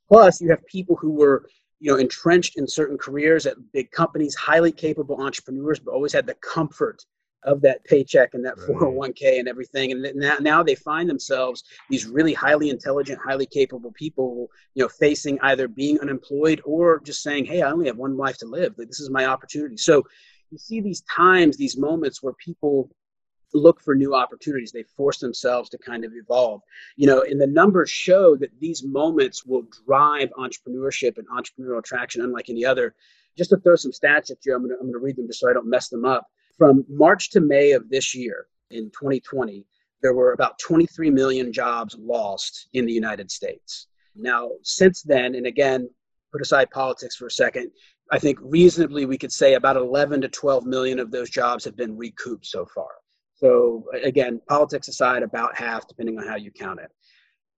Plus, 0.07 0.39
you 0.39 0.49
have 0.51 0.63
people 0.67 0.95
who 0.95 1.11
were 1.11 1.49
you 1.79 1.91
know 1.91 1.97
entrenched 1.97 2.57
in 2.57 2.67
certain 2.67 2.97
careers 2.97 3.45
at 3.45 3.55
big 3.73 3.91
companies, 3.91 4.35
highly 4.35 4.71
capable 4.71 5.21
entrepreneurs, 5.21 5.79
but 5.79 5.91
always 5.91 6.13
had 6.13 6.27
the 6.27 6.35
comfort 6.35 7.03
of 7.43 7.61
that 7.61 7.83
paycheck 7.83 8.33
and 8.33 8.45
that 8.45 8.57
right. 8.57 8.69
401k 8.69 9.39
and 9.39 9.47
everything. 9.47 9.91
And 9.91 10.15
now, 10.15 10.37
now 10.39 10.63
they 10.63 10.75
find 10.75 11.09
themselves 11.09 11.63
these 11.89 12.05
really 12.05 12.33
highly 12.33 12.69
intelligent 12.69 13.19
highly 13.23 13.45
capable 13.45 13.91
people 13.91 14.47
you 14.73 14.83
know 14.83 14.89
facing 14.89 15.39
either 15.41 15.67
being 15.67 15.99
unemployed 15.99 16.61
or 16.65 16.99
just 16.99 17.21
saying 17.21 17.45
hey 17.45 17.61
i 17.61 17.71
only 17.71 17.87
have 17.87 17.97
one 17.97 18.17
life 18.17 18.37
to 18.39 18.45
live. 18.45 18.75
Like, 18.77 18.87
this 18.87 18.99
is 18.99 19.09
my 19.09 19.25
opportunity. 19.25 19.77
So 19.77 20.03
you 20.51 20.57
see 20.57 20.81
these 20.81 21.01
times 21.01 21.57
these 21.57 21.77
moments 21.77 22.23
where 22.23 22.33
people 22.33 22.89
look 23.53 23.81
for 23.81 23.95
new 23.95 24.13
opportunities. 24.13 24.71
They 24.71 24.83
force 24.83 25.19
themselves 25.19 25.69
to 25.69 25.77
kind 25.77 26.03
of 26.03 26.11
evolve. 26.13 26.61
You 26.95 27.07
know 27.07 27.21
and 27.21 27.39
the 27.39 27.47
numbers 27.47 27.89
show 27.89 28.35
that 28.37 28.59
these 28.59 28.83
moments 28.83 29.45
will 29.45 29.63
drive 29.85 30.29
entrepreneurship 30.37 31.17
and 31.17 31.27
entrepreneurial 31.29 31.83
traction 31.83 32.23
unlike 32.23 32.49
any 32.49 32.65
other. 32.65 32.95
Just 33.37 33.51
to 33.51 33.57
throw 33.57 33.75
some 33.75 33.91
stats 33.91 34.31
at 34.31 34.43
you 34.45 34.55
i'm 34.55 34.61
going 34.61 34.71
to, 34.71 34.75
I'm 34.75 34.87
going 34.87 34.93
to 34.93 34.99
read 34.99 35.15
them 35.15 35.27
just 35.27 35.39
so 35.39 35.49
i 35.49 35.53
don't 35.53 35.69
mess 35.69 35.89
them 35.89 36.05
up 36.05 36.27
from 36.57 36.85
March 36.89 37.29
to 37.31 37.41
May 37.41 37.71
of 37.71 37.89
this 37.89 38.15
year, 38.15 38.47
in 38.71 38.85
2020, 38.91 39.65
there 40.01 40.13
were 40.13 40.33
about 40.33 40.59
23 40.59 41.09
million 41.09 41.51
jobs 41.51 41.95
lost 41.99 42.67
in 42.73 42.85
the 42.85 42.93
United 42.93 43.31
States. 43.31 43.87
Now, 44.15 44.49
since 44.63 45.01
then, 45.01 45.35
and 45.35 45.45
again, 45.45 45.89
put 46.31 46.41
aside 46.41 46.69
politics 46.71 47.15
for 47.15 47.27
a 47.27 47.31
second, 47.31 47.71
I 48.11 48.19
think 48.19 48.39
reasonably 48.41 49.05
we 49.05 49.17
could 49.17 49.31
say 49.31 49.53
about 49.53 49.75
11 49.75 50.21
to 50.21 50.29
12 50.29 50.65
million 50.65 50.99
of 50.99 51.11
those 51.11 51.29
jobs 51.29 51.65
have 51.65 51.75
been 51.75 51.97
recouped 51.97 52.45
so 52.45 52.65
far. 52.65 52.89
So, 53.35 53.85
again, 54.03 54.41
politics 54.47 54.87
aside, 54.87 55.23
about 55.23 55.57
half, 55.57 55.87
depending 55.87 56.17
on 56.17 56.25
how 56.25 56.35
you 56.35 56.51
count 56.51 56.79
it. 56.79 56.91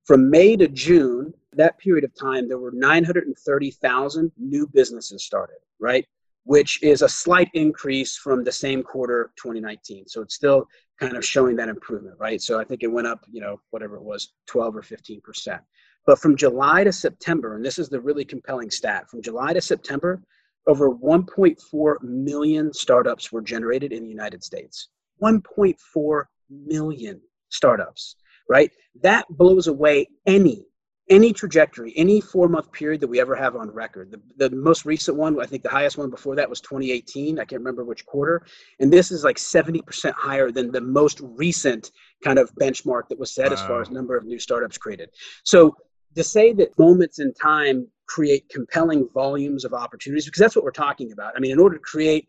From 0.06 0.30
May 0.30 0.58
to 0.58 0.68
June, 0.68 1.34
that 1.54 1.78
period 1.78 2.04
of 2.04 2.14
time, 2.16 2.48
there 2.48 2.58
were 2.58 2.72
930,000 2.72 4.32
new 4.38 4.68
businesses 4.68 5.24
started, 5.24 5.58
right? 5.80 6.06
Which 6.50 6.82
is 6.82 7.04
a 7.04 7.08
slight 7.08 7.48
increase 7.54 8.18
from 8.18 8.44
the 8.44 8.52
same 8.52 8.82
quarter 8.82 9.32
2019. 9.36 10.08
So 10.08 10.24
it's 10.24 10.34
still 10.34 10.66
kind 11.00 11.16
of 11.16 11.24
showing 11.24 11.56
that 11.58 11.70
improvement, 11.70 12.16
right? 12.18 12.42
So 12.42 12.60
I 12.60 12.64
think 12.64 12.82
it 12.82 12.92
went 12.92 13.06
up, 13.06 13.24
you 13.32 13.40
know, 13.40 13.62
whatever 13.70 13.98
it 13.98 14.04
was, 14.04 14.34
12 14.48 14.78
or 14.78 14.82
15 14.82 15.22
percent. 15.22 15.62
But 16.08 16.18
from 16.18 16.36
July 16.36 16.84
to 16.86 16.92
September, 16.92 17.56
and 17.56 17.64
this 17.64 17.78
is 17.78 17.88
the 17.88 18.02
really 18.02 18.26
compelling 18.26 18.72
stat, 18.72 19.08
from 19.12 19.22
July 19.22 19.54
to 19.54 19.62
September, 19.62 20.24
over 20.66 20.90
1.4 20.90 21.96
million 22.02 22.74
startups 22.74 23.32
were 23.32 23.42
generated 23.42 23.94
in 23.94 24.02
the 24.02 24.10
United 24.10 24.44
States. 24.44 24.88
1.4 25.22 26.24
million 26.50 27.22
startups, 27.50 28.16
right? 28.50 28.72
That 29.04 29.28
blows 29.30 29.68
away 29.68 30.08
any 30.26 30.66
any 31.10 31.34
trajectory, 31.34 31.92
any 31.96 32.22
four 32.22 32.48
month 32.48 32.72
period 32.72 33.02
that 33.02 33.08
we 33.08 33.20
ever 33.20 33.36
have 33.36 33.56
on 33.56 33.70
record. 33.72 34.12
The, 34.12 34.50
the 34.50 34.56
most 34.56 34.86
recent 34.86 35.18
one, 35.18 35.40
I 35.42 35.46
think 35.46 35.64
the 35.64 35.70
highest 35.70 35.98
one 35.98 36.10
before 36.10 36.36
that 36.36 36.50
was 36.50 36.62
2018. 36.62 37.40
I 37.40 37.46
can't 37.46 37.60
remember 37.60 37.84
which 37.84 38.06
quarter. 38.06 38.46
And 38.80 38.94
this 38.94 39.12
is 39.12 39.24
like 39.24 39.38
70% 39.38 40.12
higher 40.14 40.52
than 40.52 40.72
the 40.72 40.82
most 40.82 41.20
recent 41.22 41.92
kind 42.24 42.38
of 42.38 42.54
benchmark 42.56 43.10
that 43.10 43.20
was 43.20 43.34
set 43.34 43.48
wow. 43.48 43.54
as 43.54 43.62
far 43.62 43.82
as 43.82 43.90
number 43.90 44.16
of 44.16 44.26
new 44.26 44.40
startups 44.40 44.78
created. 44.78 45.10
So 45.44 45.76
to 46.16 46.24
say 46.24 46.54
that 46.54 46.78
moments 46.78 47.20
in 47.20 47.34
time 47.34 47.88
create 48.08 48.50
compelling 48.50 49.08
volumes 49.14 49.66
of 49.66 49.74
opportunities, 49.74 50.26
because 50.26 50.40
that's 50.40 50.56
what 50.56 50.66
we're 50.66 50.72
talking 50.72 51.12
about. 51.12 51.34
I 51.36 51.40
mean, 51.40 51.52
in 51.52 51.60
order 51.60 51.76
to 51.76 51.82
create 51.82 52.28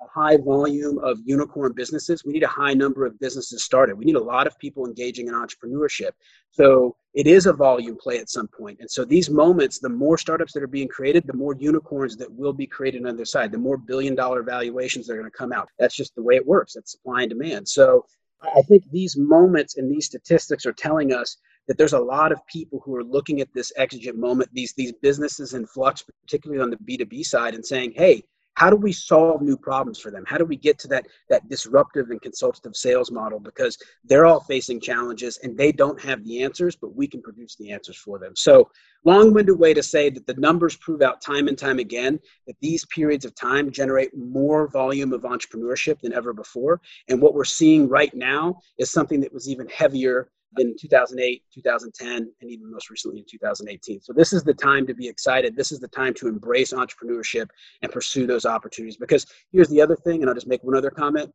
a 0.00 0.06
high 0.08 0.36
volume 0.36 0.98
of 0.98 1.18
unicorn 1.24 1.72
businesses, 1.72 2.24
we 2.24 2.32
need 2.32 2.42
a 2.42 2.48
high 2.48 2.74
number 2.74 3.04
of 3.04 3.18
businesses 3.18 3.64
started. 3.64 3.96
We 3.96 4.04
need 4.04 4.16
a 4.16 4.22
lot 4.22 4.46
of 4.46 4.58
people 4.58 4.86
engaging 4.86 5.28
in 5.28 5.34
entrepreneurship. 5.34 6.10
So 6.50 6.96
it 7.18 7.26
is 7.26 7.46
a 7.46 7.52
volume 7.52 7.96
play 8.00 8.18
at 8.18 8.30
some 8.30 8.46
point. 8.46 8.78
And 8.78 8.88
so 8.88 9.04
these 9.04 9.28
moments, 9.28 9.80
the 9.80 9.88
more 9.88 10.16
startups 10.16 10.52
that 10.52 10.62
are 10.62 10.68
being 10.68 10.86
created, 10.86 11.26
the 11.26 11.32
more 11.32 11.56
unicorns 11.58 12.16
that 12.16 12.32
will 12.32 12.52
be 12.52 12.64
created 12.64 13.04
on 13.04 13.16
their 13.16 13.24
side, 13.24 13.50
the 13.50 13.58
more 13.58 13.76
billion 13.76 14.14
dollar 14.14 14.44
valuations 14.44 15.04
that 15.08 15.14
are 15.14 15.18
going 15.18 15.28
to 15.28 15.36
come 15.36 15.52
out. 15.52 15.68
That's 15.80 15.96
just 15.96 16.14
the 16.14 16.22
way 16.22 16.36
it 16.36 16.46
works. 16.46 16.74
That's 16.74 16.92
supply 16.92 17.22
and 17.22 17.28
demand. 17.28 17.68
So 17.68 18.06
I 18.40 18.62
think 18.62 18.84
these 18.92 19.16
moments 19.16 19.78
and 19.78 19.90
these 19.90 20.06
statistics 20.06 20.64
are 20.64 20.72
telling 20.72 21.12
us 21.12 21.38
that 21.66 21.76
there's 21.76 21.92
a 21.92 21.98
lot 21.98 22.30
of 22.30 22.46
people 22.46 22.80
who 22.84 22.94
are 22.94 23.02
looking 23.02 23.40
at 23.40 23.52
this 23.52 23.72
exigent 23.76 24.16
moment, 24.16 24.50
these 24.52 24.72
these 24.74 24.92
businesses 25.02 25.54
in 25.54 25.66
flux, 25.66 26.04
particularly 26.22 26.62
on 26.62 26.70
the 26.70 26.76
B2B 26.76 27.24
side, 27.24 27.56
and 27.56 27.66
saying, 27.66 27.94
hey, 27.96 28.22
how 28.58 28.68
do 28.68 28.74
we 28.74 28.90
solve 28.92 29.40
new 29.40 29.56
problems 29.56 30.00
for 30.00 30.10
them? 30.10 30.24
How 30.26 30.36
do 30.36 30.44
we 30.44 30.56
get 30.56 30.80
to 30.80 30.88
that 30.88 31.06
that 31.30 31.48
disruptive 31.48 32.10
and 32.10 32.20
consultative 32.20 32.74
sales 32.74 33.12
model? 33.12 33.38
Because 33.38 33.78
they're 34.02 34.26
all 34.26 34.40
facing 34.40 34.80
challenges 34.80 35.38
and 35.44 35.56
they 35.56 35.70
don't 35.70 36.00
have 36.00 36.24
the 36.24 36.42
answers 36.42 36.74
but 36.74 36.96
we 36.96 37.06
can 37.06 37.22
produce 37.22 37.54
the 37.54 37.70
answers 37.70 37.96
for 37.96 38.18
them. 38.18 38.34
So 38.34 38.68
long-winded 39.04 39.56
way 39.56 39.74
to 39.74 39.82
say 39.82 40.10
that 40.10 40.26
the 40.26 40.34
numbers 40.34 40.76
prove 40.76 41.02
out 41.02 41.20
time 41.20 41.46
and 41.46 41.56
time 41.56 41.78
again 41.78 42.18
that 42.48 42.56
these 42.60 42.84
periods 42.86 43.24
of 43.24 43.32
time 43.36 43.70
generate 43.70 44.16
more 44.16 44.66
volume 44.66 45.12
of 45.12 45.22
entrepreneurship 45.22 46.00
than 46.00 46.12
ever 46.12 46.32
before. 46.32 46.80
And 47.08 47.22
what 47.22 47.34
we're 47.34 47.44
seeing 47.44 47.88
right 47.88 48.12
now 48.12 48.58
is 48.76 48.90
something 48.90 49.20
that 49.20 49.32
was 49.32 49.48
even 49.48 49.68
heavier 49.68 50.30
in 50.56 50.74
2008, 50.78 51.42
2010, 51.54 52.16
and 52.40 52.50
even 52.50 52.70
most 52.70 52.90
recently 52.90 53.18
in 53.18 53.24
2018. 53.30 54.00
So 54.00 54.12
this 54.12 54.32
is 54.32 54.42
the 54.42 54.54
time 54.54 54.86
to 54.86 54.94
be 54.94 55.06
excited. 55.06 55.56
This 55.56 55.72
is 55.72 55.78
the 55.78 55.88
time 55.88 56.14
to 56.14 56.28
embrace 56.28 56.72
entrepreneurship 56.72 57.48
and 57.82 57.92
pursue 57.92 58.26
those 58.26 58.46
opportunities. 58.46 58.96
Because 58.96 59.26
here's 59.52 59.68
the 59.68 59.80
other 59.80 59.96
thing, 59.96 60.22
and 60.22 60.30
I'll 60.30 60.34
just 60.34 60.48
make 60.48 60.64
one 60.64 60.76
other 60.76 60.90
comment 60.90 61.30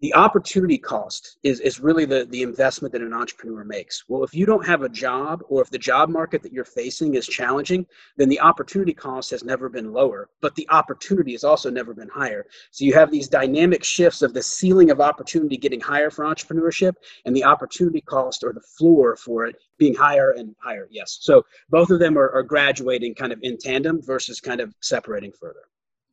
the 0.00 0.14
opportunity 0.14 0.76
cost 0.76 1.38
is, 1.42 1.60
is 1.60 1.80
really 1.80 2.04
the, 2.04 2.26
the 2.30 2.42
investment 2.42 2.92
that 2.92 3.00
an 3.00 3.14
entrepreneur 3.14 3.64
makes. 3.64 4.04
Well, 4.08 4.24
if 4.24 4.34
you 4.34 4.44
don't 4.44 4.66
have 4.66 4.82
a 4.82 4.88
job 4.88 5.42
or 5.48 5.62
if 5.62 5.70
the 5.70 5.78
job 5.78 6.10
market 6.10 6.42
that 6.42 6.52
you're 6.52 6.66
facing 6.66 7.14
is 7.14 7.26
challenging, 7.26 7.86
then 8.16 8.28
the 8.28 8.40
opportunity 8.40 8.92
cost 8.92 9.30
has 9.30 9.42
never 9.42 9.68
been 9.70 9.92
lower, 9.92 10.28
but 10.42 10.54
the 10.54 10.68
opportunity 10.70 11.32
has 11.32 11.44
also 11.44 11.70
never 11.70 11.94
been 11.94 12.10
higher. 12.10 12.46
So 12.70 12.84
you 12.84 12.92
have 12.92 13.10
these 13.10 13.28
dynamic 13.28 13.84
shifts 13.84 14.20
of 14.20 14.34
the 14.34 14.42
ceiling 14.42 14.90
of 14.90 15.00
opportunity 15.00 15.56
getting 15.56 15.80
higher 15.80 16.10
for 16.10 16.26
entrepreneurship 16.26 16.92
and 17.24 17.34
the 17.34 17.44
opportunity 17.44 18.02
cost 18.02 18.44
or 18.44 18.52
the 18.52 18.60
floor 18.60 19.16
for 19.16 19.46
it 19.46 19.56
being 19.78 19.94
higher 19.94 20.32
and 20.32 20.54
higher. 20.62 20.88
Yes. 20.90 21.18
So 21.22 21.44
both 21.70 21.90
of 21.90 22.00
them 22.00 22.18
are, 22.18 22.30
are 22.30 22.42
graduating 22.42 23.14
kind 23.14 23.32
of 23.32 23.38
in 23.42 23.56
tandem 23.56 24.02
versus 24.02 24.40
kind 24.40 24.60
of 24.60 24.74
separating 24.80 25.32
further. 25.32 25.62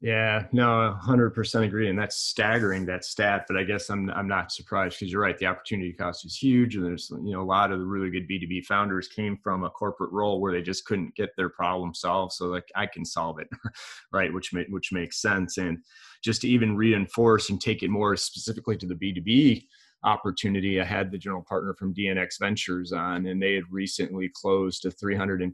Yeah, 0.03 0.47
no, 0.51 0.97
100% 1.01 1.63
agree. 1.63 1.87
And 1.87 1.97
that's 1.97 2.17
staggering, 2.17 2.85
that 2.87 3.05
stat. 3.05 3.45
But 3.47 3.55
I 3.55 3.63
guess 3.63 3.89
I'm, 3.89 4.09
I'm 4.09 4.27
not 4.27 4.51
surprised 4.51 4.99
because 4.99 5.13
you're 5.13 5.21
right. 5.21 5.37
The 5.37 5.45
opportunity 5.45 5.93
cost 5.93 6.25
is 6.25 6.35
huge. 6.35 6.75
And 6.75 6.83
there's, 6.85 7.09
you 7.09 7.31
know, 7.31 7.41
a 7.41 7.43
lot 7.45 7.71
of 7.71 7.79
the 7.79 7.85
really 7.85 8.09
good 8.09 8.27
B2B 8.27 8.65
founders 8.65 9.07
came 9.07 9.37
from 9.41 9.63
a 9.63 9.69
corporate 9.69 10.11
role 10.11 10.41
where 10.41 10.51
they 10.51 10.61
just 10.61 10.83
couldn't 10.83 11.15
get 11.15 11.29
their 11.37 11.47
problem 11.47 11.93
solved. 11.93 12.33
So, 12.33 12.47
like, 12.47 12.69
I 12.75 12.85
can 12.85 13.05
solve 13.05 13.39
it, 13.39 13.47
right? 14.11 14.33
Which, 14.33 14.51
which 14.67 14.91
makes 14.91 15.21
sense. 15.21 15.57
And 15.57 15.77
just 16.21 16.41
to 16.41 16.49
even 16.49 16.75
reinforce 16.75 17.49
and 17.49 17.61
take 17.61 17.81
it 17.81 17.89
more 17.89 18.17
specifically 18.17 18.75
to 18.75 18.85
the 18.85 18.95
B2B 18.95 19.67
opportunity. 20.03 20.81
I 20.81 20.85
had 20.85 21.11
the 21.11 21.17
general 21.17 21.45
partner 21.47 21.73
from 21.73 21.93
DNX 21.93 22.39
Ventures 22.39 22.91
on, 22.91 23.25
and 23.25 23.41
they 23.41 23.53
had 23.55 23.63
recently 23.69 24.29
closed 24.33 24.85
a 24.85 24.91
$315 24.91 25.51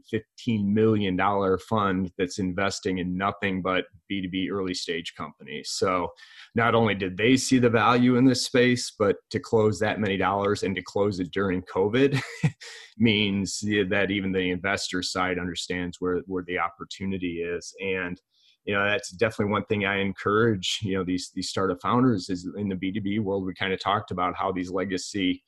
million 0.64 1.18
fund 1.58 2.10
that's 2.18 2.38
investing 2.38 2.98
in 2.98 3.16
nothing 3.16 3.62
but 3.62 3.84
B2B 4.10 4.50
early 4.50 4.74
stage 4.74 5.14
companies. 5.14 5.70
So 5.70 6.08
not 6.54 6.74
only 6.74 6.94
did 6.94 7.16
they 7.16 7.36
see 7.36 7.58
the 7.58 7.70
value 7.70 8.16
in 8.16 8.24
this 8.24 8.44
space, 8.44 8.92
but 8.98 9.16
to 9.30 9.38
close 9.38 9.78
that 9.78 10.00
many 10.00 10.16
dollars 10.16 10.62
and 10.62 10.74
to 10.74 10.82
close 10.82 11.20
it 11.20 11.30
during 11.30 11.62
COVID 11.62 12.20
means 12.98 13.60
that 13.60 14.10
even 14.10 14.32
the 14.32 14.50
investor 14.50 15.02
side 15.02 15.38
understands 15.38 15.98
where, 16.00 16.18
where 16.26 16.44
the 16.44 16.58
opportunity 16.58 17.42
is. 17.42 17.74
And 17.80 18.20
you 18.64 18.74
know 18.74 18.84
that's 18.84 19.10
definitely 19.10 19.50
one 19.52 19.64
thing 19.64 19.84
i 19.84 19.98
encourage 19.98 20.80
you 20.82 20.96
know 20.96 21.04
these 21.04 21.30
these 21.34 21.48
startup 21.48 21.80
founders 21.80 22.28
is 22.28 22.48
in 22.56 22.68
the 22.68 22.74
b2b 22.74 23.20
world 23.20 23.44
we 23.44 23.54
kind 23.54 23.72
of 23.72 23.80
talked 23.80 24.10
about 24.10 24.34
how 24.36 24.52
these 24.52 24.70
legacy 24.70 25.42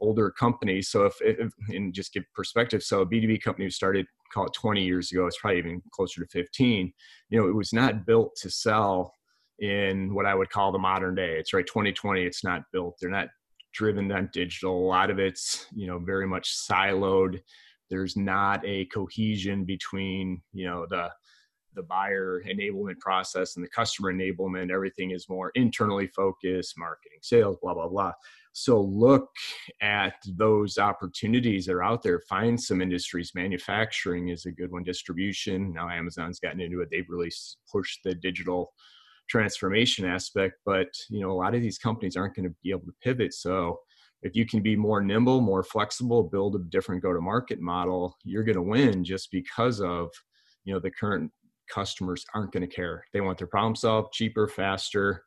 older 0.00 0.30
companies 0.30 0.88
so 0.88 1.06
if, 1.06 1.14
if 1.20 1.52
and 1.70 1.92
just 1.92 2.12
give 2.12 2.24
perspective 2.34 2.82
so 2.82 3.00
a 3.00 3.06
b2b 3.06 3.42
company 3.42 3.68
started 3.70 4.06
call 4.32 4.46
it 4.46 4.52
20 4.52 4.84
years 4.84 5.10
ago 5.10 5.26
it's 5.26 5.38
probably 5.38 5.58
even 5.58 5.82
closer 5.92 6.20
to 6.20 6.28
15 6.28 6.92
you 7.30 7.40
know 7.40 7.48
it 7.48 7.54
was 7.54 7.72
not 7.72 8.06
built 8.06 8.36
to 8.36 8.50
sell 8.50 9.12
in 9.60 10.14
what 10.14 10.26
i 10.26 10.34
would 10.34 10.50
call 10.50 10.70
the 10.70 10.78
modern 10.78 11.14
day 11.14 11.36
it's 11.36 11.52
right 11.52 11.66
2020 11.66 12.22
it's 12.22 12.44
not 12.44 12.62
built 12.72 12.96
they're 13.00 13.10
not 13.10 13.28
driven 13.72 14.10
on 14.10 14.28
digital. 14.32 14.76
A 14.76 14.88
lot 14.88 15.10
of 15.10 15.18
it's, 15.18 15.66
you 15.74 15.86
know, 15.86 15.98
very 15.98 16.26
much 16.26 16.56
siloed. 16.56 17.40
There's 17.90 18.16
not 18.16 18.60
a 18.66 18.86
cohesion 18.86 19.64
between, 19.64 20.42
you 20.52 20.66
know, 20.66 20.86
the 20.88 21.10
the 21.78 21.84
buyer 21.84 22.42
enablement 22.46 22.98
process 22.98 23.56
and 23.56 23.64
the 23.64 23.70
customer 23.70 24.12
enablement. 24.12 24.70
Everything 24.70 25.12
is 25.12 25.28
more 25.28 25.50
internally 25.54 26.08
focused, 26.08 26.74
marketing, 26.76 27.18
sales, 27.22 27.56
blah, 27.62 27.72
blah, 27.72 27.88
blah. 27.88 28.12
So 28.52 28.80
look 28.82 29.30
at 29.80 30.14
those 30.36 30.78
opportunities 30.78 31.66
that 31.66 31.74
are 31.74 31.84
out 31.84 32.02
there. 32.02 32.20
Find 32.28 32.60
some 32.60 32.82
industries. 32.82 33.32
Manufacturing 33.34 34.28
is 34.28 34.46
a 34.46 34.52
good 34.52 34.72
one. 34.72 34.82
Distribution. 34.82 35.72
Now 35.72 35.88
Amazon's 35.88 36.40
gotten 36.40 36.60
into 36.60 36.80
it. 36.80 36.88
They've 36.90 37.08
really 37.08 37.30
pushed 37.70 38.00
the 38.02 38.16
digital 38.16 38.72
transformation 39.30 40.04
aspect. 40.04 40.56
But 40.66 40.88
you 41.08 41.20
know, 41.20 41.30
a 41.30 41.40
lot 41.40 41.54
of 41.54 41.62
these 41.62 41.78
companies 41.78 42.16
aren't 42.16 42.34
going 42.34 42.48
to 42.48 42.54
be 42.62 42.70
able 42.70 42.86
to 42.86 42.94
pivot. 43.00 43.32
So 43.32 43.78
if 44.22 44.34
you 44.34 44.44
can 44.44 44.60
be 44.60 44.74
more 44.74 45.00
nimble, 45.00 45.40
more 45.40 45.62
flexible, 45.62 46.24
build 46.24 46.56
a 46.56 46.58
different 46.70 47.02
go-to-market 47.02 47.60
model, 47.60 48.16
you're 48.24 48.42
going 48.42 48.56
to 48.56 48.62
win 48.62 49.04
just 49.04 49.30
because 49.30 49.80
of 49.80 50.10
you 50.64 50.74
know 50.74 50.80
the 50.80 50.90
current 50.90 51.30
customers 51.68 52.24
aren't 52.34 52.52
going 52.52 52.68
to 52.68 52.74
care. 52.74 53.04
They 53.12 53.20
want 53.20 53.38
their 53.38 53.46
problem 53.46 53.74
solved 53.74 54.12
cheaper, 54.12 54.48
faster 54.48 55.24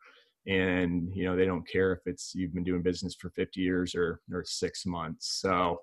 and 0.48 1.14
you 1.14 1.24
know 1.24 1.36
they 1.36 1.46
don't 1.46 1.68
care 1.68 1.94
if 1.94 2.00
it's 2.06 2.34
you've 2.34 2.54
been 2.54 2.64
doing 2.64 2.82
business 2.82 3.16
for 3.20 3.30
50 3.30 3.62
years 3.62 3.94
or 3.94 4.22
or 4.34 4.44
six 4.46 4.86
months. 4.86 5.39
So 5.39 5.82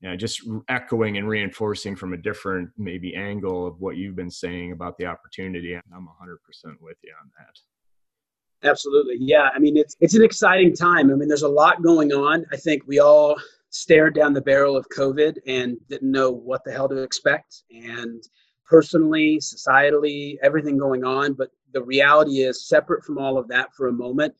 you 0.00 0.10
know, 0.10 0.16
just 0.16 0.42
echoing 0.68 1.16
and 1.16 1.26
reinforcing 1.26 1.96
from 1.96 2.12
a 2.12 2.18
different 2.18 2.68
maybe 2.76 3.14
angle 3.14 3.66
of 3.66 3.80
what 3.80 3.96
you've 3.96 4.14
been 4.14 4.30
saying 4.30 4.72
about 4.72 4.98
the 4.98 5.06
opportunity 5.06 5.74
i'm 5.74 5.82
100% 6.06 6.74
with 6.82 6.98
you 7.02 7.14
on 7.20 7.30
that. 7.38 8.68
Absolutely. 8.68 9.16
Yeah 9.18 9.48
i 9.54 9.58
mean 9.58 9.76
it's 9.76 9.96
it's 10.00 10.14
an 10.14 10.22
exciting 10.22 10.74
time. 10.74 11.10
I 11.10 11.14
mean 11.14 11.28
there's 11.28 11.42
a 11.42 11.48
lot 11.48 11.82
going 11.82 12.12
on. 12.12 12.44
I 12.52 12.56
think 12.56 12.82
we 12.86 13.00
all 13.00 13.36
stared 13.70 14.14
down 14.14 14.32
the 14.32 14.40
barrel 14.40 14.76
of 14.76 14.86
covid 14.96 15.36
and 15.46 15.76
didn't 15.88 16.10
know 16.10 16.30
what 16.30 16.62
the 16.64 16.72
hell 16.72 16.88
to 16.88 17.02
expect 17.02 17.64
and 17.70 18.22
personally, 18.66 19.38
societally, 19.38 20.36
everything 20.42 20.78
going 20.78 21.04
on. 21.04 21.32
But 21.34 21.50
the 21.72 21.82
reality 21.82 22.40
is, 22.40 22.68
separate 22.68 23.04
from 23.04 23.18
all 23.18 23.38
of 23.38 23.48
that 23.48 23.74
for 23.74 23.88
a 23.88 23.92
moment, 23.92 24.34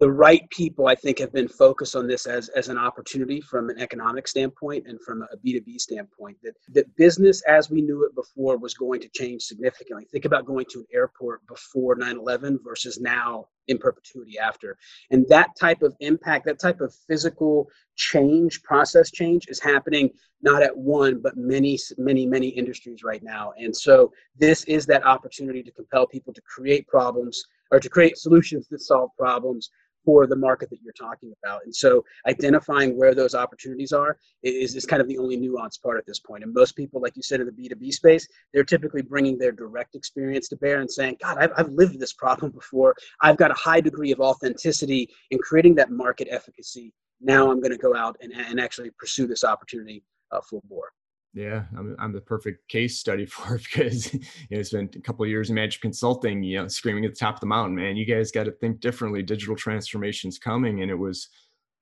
the 0.00 0.10
right 0.10 0.48
people, 0.48 0.88
I 0.88 0.94
think, 0.94 1.18
have 1.18 1.32
been 1.32 1.46
focused 1.46 1.94
on 1.94 2.06
this 2.06 2.24
as, 2.26 2.48
as 2.50 2.68
an 2.68 2.78
opportunity 2.78 3.42
from 3.42 3.68
an 3.68 3.78
economic 3.78 4.26
standpoint 4.26 4.86
and 4.86 4.98
from 5.02 5.22
a 5.22 5.36
B2B 5.46 5.78
standpoint. 5.78 6.38
That, 6.42 6.54
that 6.72 6.96
business 6.96 7.42
as 7.42 7.70
we 7.70 7.82
knew 7.82 8.04
it 8.06 8.14
before 8.14 8.56
was 8.56 8.72
going 8.72 9.02
to 9.02 9.10
change 9.10 9.42
significantly. 9.42 10.06
Think 10.10 10.24
about 10.24 10.46
going 10.46 10.64
to 10.70 10.78
an 10.80 10.86
airport 10.92 11.46
before 11.46 11.96
9 11.96 12.16
11 12.16 12.60
versus 12.64 12.98
now 12.98 13.48
in 13.68 13.76
perpetuity 13.76 14.38
after. 14.38 14.78
And 15.10 15.26
that 15.28 15.50
type 15.60 15.82
of 15.82 15.94
impact, 16.00 16.46
that 16.46 16.58
type 16.58 16.80
of 16.80 16.94
physical 17.06 17.68
change, 17.96 18.62
process 18.62 19.10
change 19.10 19.48
is 19.48 19.60
happening 19.60 20.10
not 20.42 20.62
at 20.62 20.74
one, 20.74 21.20
but 21.20 21.36
many, 21.36 21.78
many, 21.98 22.24
many 22.24 22.48
industries 22.48 23.04
right 23.04 23.22
now. 23.22 23.52
And 23.58 23.76
so 23.76 24.10
this 24.34 24.64
is 24.64 24.86
that 24.86 25.04
opportunity 25.04 25.62
to 25.62 25.70
compel 25.70 26.06
people 26.06 26.32
to 26.32 26.40
create 26.40 26.88
problems 26.88 27.44
or 27.70 27.78
to 27.78 27.88
create 27.88 28.16
solutions 28.16 28.66
that 28.68 28.80
solve 28.80 29.10
problems 29.18 29.70
for 30.04 30.26
the 30.26 30.36
market 30.36 30.70
that 30.70 30.78
you're 30.82 30.92
talking 30.92 31.32
about. 31.42 31.60
And 31.64 31.74
so 31.74 32.04
identifying 32.26 32.96
where 32.96 33.14
those 33.14 33.34
opportunities 33.34 33.92
are 33.92 34.18
is, 34.42 34.74
is 34.74 34.86
kind 34.86 35.02
of 35.02 35.08
the 35.08 35.18
only 35.18 35.36
nuanced 35.36 35.82
part 35.82 35.98
at 35.98 36.06
this 36.06 36.20
point. 36.20 36.42
And 36.44 36.52
most 36.52 36.76
people, 36.76 37.00
like 37.00 37.16
you 37.16 37.22
said, 37.22 37.40
in 37.40 37.46
the 37.46 37.52
B2B 37.52 37.92
space, 37.92 38.26
they're 38.52 38.64
typically 38.64 39.02
bringing 39.02 39.38
their 39.38 39.52
direct 39.52 39.94
experience 39.94 40.48
to 40.48 40.56
bear 40.56 40.80
and 40.80 40.90
saying, 40.90 41.16
God, 41.22 41.38
I've, 41.38 41.52
I've 41.56 41.68
lived 41.68 41.98
this 42.00 42.12
problem 42.12 42.52
before. 42.52 42.94
I've 43.22 43.36
got 43.36 43.50
a 43.50 43.54
high 43.54 43.80
degree 43.80 44.12
of 44.12 44.20
authenticity 44.20 45.08
in 45.30 45.38
creating 45.38 45.74
that 45.76 45.90
market 45.90 46.28
efficacy. 46.30 46.92
Now 47.20 47.50
I'm 47.50 47.60
going 47.60 47.72
to 47.72 47.78
go 47.78 47.94
out 47.94 48.16
and, 48.20 48.32
and 48.32 48.60
actually 48.60 48.90
pursue 48.98 49.26
this 49.26 49.44
opportunity 49.44 50.02
uh, 50.32 50.40
full 50.40 50.62
bore. 50.68 50.92
Yeah, 51.32 51.64
I'm, 51.78 51.94
I'm 51.98 52.12
the 52.12 52.20
perfect 52.20 52.68
case 52.68 52.98
study 52.98 53.26
for 53.26 53.56
it 53.56 53.62
because 53.64 54.12
you 54.12 54.20
know, 54.50 54.58
it's 54.58 54.70
been 54.70 54.90
a 54.94 55.00
couple 55.00 55.24
of 55.24 55.30
years 55.30 55.48
in 55.48 55.54
management 55.54 55.82
consulting, 55.82 56.42
you 56.42 56.58
know, 56.58 56.68
screaming 56.68 57.04
at 57.04 57.12
the 57.12 57.18
top 57.18 57.34
of 57.34 57.40
the 57.40 57.46
mountain, 57.46 57.76
man, 57.76 57.96
you 57.96 58.04
guys 58.04 58.32
got 58.32 58.44
to 58.44 58.52
think 58.52 58.80
differently. 58.80 59.22
Digital 59.22 59.56
transformation's 59.56 60.38
coming. 60.38 60.82
And 60.82 60.90
it 60.90 60.98
was 60.98 61.28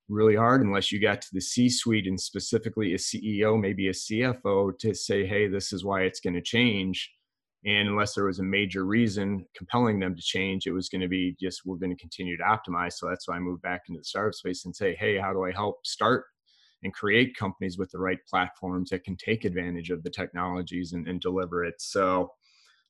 really 0.08 0.36
hard 0.36 0.62
unless 0.62 0.90
you 0.90 1.00
got 1.00 1.20
to 1.22 1.28
the 1.32 1.40
C 1.40 1.68
suite 1.68 2.06
and 2.06 2.20
specifically 2.20 2.94
a 2.94 2.98
CEO, 2.98 3.60
maybe 3.60 3.88
a 3.88 3.92
CFO 3.92 4.78
to 4.78 4.94
say, 4.94 5.26
hey, 5.26 5.48
this 5.48 5.72
is 5.72 5.84
why 5.84 6.02
it's 6.02 6.20
going 6.20 6.34
to 6.34 6.42
change. 6.42 7.10
And 7.64 7.88
unless 7.88 8.14
there 8.14 8.24
was 8.24 8.38
a 8.38 8.44
major 8.44 8.84
reason 8.84 9.44
compelling 9.56 9.98
them 9.98 10.14
to 10.14 10.22
change, 10.22 10.66
it 10.66 10.72
was 10.72 10.88
going 10.88 11.00
to 11.00 11.08
be 11.08 11.36
just, 11.40 11.62
we're 11.64 11.76
going 11.76 11.94
to 11.94 12.00
continue 12.00 12.36
to 12.36 12.42
optimize. 12.44 12.94
So 12.94 13.08
that's 13.08 13.26
why 13.26 13.36
I 13.36 13.40
moved 13.40 13.62
back 13.62 13.82
into 13.88 13.98
the 14.00 14.04
startup 14.04 14.34
space 14.34 14.64
and 14.64 14.74
say, 14.74 14.94
hey, 14.94 15.18
how 15.18 15.32
do 15.32 15.44
I 15.44 15.52
help 15.52 15.84
start 15.84 16.26
and 16.82 16.92
create 16.94 17.36
companies 17.36 17.78
with 17.78 17.90
the 17.90 17.98
right 17.98 18.18
platforms 18.28 18.90
that 18.90 19.04
can 19.04 19.16
take 19.16 19.44
advantage 19.44 19.90
of 19.90 20.02
the 20.02 20.10
technologies 20.10 20.92
and, 20.92 21.08
and 21.08 21.20
deliver 21.20 21.64
it. 21.64 21.74
So, 21.78 22.32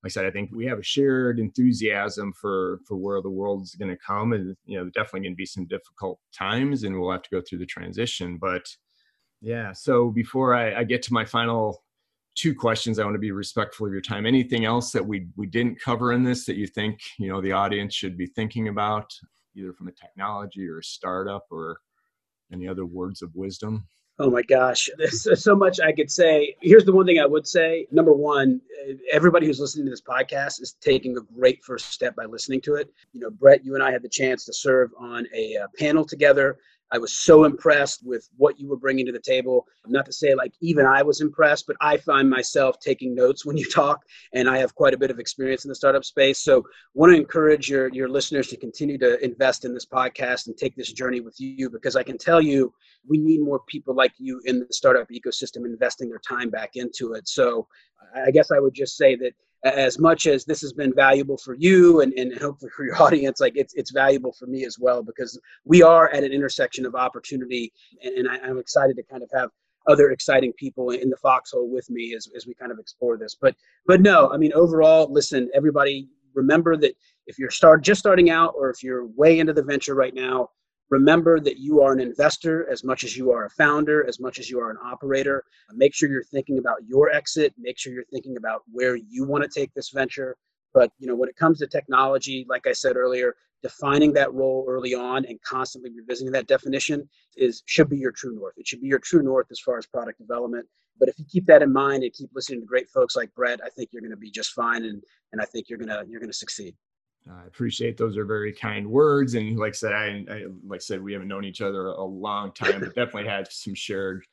like 0.02 0.10
I 0.10 0.12
said, 0.12 0.26
I 0.26 0.30
think 0.30 0.50
we 0.52 0.66
have 0.66 0.78
a 0.78 0.82
shared 0.82 1.40
enthusiasm 1.40 2.32
for 2.32 2.80
for 2.86 2.96
where 2.96 3.20
the 3.20 3.30
world 3.30 3.62
is 3.62 3.74
going 3.74 3.90
to 3.90 3.96
come, 3.96 4.32
and 4.32 4.56
you 4.64 4.78
know, 4.78 4.84
definitely 4.90 5.20
going 5.20 5.32
to 5.32 5.36
be 5.36 5.46
some 5.46 5.66
difficult 5.66 6.20
times, 6.32 6.84
and 6.84 7.00
we'll 7.00 7.10
have 7.10 7.22
to 7.22 7.30
go 7.30 7.40
through 7.40 7.58
the 7.58 7.66
transition. 7.66 8.38
But 8.38 8.64
yeah, 9.40 9.72
so 9.72 10.10
before 10.10 10.54
I, 10.54 10.80
I 10.80 10.84
get 10.84 11.02
to 11.04 11.12
my 11.12 11.24
final 11.24 11.82
two 12.36 12.54
questions, 12.54 12.98
I 12.98 13.04
want 13.04 13.14
to 13.14 13.20
be 13.20 13.32
respectful 13.32 13.86
of 13.86 13.92
your 13.92 14.02
time. 14.02 14.24
Anything 14.24 14.64
else 14.64 14.92
that 14.92 15.04
we 15.04 15.26
we 15.36 15.46
didn't 15.46 15.80
cover 15.80 16.12
in 16.12 16.22
this 16.22 16.46
that 16.46 16.56
you 16.56 16.68
think 16.68 17.00
you 17.18 17.28
know 17.28 17.40
the 17.40 17.52
audience 17.52 17.94
should 17.94 18.16
be 18.16 18.26
thinking 18.26 18.68
about, 18.68 19.12
either 19.56 19.72
from 19.72 19.88
a 19.88 19.92
technology 19.92 20.68
or 20.68 20.78
a 20.78 20.84
startup 20.84 21.46
or 21.50 21.78
any 22.52 22.68
other 22.68 22.86
words 22.86 23.22
of 23.22 23.34
wisdom? 23.34 23.86
Oh 24.20 24.30
my 24.30 24.42
gosh, 24.42 24.88
there's 24.98 25.44
so 25.44 25.54
much 25.54 25.78
I 25.80 25.92
could 25.92 26.10
say. 26.10 26.56
Here's 26.60 26.84
the 26.84 26.92
one 26.92 27.06
thing 27.06 27.20
I 27.20 27.26
would 27.26 27.46
say. 27.46 27.86
Number 27.92 28.12
one, 28.12 28.60
everybody 29.12 29.46
who's 29.46 29.60
listening 29.60 29.86
to 29.86 29.90
this 29.90 30.00
podcast 30.00 30.60
is 30.60 30.76
taking 30.80 31.16
a 31.16 31.20
great 31.38 31.62
first 31.64 31.92
step 31.92 32.16
by 32.16 32.24
listening 32.24 32.60
to 32.62 32.74
it. 32.74 32.92
You 33.12 33.20
know, 33.20 33.30
Brett, 33.30 33.64
you 33.64 33.74
and 33.74 33.82
I 33.82 33.92
had 33.92 34.02
the 34.02 34.08
chance 34.08 34.44
to 34.46 34.52
serve 34.52 34.90
on 34.98 35.26
a, 35.34 35.54
a 35.54 35.62
uh, 35.62 35.66
panel 35.78 36.04
together 36.04 36.58
I 36.90 36.98
was 36.98 37.12
so 37.12 37.44
impressed 37.44 38.04
with 38.04 38.28
what 38.36 38.58
you 38.58 38.68
were 38.68 38.76
bringing 38.76 39.06
to 39.06 39.12
the 39.12 39.20
table. 39.20 39.66
Not 39.86 40.06
to 40.06 40.12
say 40.12 40.34
like 40.34 40.52
even 40.60 40.86
I 40.86 41.02
was 41.02 41.20
impressed, 41.20 41.66
but 41.66 41.76
I 41.80 41.96
find 41.98 42.28
myself 42.28 42.80
taking 42.80 43.14
notes 43.14 43.44
when 43.44 43.56
you 43.56 43.68
talk, 43.70 44.04
and 44.32 44.48
I 44.48 44.58
have 44.58 44.74
quite 44.74 44.94
a 44.94 44.98
bit 44.98 45.10
of 45.10 45.18
experience 45.18 45.64
in 45.64 45.68
the 45.68 45.74
startup 45.74 46.04
space. 46.04 46.40
So, 46.40 46.64
want 46.94 47.12
to 47.12 47.16
encourage 47.16 47.68
your 47.68 47.88
your 47.88 48.08
listeners 48.08 48.48
to 48.48 48.56
continue 48.56 48.98
to 48.98 49.22
invest 49.24 49.64
in 49.64 49.74
this 49.74 49.86
podcast 49.86 50.46
and 50.46 50.56
take 50.56 50.76
this 50.76 50.92
journey 50.92 51.20
with 51.20 51.38
you 51.38 51.70
because 51.70 51.96
I 51.96 52.02
can 52.02 52.18
tell 52.18 52.40
you 52.40 52.72
we 53.06 53.18
need 53.18 53.40
more 53.40 53.60
people 53.68 53.94
like 53.94 54.12
you 54.18 54.40
in 54.44 54.60
the 54.60 54.66
startup 54.70 55.08
ecosystem 55.10 55.64
investing 55.66 56.08
their 56.08 56.20
time 56.26 56.50
back 56.50 56.76
into 56.76 57.12
it. 57.12 57.28
So, 57.28 57.66
I 58.14 58.30
guess 58.30 58.50
I 58.50 58.58
would 58.58 58.74
just 58.74 58.96
say 58.96 59.16
that 59.16 59.32
as 59.64 59.98
much 59.98 60.26
as 60.26 60.44
this 60.44 60.60
has 60.60 60.72
been 60.72 60.94
valuable 60.94 61.36
for 61.38 61.54
you 61.54 62.00
and, 62.00 62.12
and 62.14 62.36
hopefully 62.38 62.70
for 62.76 62.84
your 62.84 63.00
audience, 63.02 63.40
like 63.40 63.54
it's, 63.56 63.74
it's 63.74 63.90
valuable 63.90 64.32
for 64.32 64.46
me 64.46 64.64
as 64.64 64.78
well, 64.78 65.02
because 65.02 65.38
we 65.64 65.82
are 65.82 66.08
at 66.10 66.24
an 66.24 66.32
intersection 66.32 66.86
of 66.86 66.94
opportunity. 66.94 67.72
And, 68.02 68.18
and 68.18 68.28
I, 68.28 68.38
I'm 68.38 68.58
excited 68.58 68.96
to 68.96 69.02
kind 69.02 69.22
of 69.22 69.30
have 69.34 69.50
other 69.88 70.10
exciting 70.10 70.52
people 70.52 70.90
in 70.90 71.08
the 71.08 71.16
foxhole 71.16 71.70
with 71.70 71.88
me 71.90 72.14
as, 72.14 72.28
as 72.36 72.46
we 72.46 72.54
kind 72.54 72.70
of 72.70 72.78
explore 72.78 73.16
this. 73.16 73.36
But, 73.40 73.54
but 73.86 74.00
no, 74.00 74.30
I 74.30 74.36
mean, 74.36 74.52
overall, 74.52 75.10
listen, 75.10 75.50
everybody 75.54 76.08
remember 76.34 76.76
that 76.76 76.94
if 77.26 77.38
you're 77.38 77.50
start 77.50 77.82
just 77.82 77.98
starting 77.98 78.30
out 78.30 78.54
or 78.56 78.70
if 78.70 78.82
you're 78.82 79.06
way 79.06 79.38
into 79.38 79.52
the 79.52 79.62
venture 79.62 79.94
right 79.94 80.14
now, 80.14 80.50
Remember 80.90 81.38
that 81.40 81.58
you 81.58 81.82
are 81.82 81.92
an 81.92 82.00
investor 82.00 82.68
as 82.70 82.82
much 82.82 83.04
as 83.04 83.16
you 83.16 83.30
are 83.30 83.44
a 83.44 83.50
founder, 83.50 84.06
as 84.06 84.18
much 84.20 84.38
as 84.38 84.48
you 84.48 84.58
are 84.58 84.70
an 84.70 84.78
operator. 84.82 85.44
Make 85.74 85.94
sure 85.94 86.08
you're 86.08 86.24
thinking 86.24 86.58
about 86.58 86.78
your 86.86 87.10
exit. 87.10 87.54
Make 87.58 87.78
sure 87.78 87.92
you're 87.92 88.04
thinking 88.10 88.36
about 88.38 88.62
where 88.70 88.96
you 88.96 89.24
want 89.24 89.44
to 89.44 89.50
take 89.50 89.72
this 89.74 89.90
venture. 89.90 90.36
But 90.72 90.90
you 90.98 91.06
know, 91.06 91.14
when 91.14 91.28
it 91.28 91.36
comes 91.36 91.58
to 91.58 91.66
technology, 91.66 92.46
like 92.48 92.66
I 92.66 92.72
said 92.72 92.96
earlier, 92.96 93.34
defining 93.62 94.12
that 94.14 94.32
role 94.32 94.64
early 94.68 94.94
on 94.94 95.24
and 95.26 95.40
constantly 95.42 95.90
revisiting 95.90 96.32
that 96.32 96.46
definition 96.46 97.08
is 97.36 97.62
should 97.66 97.90
be 97.90 97.98
your 97.98 98.12
true 98.12 98.34
north. 98.34 98.54
It 98.56 98.66
should 98.66 98.80
be 98.80 98.88
your 98.88 99.00
true 99.00 99.22
north 99.22 99.48
as 99.50 99.60
far 99.60 99.78
as 99.78 99.86
product 99.86 100.18
development. 100.18 100.66
But 100.98 101.08
if 101.08 101.18
you 101.18 101.24
keep 101.30 101.46
that 101.46 101.62
in 101.62 101.72
mind 101.72 102.02
and 102.02 102.12
keep 102.12 102.30
listening 102.34 102.60
to 102.60 102.66
great 102.66 102.88
folks 102.88 103.14
like 103.14 103.34
Brett, 103.34 103.60
I 103.64 103.68
think 103.68 103.90
you're 103.92 104.02
going 104.02 104.10
to 104.10 104.16
be 104.16 104.30
just 104.30 104.52
fine, 104.52 104.84
and 104.84 105.02
and 105.32 105.40
I 105.40 105.44
think 105.44 105.68
you're 105.68 105.78
gonna 105.78 106.02
you're 106.08 106.20
gonna 106.20 106.32
succeed. 106.32 106.74
I 107.30 107.46
appreciate 107.46 107.96
those 107.96 108.16
are 108.16 108.24
very 108.24 108.52
kind 108.52 108.86
words. 108.86 109.34
And 109.34 109.58
like 109.58 109.70
I 109.70 109.72
said, 109.72 109.92
I, 109.92 110.24
I, 110.30 110.44
like 110.66 110.78
I 110.78 110.82
said, 110.82 111.02
we 111.02 111.12
haven't 111.12 111.28
known 111.28 111.44
each 111.44 111.60
other 111.60 111.88
a 111.88 112.04
long 112.04 112.52
time, 112.52 112.80
but 112.80 112.94
definitely 112.94 113.28
had 113.28 113.50
some 113.50 113.74
shared 113.74 114.24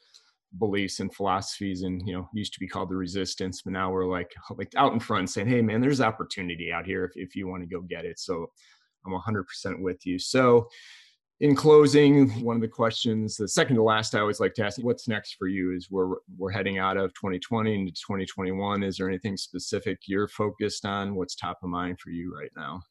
beliefs 0.57 0.99
and 0.99 1.13
philosophies. 1.13 1.81
And 1.81 2.01
you 2.07 2.13
know, 2.13 2.29
used 2.33 2.53
to 2.53 2.59
be 2.59 2.67
called 2.67 2.89
the 2.89 2.95
resistance, 2.95 3.61
but 3.61 3.73
now 3.73 3.91
we're 3.91 4.05
like 4.05 4.33
like 4.57 4.73
out 4.75 4.93
in 4.93 4.99
front 4.99 5.29
saying, 5.29 5.47
"Hey, 5.47 5.61
man, 5.61 5.81
there's 5.81 6.01
opportunity 6.01 6.71
out 6.71 6.85
here 6.85 7.05
if 7.05 7.11
if 7.15 7.35
you 7.35 7.47
want 7.47 7.63
to 7.63 7.69
go 7.69 7.81
get 7.81 8.05
it." 8.05 8.19
So 8.19 8.49
I'm 9.05 9.13
100% 9.13 9.81
with 9.81 10.05
you. 10.05 10.17
So 10.17 10.67
in 11.41 11.55
closing, 11.55 12.29
one 12.43 12.55
of 12.55 12.61
the 12.61 12.67
questions, 12.67 13.35
the 13.35 13.47
second 13.47 13.75
to 13.75 13.83
last, 13.83 14.15
I 14.15 14.19
always 14.19 14.39
like 14.39 14.53
to 14.55 14.65
ask, 14.65 14.81
what's 14.81 15.07
next 15.07 15.33
for 15.33 15.47
you? 15.47 15.73
Is 15.75 15.89
we're 15.91 16.15
we're 16.37 16.51
heading 16.51 16.77
out 16.77 16.95
of 16.95 17.13
2020 17.13 17.73
into 17.73 17.91
2021. 17.91 18.83
Is 18.83 18.97
there 18.97 19.09
anything 19.09 19.35
specific 19.35 19.99
you're 20.07 20.29
focused 20.29 20.85
on? 20.85 21.15
What's 21.15 21.35
top 21.35 21.57
of 21.61 21.69
mind 21.69 21.99
for 21.99 22.09
you 22.11 22.33
right 22.33 22.51
now? 22.55 22.81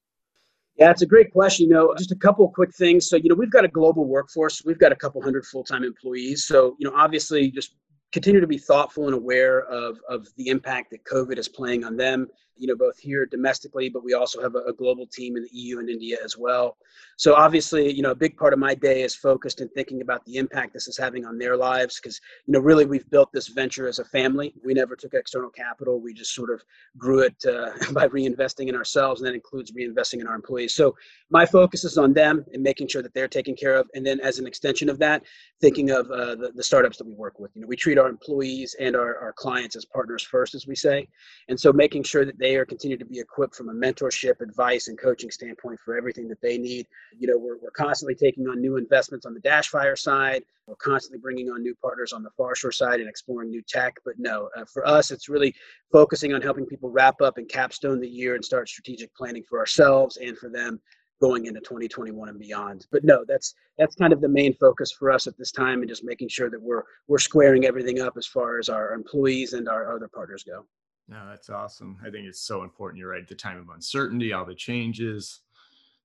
Yeah, 0.76 0.90
it's 0.90 1.02
a 1.02 1.06
great 1.06 1.32
question. 1.32 1.68
You 1.68 1.74
know, 1.74 1.94
just 1.96 2.12
a 2.12 2.16
couple 2.16 2.48
quick 2.50 2.74
things. 2.74 3.08
So, 3.08 3.16
you 3.16 3.30
know, 3.30 3.36
we've 3.36 3.50
got 3.50 3.64
a 3.64 3.68
global 3.68 4.06
workforce. 4.06 4.62
We've 4.64 4.78
got 4.78 4.92
a 4.92 4.96
couple 4.96 5.22
hundred 5.22 5.46
full-time 5.46 5.84
employees. 5.84 6.46
So, 6.46 6.76
you 6.78 6.90
know, 6.90 6.96
obviously, 6.96 7.50
just 7.50 7.76
continue 8.12 8.40
to 8.40 8.46
be 8.46 8.58
thoughtful 8.58 9.06
and 9.06 9.14
aware 9.14 9.62
of 9.66 9.98
of 10.10 10.26
the 10.36 10.48
impact 10.48 10.90
that 10.90 11.04
COVID 11.04 11.38
is 11.38 11.48
playing 11.48 11.84
on 11.84 11.96
them 11.96 12.28
you 12.56 12.66
know, 12.66 12.76
both 12.76 12.98
here 12.98 13.26
domestically, 13.26 13.88
but 13.88 14.04
we 14.04 14.14
also 14.14 14.42
have 14.42 14.54
a, 14.54 14.58
a, 14.58 14.72
global 14.72 15.06
team 15.06 15.36
in 15.36 15.42
the 15.42 15.48
EU 15.52 15.78
and 15.78 15.88
India 15.88 16.16
as 16.24 16.36
well. 16.36 16.76
So 17.16 17.34
obviously, 17.34 17.92
you 17.92 18.02
know, 18.02 18.10
a 18.10 18.14
big 18.14 18.36
part 18.36 18.52
of 18.52 18.58
my 18.58 18.74
day 18.74 19.02
is 19.02 19.14
focused 19.14 19.60
in 19.60 19.68
thinking 19.70 20.02
about 20.02 20.24
the 20.24 20.36
impact 20.36 20.72
this 20.72 20.88
is 20.88 20.96
having 20.96 21.24
on 21.24 21.38
their 21.38 21.56
lives 21.56 22.00
because, 22.00 22.20
you 22.46 22.52
know, 22.52 22.60
really 22.60 22.84
we've 22.84 23.08
built 23.10 23.32
this 23.32 23.48
venture 23.48 23.86
as 23.88 23.98
a 23.98 24.04
family. 24.04 24.54
We 24.64 24.74
never 24.74 24.96
took 24.96 25.14
external 25.14 25.50
capital. 25.50 26.00
We 26.00 26.12
just 26.12 26.34
sort 26.34 26.50
of 26.50 26.62
grew 26.98 27.20
it 27.20 27.36
uh, 27.46 27.70
by 27.92 28.08
reinvesting 28.08 28.68
in 28.68 28.74
ourselves, 28.74 29.20
and 29.20 29.28
that 29.28 29.34
includes 29.34 29.72
reinvesting 29.72 30.20
in 30.20 30.26
our 30.26 30.34
employees. 30.34 30.74
So 30.74 30.94
my 31.30 31.46
focus 31.46 31.84
is 31.84 31.98
on 31.98 32.12
them 32.12 32.44
and 32.52 32.62
making 32.62 32.88
sure 32.88 33.02
that 33.02 33.14
they're 33.14 33.28
taken 33.28 33.54
care 33.54 33.76
of. 33.76 33.88
And 33.94 34.06
then 34.06 34.20
as 34.20 34.38
an 34.38 34.46
extension 34.46 34.88
of 34.88 34.98
that, 34.98 35.22
thinking 35.60 35.90
of 35.90 36.10
uh, 36.10 36.34
the, 36.34 36.52
the 36.54 36.62
startups 36.62 36.98
that 36.98 37.06
we 37.06 37.14
work 37.14 37.38
with. 37.38 37.50
You 37.54 37.62
know, 37.62 37.68
we 37.68 37.76
treat 37.76 37.98
our 37.98 38.08
employees 38.08 38.76
and 38.78 38.94
our, 38.94 39.16
our 39.18 39.32
clients 39.32 39.76
as 39.76 39.84
partners 39.84 40.22
first, 40.22 40.54
as 40.54 40.66
we 40.66 40.74
say. 40.74 41.08
And 41.48 41.58
so 41.58 41.72
making 41.72 42.02
sure 42.02 42.24
that 42.24 42.38
they 42.44 42.56
are 42.56 42.66
continue 42.66 42.98
to 42.98 43.06
be 43.06 43.18
equipped 43.18 43.54
from 43.54 43.70
a 43.70 43.72
mentorship, 43.72 44.42
advice, 44.42 44.88
and 44.88 44.98
coaching 44.98 45.30
standpoint 45.30 45.80
for 45.82 45.96
everything 45.96 46.28
that 46.28 46.42
they 46.42 46.58
need. 46.58 46.86
You 47.18 47.26
know, 47.26 47.38
we're, 47.38 47.56
we're 47.56 47.70
constantly 47.70 48.14
taking 48.14 48.46
on 48.46 48.60
new 48.60 48.76
investments 48.76 49.24
on 49.24 49.32
the 49.32 49.40
Dashfire 49.40 49.96
side. 49.96 50.42
We're 50.66 50.74
constantly 50.74 51.20
bringing 51.20 51.48
on 51.48 51.62
new 51.62 51.74
partners 51.74 52.12
on 52.12 52.22
the 52.22 52.28
Farshore 52.38 52.74
side 52.74 53.00
and 53.00 53.08
exploring 53.08 53.48
new 53.48 53.62
tech. 53.66 53.94
But 54.04 54.18
no, 54.18 54.50
uh, 54.54 54.66
for 54.70 54.86
us, 54.86 55.10
it's 55.10 55.30
really 55.30 55.54
focusing 55.90 56.34
on 56.34 56.42
helping 56.42 56.66
people 56.66 56.90
wrap 56.90 57.22
up 57.22 57.38
and 57.38 57.48
capstone 57.48 57.98
the 57.98 58.06
year 58.06 58.34
and 58.34 58.44
start 58.44 58.68
strategic 58.68 59.14
planning 59.16 59.44
for 59.48 59.58
ourselves 59.58 60.18
and 60.18 60.36
for 60.36 60.50
them 60.50 60.78
going 61.22 61.46
into 61.46 61.60
2021 61.60 62.28
and 62.28 62.38
beyond. 62.38 62.86
But 62.92 63.04
no, 63.04 63.24
that's 63.26 63.54
that's 63.78 63.94
kind 63.94 64.12
of 64.12 64.20
the 64.20 64.28
main 64.28 64.52
focus 64.52 64.92
for 64.92 65.10
us 65.10 65.26
at 65.26 65.38
this 65.38 65.50
time, 65.50 65.80
and 65.80 65.88
just 65.88 66.04
making 66.04 66.28
sure 66.28 66.50
that 66.50 66.60
we're 66.60 66.82
we're 67.08 67.16
squaring 67.16 67.64
everything 67.64 68.02
up 68.02 68.18
as 68.18 68.26
far 68.26 68.58
as 68.58 68.68
our 68.68 68.92
employees 68.92 69.54
and 69.54 69.66
our 69.66 69.96
other 69.96 70.08
partners 70.08 70.44
go. 70.44 70.66
No, 71.08 71.26
that's 71.28 71.50
awesome. 71.50 71.98
I 72.04 72.10
think 72.10 72.26
it's 72.26 72.46
so 72.46 72.62
important. 72.62 72.98
You're 72.98 73.10
right. 73.10 73.26
The 73.26 73.34
time 73.34 73.58
of 73.58 73.68
uncertainty, 73.74 74.32
all 74.32 74.46
the 74.46 74.54
changes, 74.54 75.40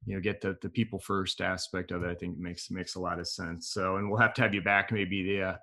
you 0.06 0.16
know, 0.16 0.22
get 0.22 0.41
the 0.41 0.58
the 0.62 0.70
people 0.70 1.00
first 1.00 1.41
aspect 1.41 1.91
of 1.91 2.04
it. 2.04 2.10
I 2.10 2.16
think 2.16 2.38
makes 2.38 2.70
makes 2.70 2.95
a 2.95 3.00
lot 3.00 3.20
of 3.20 3.28
sense. 3.28 3.70
So, 3.70 3.97
and 3.97 4.10
we'll 4.10 4.20
have 4.20 4.34
to 4.36 4.41
have 4.41 4.54
you 4.54 4.62
back 4.62 4.91
maybe 4.91 5.24
the 5.24 5.43
uh, 5.43 5.56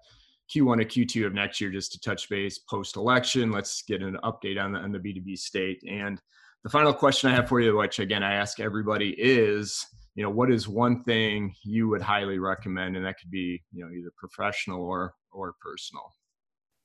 Q1 0.54 0.80
or 0.80 0.84
Q2 0.84 1.26
of 1.26 1.34
next 1.34 1.60
year 1.60 1.70
just 1.70 1.92
to 1.92 2.00
touch 2.00 2.28
base 2.28 2.58
post 2.58 2.96
election. 2.96 3.50
Let's 3.50 3.82
get 3.82 4.02
an 4.02 4.16
update 4.24 4.62
on 4.62 4.72
the 4.72 4.78
on 4.78 4.92
the 4.92 4.98
B2B 4.98 5.38
state. 5.38 5.82
And 5.88 6.20
the 6.64 6.70
final 6.70 6.92
question 6.92 7.30
I 7.30 7.34
have 7.34 7.48
for 7.48 7.60
you, 7.60 7.76
which 7.76 7.98
again 7.98 8.22
I 8.22 8.34
ask 8.34 8.58
everybody, 8.58 9.14
is 9.18 9.84
you 10.14 10.22
know 10.22 10.30
what 10.30 10.50
is 10.50 10.66
one 10.66 11.02
thing 11.04 11.54
you 11.62 11.88
would 11.88 12.02
highly 12.02 12.38
recommend, 12.38 12.96
and 12.96 13.04
that 13.04 13.18
could 13.20 13.30
be 13.30 13.62
you 13.72 13.84
know 13.84 13.90
either 13.90 14.10
professional 14.16 14.82
or 14.82 15.14
or 15.30 15.54
personal. 15.60 16.14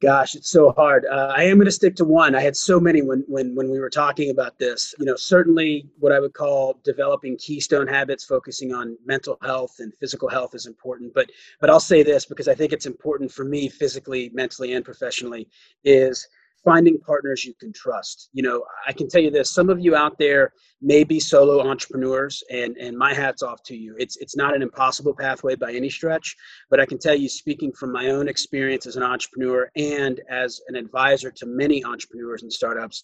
Gosh, 0.02 0.34
it's 0.34 0.50
so 0.50 0.72
hard. 0.72 1.06
Uh, 1.06 1.32
I 1.36 1.44
am 1.44 1.58
going 1.58 1.66
to 1.66 1.72
stick 1.72 1.96
to 1.98 2.06
one. 2.06 2.34
I 2.34 2.42
had 2.42 2.58
so 2.58 2.80
many 2.80 3.04
when 3.04 3.24
when 3.28 3.54
when 3.54 3.70
we 3.70 3.80
were 3.80 3.90
talking 3.90 4.32
about 4.32 4.58
this. 4.58 4.96
You 4.98 5.06
know, 5.06 5.16
certainly 5.16 5.86
what 6.00 6.12
I 6.12 6.20
would 6.20 6.34
call 6.34 6.80
developing 6.84 7.38
keystone 7.38 7.86
habits, 7.86 8.26
focusing 8.26 8.74
on 8.74 8.98
mental 9.06 9.38
health 9.44 9.76
and 9.78 9.94
physical 9.94 10.28
health 10.28 10.56
is 10.56 10.66
important. 10.66 11.14
But 11.14 11.32
but 11.60 11.70
I'll 11.70 11.80
say 11.80 12.02
this 12.02 12.26
because 12.26 12.48
I 12.48 12.56
think 12.56 12.74
it's 12.74 12.88
important 12.88 13.32
for 13.32 13.46
me 13.46 13.70
physically, 13.70 14.32
mentally, 14.34 14.74
and 14.74 14.84
professionally 14.84 15.48
is 15.84 16.28
finding 16.64 17.00
partners 17.00 17.44
you 17.44 17.54
can 17.60 17.74
trust. 17.74 18.30
You 18.34 18.44
know, 18.44 18.64
I 18.88 18.94
can 18.94 19.10
tell 19.10 19.22
you 19.22 19.32
this, 19.32 19.52
some 19.52 19.70
of 19.70 19.80
you 19.80 19.96
out 19.96 20.18
there 20.18 20.54
may 20.82 21.04
be 21.04 21.20
solo 21.20 21.68
entrepreneurs 21.68 22.44
and 22.52 22.76
and 22.78 22.98
my 22.98 23.14
hats 23.14 23.44
off 23.44 23.64
to 23.64 23.76
you. 23.76 23.96
It's 23.98 24.18
it's 24.18 24.36
not 24.36 24.56
an 24.56 24.62
impossible 24.62 25.16
pathway 25.16 25.56
by 25.56 25.74
any 25.74 25.90
stretch, 25.90 26.36
but 26.70 26.80
I 26.80 26.86
can 26.86 26.98
tell 26.98 27.16
you 27.16 27.30
speaking 27.30 27.72
from 27.72 27.92
my 27.92 28.10
own 28.10 28.28
experience 28.28 28.86
as 28.86 28.96
an 28.96 29.04
entrepreneur 29.04 29.70
and 29.76 30.22
as 30.30 30.62
an 30.68 30.76
advisor 30.76 31.32
to 31.32 31.46
many 31.46 31.84
entrepreneurs 31.84 32.44
and 32.44 32.52
startups, 32.52 33.04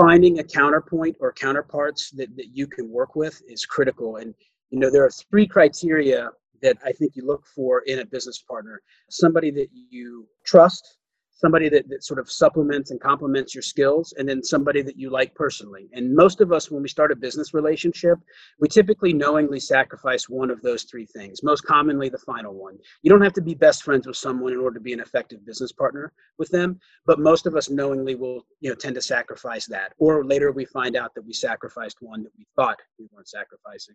finding 0.00 0.38
a 0.38 0.44
counterpoint 0.44 1.16
or 1.20 1.32
counterparts 1.32 2.10
that, 2.10 2.34
that 2.36 2.48
you 2.52 2.66
can 2.66 2.90
work 2.90 3.16
with 3.16 3.40
is 3.48 3.64
critical. 3.66 4.16
And 4.16 4.34
you 4.70 4.78
know, 4.78 4.90
there 4.90 5.04
are 5.04 5.10
three 5.10 5.46
criteria 5.46 6.30
that 6.62 6.76
I 6.84 6.92
think 6.92 7.12
you 7.14 7.24
look 7.26 7.46
for 7.46 7.80
in 7.82 8.00
a 8.00 8.06
business 8.06 8.42
partner. 8.42 8.82
Somebody 9.10 9.50
that 9.52 9.68
you 9.72 10.26
trust, 10.44 10.98
somebody 11.38 11.68
that, 11.68 11.88
that 11.88 12.04
sort 12.04 12.18
of 12.18 12.30
supplements 12.30 12.90
and 12.90 13.00
complements 13.00 13.54
your 13.54 13.62
skills 13.62 14.12
and 14.18 14.28
then 14.28 14.42
somebody 14.42 14.82
that 14.82 14.98
you 14.98 15.08
like 15.08 15.34
personally. 15.34 15.88
And 15.92 16.14
most 16.14 16.40
of 16.40 16.52
us 16.52 16.70
when 16.70 16.82
we 16.82 16.88
start 16.88 17.12
a 17.12 17.16
business 17.16 17.54
relationship 17.54 18.18
we 18.60 18.68
typically 18.68 19.12
knowingly 19.12 19.60
sacrifice 19.60 20.28
one 20.28 20.50
of 20.50 20.60
those 20.62 20.82
three 20.84 21.06
things 21.06 21.42
most 21.42 21.62
commonly 21.62 22.08
the 22.08 22.18
final 22.18 22.54
one. 22.54 22.76
You 23.02 23.10
don't 23.10 23.22
have 23.22 23.32
to 23.34 23.42
be 23.42 23.54
best 23.54 23.82
friends 23.82 24.06
with 24.06 24.16
someone 24.16 24.52
in 24.52 24.58
order 24.58 24.74
to 24.74 24.82
be 24.82 24.92
an 24.92 25.00
effective 25.00 25.44
business 25.46 25.72
partner 25.72 26.12
with 26.38 26.50
them 26.50 26.78
but 27.06 27.18
most 27.20 27.46
of 27.46 27.56
us 27.56 27.70
knowingly 27.70 28.14
will 28.14 28.44
you 28.60 28.68
know 28.68 28.74
tend 28.74 28.96
to 28.96 29.02
sacrifice 29.02 29.66
that. 29.66 29.92
Or 29.98 30.24
later 30.24 30.52
we 30.52 30.64
find 30.64 30.96
out 30.96 31.14
that 31.14 31.24
we 31.24 31.32
sacrificed 31.32 31.98
one 32.00 32.22
that 32.24 32.32
we 32.36 32.46
thought 32.56 32.78
we 32.98 33.06
weren't 33.12 33.28
sacrificing 33.28 33.94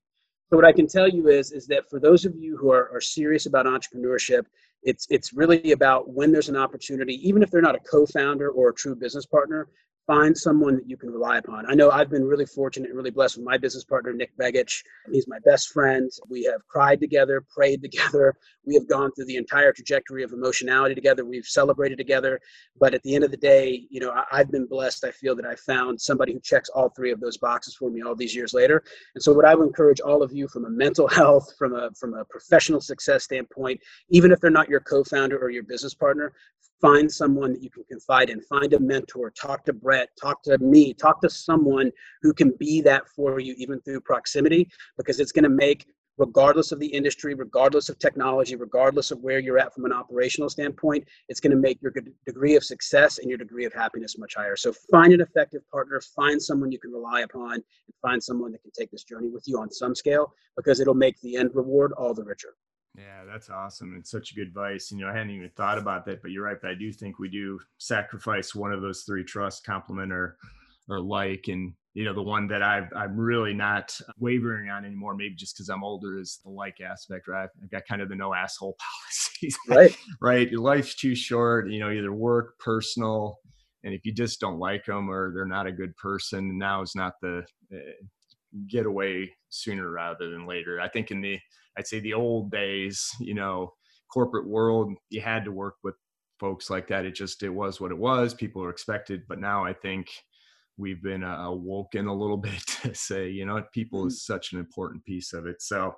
so 0.54 0.58
what 0.58 0.66
I 0.66 0.72
can 0.72 0.86
tell 0.86 1.10
you 1.10 1.30
is, 1.30 1.52
is 1.52 1.66
that 1.66 1.90
for 1.90 2.00
those 2.00 2.26
of 2.26 2.36
you 2.36 2.56
who 2.56 2.72
are, 2.72 2.88
are 2.94 3.02
serious 3.02 3.48
about 3.48 3.66
entrepreneurship, 3.66 4.46
it's 4.84 5.08
it's 5.10 5.34
really 5.34 5.72
about 5.72 6.12
when 6.12 6.32
there's 6.32 6.48
an 6.48 6.56
opportunity, 6.56 7.16
even 7.28 7.42
if 7.42 7.50
they're 7.50 7.60
not 7.60 7.74
a 7.74 7.80
co-founder 7.80 8.52
or 8.52 8.70
a 8.70 8.74
true 8.76 8.96
business 8.96 9.26
partner, 9.26 9.70
find 10.06 10.38
someone 10.38 10.76
that 10.76 10.90
you 10.90 10.98
can 10.98 11.10
rely 11.10 11.38
upon. 11.38 11.66
I 11.70 11.76
know 11.76 11.90
I've 11.90 12.10
been 12.10 12.26
really 12.26 12.46
fortunate 12.46 12.90
and 12.90 12.98
really 12.98 13.12
blessed 13.12 13.38
with 13.38 13.46
my 13.46 13.58
business 13.58 13.86
partner, 13.86 14.12
Nick 14.12 14.36
Begich. 14.38 14.84
He's 15.12 15.28
my 15.28 15.40
best 15.46 15.70
friend. 15.70 16.10
We 16.30 16.44
have 16.44 16.66
cried 16.68 17.00
together, 17.00 17.44
prayed 17.54 17.82
together. 17.82 18.36
We 18.66 18.74
have 18.76 18.88
gone 18.88 19.12
through 19.14 19.26
the 19.26 19.38
entire 19.38 19.72
trajectory 19.72 20.24
of 20.24 20.32
emotionality 20.32 20.96
together. 20.96 21.26
We've 21.26 21.46
celebrated 21.46 21.98
together. 21.98 22.40
But 22.80 22.94
at 22.94 23.04
the 23.04 23.16
end 23.16 23.24
of 23.24 23.32
the 23.32 23.38
day, 23.38 23.86
you 23.90 24.00
know, 24.00 24.12
I, 24.12 24.38
have 24.38 24.52
been 24.52 24.66
blessed. 24.66 25.06
I 25.06 25.12
feel 25.12 25.36
that 25.36 25.46
I 25.46 25.56
found 25.56 26.00
somebody 26.00 26.34
who 26.34 26.40
checks 26.42 26.70
all 26.70 26.90
three 26.90 27.12
of 27.12 27.20
those 27.20 27.38
boxes 27.38 27.76
for 27.76 27.90
me 27.90 28.02
all 28.02 28.16
these 28.16 28.36
years 28.36 28.54
later. 28.54 28.84
And 29.16 29.24
so 29.24 29.34
what 29.34 29.46
I 29.46 29.56
would 29.56 29.68
encourage 29.68 30.02
all 30.02 30.22
of 30.22 30.34
you 30.34 30.48
from 30.48 30.66
a 30.66 30.70
mental 30.70 31.08
health, 31.20 31.54
from 31.58 31.76
a 31.76 31.92
from 31.98 32.14
a 32.14 32.26
professional 32.26 32.82
success 32.82 33.24
standpoint, 33.24 33.80
even 34.10 34.32
if 34.32 34.40
they're 34.40 34.52
not 34.52 34.70
your 34.70 34.82
co-founder 34.82 35.38
or 35.38 35.50
your 35.50 35.64
business 35.64 35.94
partner, 35.94 36.34
find 36.84 37.10
someone 37.10 37.54
that 37.54 37.64
you 37.64 37.70
can 37.70 37.86
confide 37.86 38.30
in 38.30 38.42
find 38.42 38.74
a 38.74 38.80
mentor 38.80 39.32
talk 39.32 39.64
to 39.64 39.72
brett 39.94 40.10
talk 40.20 40.42
to 40.42 40.58
me 40.58 40.92
talk 40.92 41.22
to 41.22 41.30
someone 41.30 41.92
who 42.24 42.34
can 42.34 42.52
be 42.60 42.82
that 42.82 43.08
for 43.08 43.40
you 43.40 43.54
even 43.58 43.80
through 43.82 44.02
proximity 44.02 44.68
because 44.98 45.20
it's 45.20 45.32
going 45.32 45.44
to 45.44 45.50
make 45.50 45.86
regardless 46.18 46.72
of 46.72 46.80
the 46.80 46.88
industry 46.88 47.36
regardless 47.36 47.90
of 47.90 48.00
technology 48.00 48.56
regardless 48.56 49.12
of 49.12 49.20
where 49.22 49.38
you're 49.38 49.60
at 49.60 49.72
from 49.72 49.86
an 49.86 49.94
operational 49.94 50.50
standpoint 50.50 51.08
it's 51.30 51.40
going 51.40 51.52
to 51.52 51.58
make 51.58 51.80
your 51.80 51.94
degree 52.26 52.56
of 52.56 52.64
success 52.64 53.20
and 53.20 53.30
your 53.30 53.38
degree 53.38 53.66
of 53.66 53.74
happiness 53.74 54.18
much 54.18 54.34
higher. 54.36 54.56
So 54.56 54.74
find 54.92 55.14
an 55.14 55.22
effective 55.22 55.62
partner 55.70 56.02
find 56.16 56.42
someone 56.42 56.72
you 56.72 56.80
can 56.80 56.92
rely 56.92 57.22
upon 57.22 57.54
and 57.54 57.64
find 58.02 58.24
someone 58.24 58.52
that 58.54 58.64
can 58.64 58.72
take 58.72 58.90
this 58.90 59.04
journey 59.04 59.30
with 59.30 59.44
you 59.48 59.60
on 59.60 59.72
some 59.72 59.94
scale 59.94 60.34
because 60.58 60.80
it'll 60.80 60.94
make 60.96 61.20
the 61.22 61.36
end 61.36 61.52
reward 61.54 61.92
all 61.94 62.16
the 62.16 62.24
richer 62.24 62.56
yeah, 62.98 63.24
that's 63.26 63.50
awesome. 63.50 63.96
It's 63.98 64.12
such 64.12 64.32
a 64.32 64.36
good 64.36 64.48
advice. 64.48 64.92
You 64.92 65.00
know, 65.00 65.10
I 65.10 65.14
hadn't 65.14 65.32
even 65.32 65.50
thought 65.50 65.80
about 65.80 66.06
that, 66.06 66.22
but 66.22 66.32
you're 66.32 66.44
right. 66.44 66.58
But 66.62 66.72
I 66.72 66.76
do 66.76 66.92
think 66.92 67.18
we 67.18 67.28
do 67.28 67.60
sacrifice 67.80 68.54
one 68.54 68.72
of 68.72 68.82
those 68.82 69.02
three 69.02 69.24
trust, 69.24 69.66
complement, 69.66 70.12
or 70.12 70.38
or 70.88 71.00
like. 71.00 71.46
And 71.48 71.74
you 71.96 72.06
know, 72.06 72.14
the 72.14 72.22
one 72.22 72.48
that 72.48 72.62
I've 72.62 72.92
I'm 72.96 73.18
really 73.18 73.54
not 73.54 74.00
wavering 74.20 74.70
on 74.70 74.86
anymore, 74.86 75.16
maybe 75.16 75.34
just 75.34 75.56
because 75.56 75.70
I'm 75.70 75.84
older, 75.84 76.20
is 76.20 76.40
the 76.44 76.52
like 76.52 76.82
aspect. 76.82 77.28
Right, 77.28 77.50
I've 77.64 77.72
got 77.72 77.88
kind 77.88 78.02
of 78.02 78.10
the 78.10 78.16
no 78.16 78.34
asshole 78.36 78.78
policies. 79.40 79.58
Right, 79.68 79.98
right. 80.22 80.52
Your 80.52 80.62
life's 80.62 80.94
too 80.94 81.16
short. 81.16 81.72
You 81.72 81.80
know, 81.80 81.90
either 81.90 82.14
work, 82.14 82.60
personal, 82.60 83.40
and 83.84 83.96
if 83.96 84.06
you 84.06 84.14
just 84.14 84.40
don't 84.40 84.60
like 84.60 84.86
them 84.86 85.10
or 85.10 85.34
they're 85.34 85.46
not 85.46 85.66
a 85.66 85.72
good 85.72 85.96
person, 85.98 86.60
now 86.60 86.84
is 86.84 86.94
not 86.96 87.14
the 87.24 87.44
uh, 87.74 87.78
get 88.70 88.86
away 88.86 89.32
sooner 89.50 89.90
rather 89.90 90.30
than 90.30 90.46
later. 90.46 90.80
I 90.80 90.90
think 90.90 91.10
in 91.10 91.22
the 91.22 91.40
I'd 91.78 91.88
say 91.88 92.00
the 92.00 92.14
old 92.14 92.52
days, 92.52 93.10
you 93.20 93.34
know, 93.34 93.74
corporate 94.12 94.48
world, 94.48 94.94
you 95.10 95.22
had 95.22 95.46
to 95.46 95.52
work 95.52 95.76
with 95.84 95.96
folks 96.40 96.70
like 96.70 96.88
that. 96.90 97.06
It 97.06 97.16
just 97.16 97.44
it 97.44 97.50
was 97.50 97.80
what 97.80 97.92
it 97.92 97.98
was. 97.98 98.34
People 98.34 98.62
were 98.62 98.70
expected, 98.70 99.24
but 99.28 99.40
now 99.40 99.64
I 99.66 99.74
think 99.74 100.08
we've 100.78 101.02
been 101.04 101.24
uh, 101.24 101.38
awoken 101.38 102.08
a 102.08 102.14
little 102.14 102.38
bit 102.50 102.62
to 102.82 102.94
say, 102.94 103.30
you 103.30 103.46
know, 103.46 103.64
people 103.74 104.02
mm-hmm. 104.02 104.10
is 104.10 104.26
such 104.26 104.54
an 104.54 104.60
important 104.60 105.04
piece 105.06 105.34
of 105.34 105.46
it. 105.46 105.62
So 105.62 105.96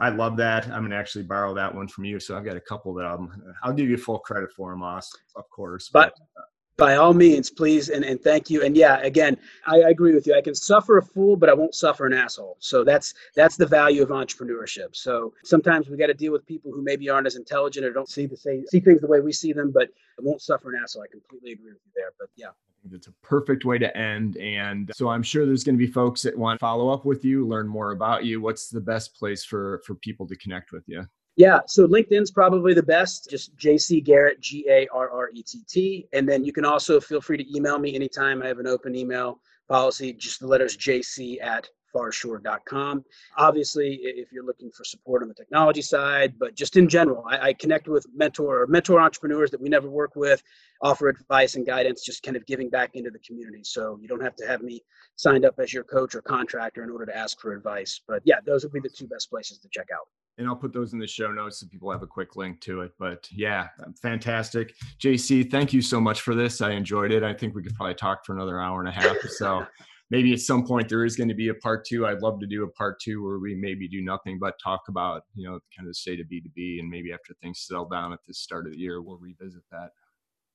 I 0.00 0.10
love 0.10 0.36
that. 0.38 0.66
I'm 0.68 0.82
gonna 0.82 0.96
actually 0.96 1.24
borrow 1.24 1.54
that 1.54 1.74
one 1.74 1.88
from 1.88 2.04
you. 2.04 2.20
So 2.20 2.36
I've 2.36 2.44
got 2.44 2.56
a 2.56 2.60
couple 2.60 2.94
that 2.94 3.06
I'm, 3.06 3.30
I'll 3.62 3.72
give 3.72 3.88
you 3.88 3.96
full 3.96 4.18
credit 4.18 4.50
for 4.52 4.72
them, 4.72 4.82
of 4.82 5.50
course. 5.54 5.90
But, 5.92 6.14
but 6.16 6.44
by 6.76 6.96
all 6.96 7.14
means, 7.14 7.50
please 7.50 7.88
and, 7.88 8.04
and 8.04 8.20
thank 8.20 8.50
you. 8.50 8.62
And 8.62 8.76
yeah, 8.76 8.98
again, 9.00 9.36
I, 9.66 9.80
I, 9.80 9.88
agree 9.88 10.14
with 10.14 10.26
you. 10.26 10.34
I 10.34 10.42
can 10.42 10.54
suffer 10.54 10.98
a 10.98 11.02
fool, 11.02 11.36
but 11.36 11.48
I 11.48 11.54
won't 11.54 11.74
suffer 11.74 12.06
an 12.06 12.12
asshole. 12.12 12.56
So 12.60 12.84
that's 12.84 13.14
that's 13.34 13.56
the 13.56 13.66
value 13.66 14.02
of 14.02 14.10
entrepreneurship. 14.10 14.94
So 14.94 15.32
sometimes 15.44 15.88
we 15.88 15.96
got 15.96 16.08
to 16.08 16.14
deal 16.14 16.32
with 16.32 16.46
people 16.46 16.72
who 16.72 16.82
maybe 16.82 17.08
aren't 17.08 17.26
as 17.26 17.36
intelligent 17.36 17.86
or 17.86 17.92
don't 17.92 18.08
see 18.08 18.26
the 18.26 18.36
see 18.36 18.80
things 18.80 19.00
the 19.00 19.06
way 19.06 19.20
we 19.20 19.32
see 19.32 19.52
them, 19.52 19.72
but 19.72 19.88
I 20.18 20.22
won't 20.22 20.42
suffer 20.42 20.74
an 20.74 20.80
asshole. 20.82 21.02
I 21.02 21.06
completely 21.08 21.52
agree 21.52 21.72
with 21.72 21.82
you 21.84 21.92
there. 21.94 22.12
But 22.18 22.28
yeah. 22.36 22.48
It's 22.92 23.08
a 23.08 23.12
perfect 23.22 23.64
way 23.64 23.78
to 23.78 23.96
end. 23.96 24.36
And 24.36 24.92
so 24.94 25.08
I'm 25.08 25.22
sure 25.22 25.44
there's 25.44 25.64
going 25.64 25.76
to 25.76 25.84
be 25.84 25.90
folks 25.90 26.22
that 26.22 26.38
want 26.38 26.60
to 26.60 26.60
follow 26.60 26.88
up 26.88 27.04
with 27.04 27.24
you, 27.24 27.44
learn 27.44 27.66
more 27.66 27.90
about 27.90 28.24
you. 28.24 28.40
What's 28.40 28.68
the 28.68 28.80
best 28.80 29.16
place 29.16 29.44
for 29.44 29.82
for 29.84 29.96
people 29.96 30.26
to 30.28 30.36
connect 30.36 30.70
with 30.70 30.84
you? 30.86 31.04
Yeah, 31.36 31.58
so 31.66 31.86
LinkedIn's 31.86 32.30
probably 32.30 32.72
the 32.72 32.82
best. 32.82 33.28
Just 33.28 33.54
JC 33.56 34.02
Garrett, 34.02 34.40
G 34.40 34.66
A 34.70 34.88
R 34.92 35.10
R 35.10 35.30
E 35.34 35.42
T 35.42 35.60
T. 35.68 36.08
And 36.14 36.26
then 36.26 36.44
you 36.44 36.52
can 36.52 36.64
also 36.64 36.98
feel 36.98 37.20
free 37.20 37.36
to 37.36 37.56
email 37.56 37.78
me 37.78 37.94
anytime. 37.94 38.42
I 38.42 38.46
have 38.46 38.58
an 38.58 38.66
open 38.66 38.96
email 38.96 39.40
policy, 39.68 40.14
just 40.14 40.40
the 40.40 40.46
letters 40.46 40.78
JC 40.78 41.42
at 41.42 41.68
farshore.com. 41.94 43.04
Obviously, 43.36 44.00
if 44.02 44.32
you're 44.32 44.46
looking 44.46 44.70
for 44.70 44.84
support 44.84 45.22
on 45.22 45.28
the 45.28 45.34
technology 45.34 45.82
side, 45.82 46.34
but 46.38 46.54
just 46.54 46.76
in 46.76 46.88
general, 46.88 47.24
I, 47.28 47.48
I 47.48 47.52
connect 47.52 47.86
with 47.86 48.06
mentor 48.14 48.62
or 48.62 48.66
mentor 48.66 49.00
entrepreneurs 49.00 49.50
that 49.50 49.60
we 49.60 49.68
never 49.68 49.90
work 49.90 50.16
with, 50.16 50.42
offer 50.82 51.08
advice 51.08 51.54
and 51.54 51.66
guidance, 51.66 52.02
just 52.02 52.22
kind 52.22 52.36
of 52.36 52.46
giving 52.46 52.70
back 52.70 52.90
into 52.94 53.10
the 53.10 53.18
community. 53.18 53.62
So 53.62 53.98
you 54.00 54.08
don't 54.08 54.22
have 54.22 54.36
to 54.36 54.46
have 54.46 54.62
me 54.62 54.82
signed 55.16 55.44
up 55.44 55.54
as 55.58 55.72
your 55.72 55.84
coach 55.84 56.14
or 56.14 56.22
contractor 56.22 56.82
in 56.82 56.90
order 56.90 57.06
to 57.06 57.16
ask 57.16 57.40
for 57.40 57.54
advice. 57.54 58.00
But 58.08 58.22
yeah, 58.24 58.36
those 58.44 58.62
would 58.64 58.72
be 58.72 58.80
the 58.80 58.88
two 58.88 59.06
best 59.06 59.28
places 59.30 59.58
to 59.58 59.68
check 59.70 59.88
out 59.92 60.08
and 60.38 60.46
I'll 60.46 60.56
put 60.56 60.72
those 60.72 60.92
in 60.92 60.98
the 60.98 61.06
show 61.06 61.32
notes 61.32 61.60
so 61.60 61.66
people 61.66 61.90
have 61.90 62.02
a 62.02 62.06
quick 62.06 62.36
link 62.36 62.60
to 62.62 62.82
it. 62.82 62.92
But 62.98 63.28
yeah, 63.32 63.68
fantastic. 64.02 64.74
JC, 64.98 65.50
thank 65.50 65.72
you 65.72 65.80
so 65.80 66.00
much 66.00 66.20
for 66.20 66.34
this. 66.34 66.60
I 66.60 66.72
enjoyed 66.72 67.12
it. 67.12 67.22
I 67.22 67.32
think 67.32 67.54
we 67.54 67.62
could 67.62 67.74
probably 67.74 67.94
talk 67.94 68.24
for 68.24 68.34
another 68.34 68.60
hour 68.60 68.80
and 68.80 68.88
a 68.88 68.92
half 68.92 69.16
so. 69.28 69.66
maybe 70.10 70.32
at 70.32 70.40
some 70.40 70.64
point 70.64 70.88
there 70.88 71.04
is 71.04 71.16
going 71.16 71.28
to 71.28 71.34
be 71.34 71.48
a 71.48 71.54
part 71.54 71.84
two. 71.84 72.06
I'd 72.06 72.22
love 72.22 72.40
to 72.40 72.46
do 72.46 72.64
a 72.64 72.70
part 72.70 73.00
two 73.00 73.24
where 73.24 73.38
we 73.38 73.54
maybe 73.54 73.88
do 73.88 74.02
nothing 74.02 74.38
but 74.38 74.54
talk 74.62 74.82
about, 74.88 75.22
you 75.34 75.44
know, 75.44 75.58
kind 75.76 75.86
of 75.86 75.88
the 75.88 75.94
state 75.94 76.20
of 76.20 76.26
B2B. 76.26 76.80
And 76.80 76.88
maybe 76.88 77.12
after 77.12 77.34
things 77.42 77.64
settle 77.66 77.88
down 77.88 78.12
at 78.12 78.20
the 78.26 78.34
start 78.34 78.66
of 78.66 78.72
the 78.72 78.78
year, 78.78 79.02
we'll 79.02 79.18
revisit 79.18 79.62
that. 79.70 79.90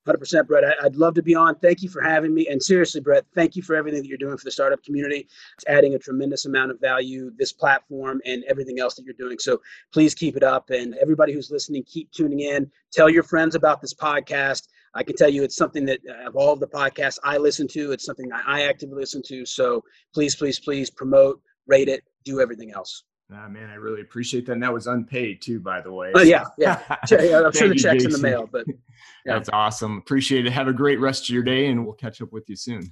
100% 0.07 0.47
brett. 0.47 0.63
I'd 0.81 0.95
love 0.95 1.13
to 1.15 1.23
be 1.23 1.35
on. 1.35 1.55
Thank 1.55 1.81
you 1.81 1.89
for 1.89 2.01
having 2.01 2.33
me. 2.33 2.47
And 2.47 2.61
seriously 2.61 3.01
brett 3.01 3.25
thank 3.35 3.55
you 3.55 3.61
for 3.61 3.75
everything 3.75 4.01
that 4.01 4.07
you're 4.07 4.17
doing 4.17 4.37
for 4.37 4.45
the 4.45 4.51
startup 4.51 4.83
community. 4.83 5.27
It's 5.55 5.65
adding 5.67 5.95
a 5.95 5.99
tremendous 5.99 6.45
amount 6.45 6.71
of 6.71 6.79
value 6.79 7.31
this 7.37 7.53
platform 7.53 8.21
and 8.25 8.43
everything 8.45 8.79
else 8.79 8.95
that 8.95 9.03
you're 9.03 9.13
doing. 9.13 9.37
So 9.39 9.61
please 9.93 10.15
keep 10.15 10.35
it 10.35 10.43
up. 10.43 10.69
And 10.69 10.95
everybody 11.01 11.33
who's 11.33 11.51
listening 11.51 11.83
keep 11.83 12.11
tuning 12.11 12.41
in. 12.41 12.69
Tell 12.91 13.09
your 13.09 13.23
friends 13.23 13.55
about 13.55 13.81
this 13.81 13.93
podcast. 13.93 14.67
I 14.93 15.03
can 15.03 15.15
tell 15.15 15.29
you 15.29 15.43
it's 15.43 15.55
something 15.55 15.85
that 15.85 15.99
uh, 16.09 16.27
of 16.27 16.35
all 16.35 16.51
of 16.51 16.59
the 16.59 16.67
podcasts 16.67 17.17
i 17.23 17.37
listen 17.37 17.65
to 17.65 17.93
it's 17.93 18.03
something 18.03 18.29
i 18.45 18.63
actively 18.63 18.95
listen 18.95 19.21
to. 19.27 19.45
So 19.45 19.83
please 20.13 20.35
please 20.35 20.59
please 20.59 20.89
promote 20.89 21.41
rate 21.67 21.87
it 21.87 22.03
do 22.25 22.41
everything 22.41 22.71
else 22.71 23.03
Ah, 23.33 23.47
man, 23.47 23.69
I 23.69 23.75
really 23.75 24.01
appreciate 24.01 24.45
that. 24.47 24.53
And 24.53 24.63
that 24.63 24.73
was 24.73 24.87
unpaid 24.87 25.41
too, 25.41 25.59
by 25.59 25.81
the 25.81 25.91
way. 25.91 26.11
Oh, 26.13 26.21
yeah. 26.21 26.45
Yeah. 26.57 26.81
I'm 26.89 27.07
sure 27.07 27.69
the 27.69 27.75
check's 27.75 28.03
in 28.03 28.11
the 28.11 28.17
mail, 28.17 28.47
but 28.51 28.65
yeah. 29.25 29.33
that's 29.33 29.49
awesome. 29.53 29.97
Appreciate 29.97 30.45
it. 30.45 30.51
Have 30.51 30.67
a 30.67 30.73
great 30.73 30.99
rest 30.99 31.29
of 31.29 31.29
your 31.29 31.43
day 31.43 31.67
and 31.67 31.85
we'll 31.85 31.95
catch 31.95 32.21
up 32.21 32.33
with 32.33 32.49
you 32.49 32.55
soon. 32.55 32.91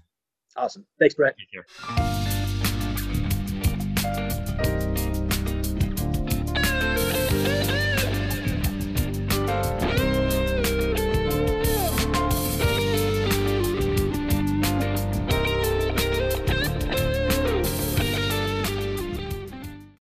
Awesome. 0.55 0.85
Thanks, 0.97 1.15
Brett. 1.15 1.35
Take 1.37 1.51
care. 1.51 2.25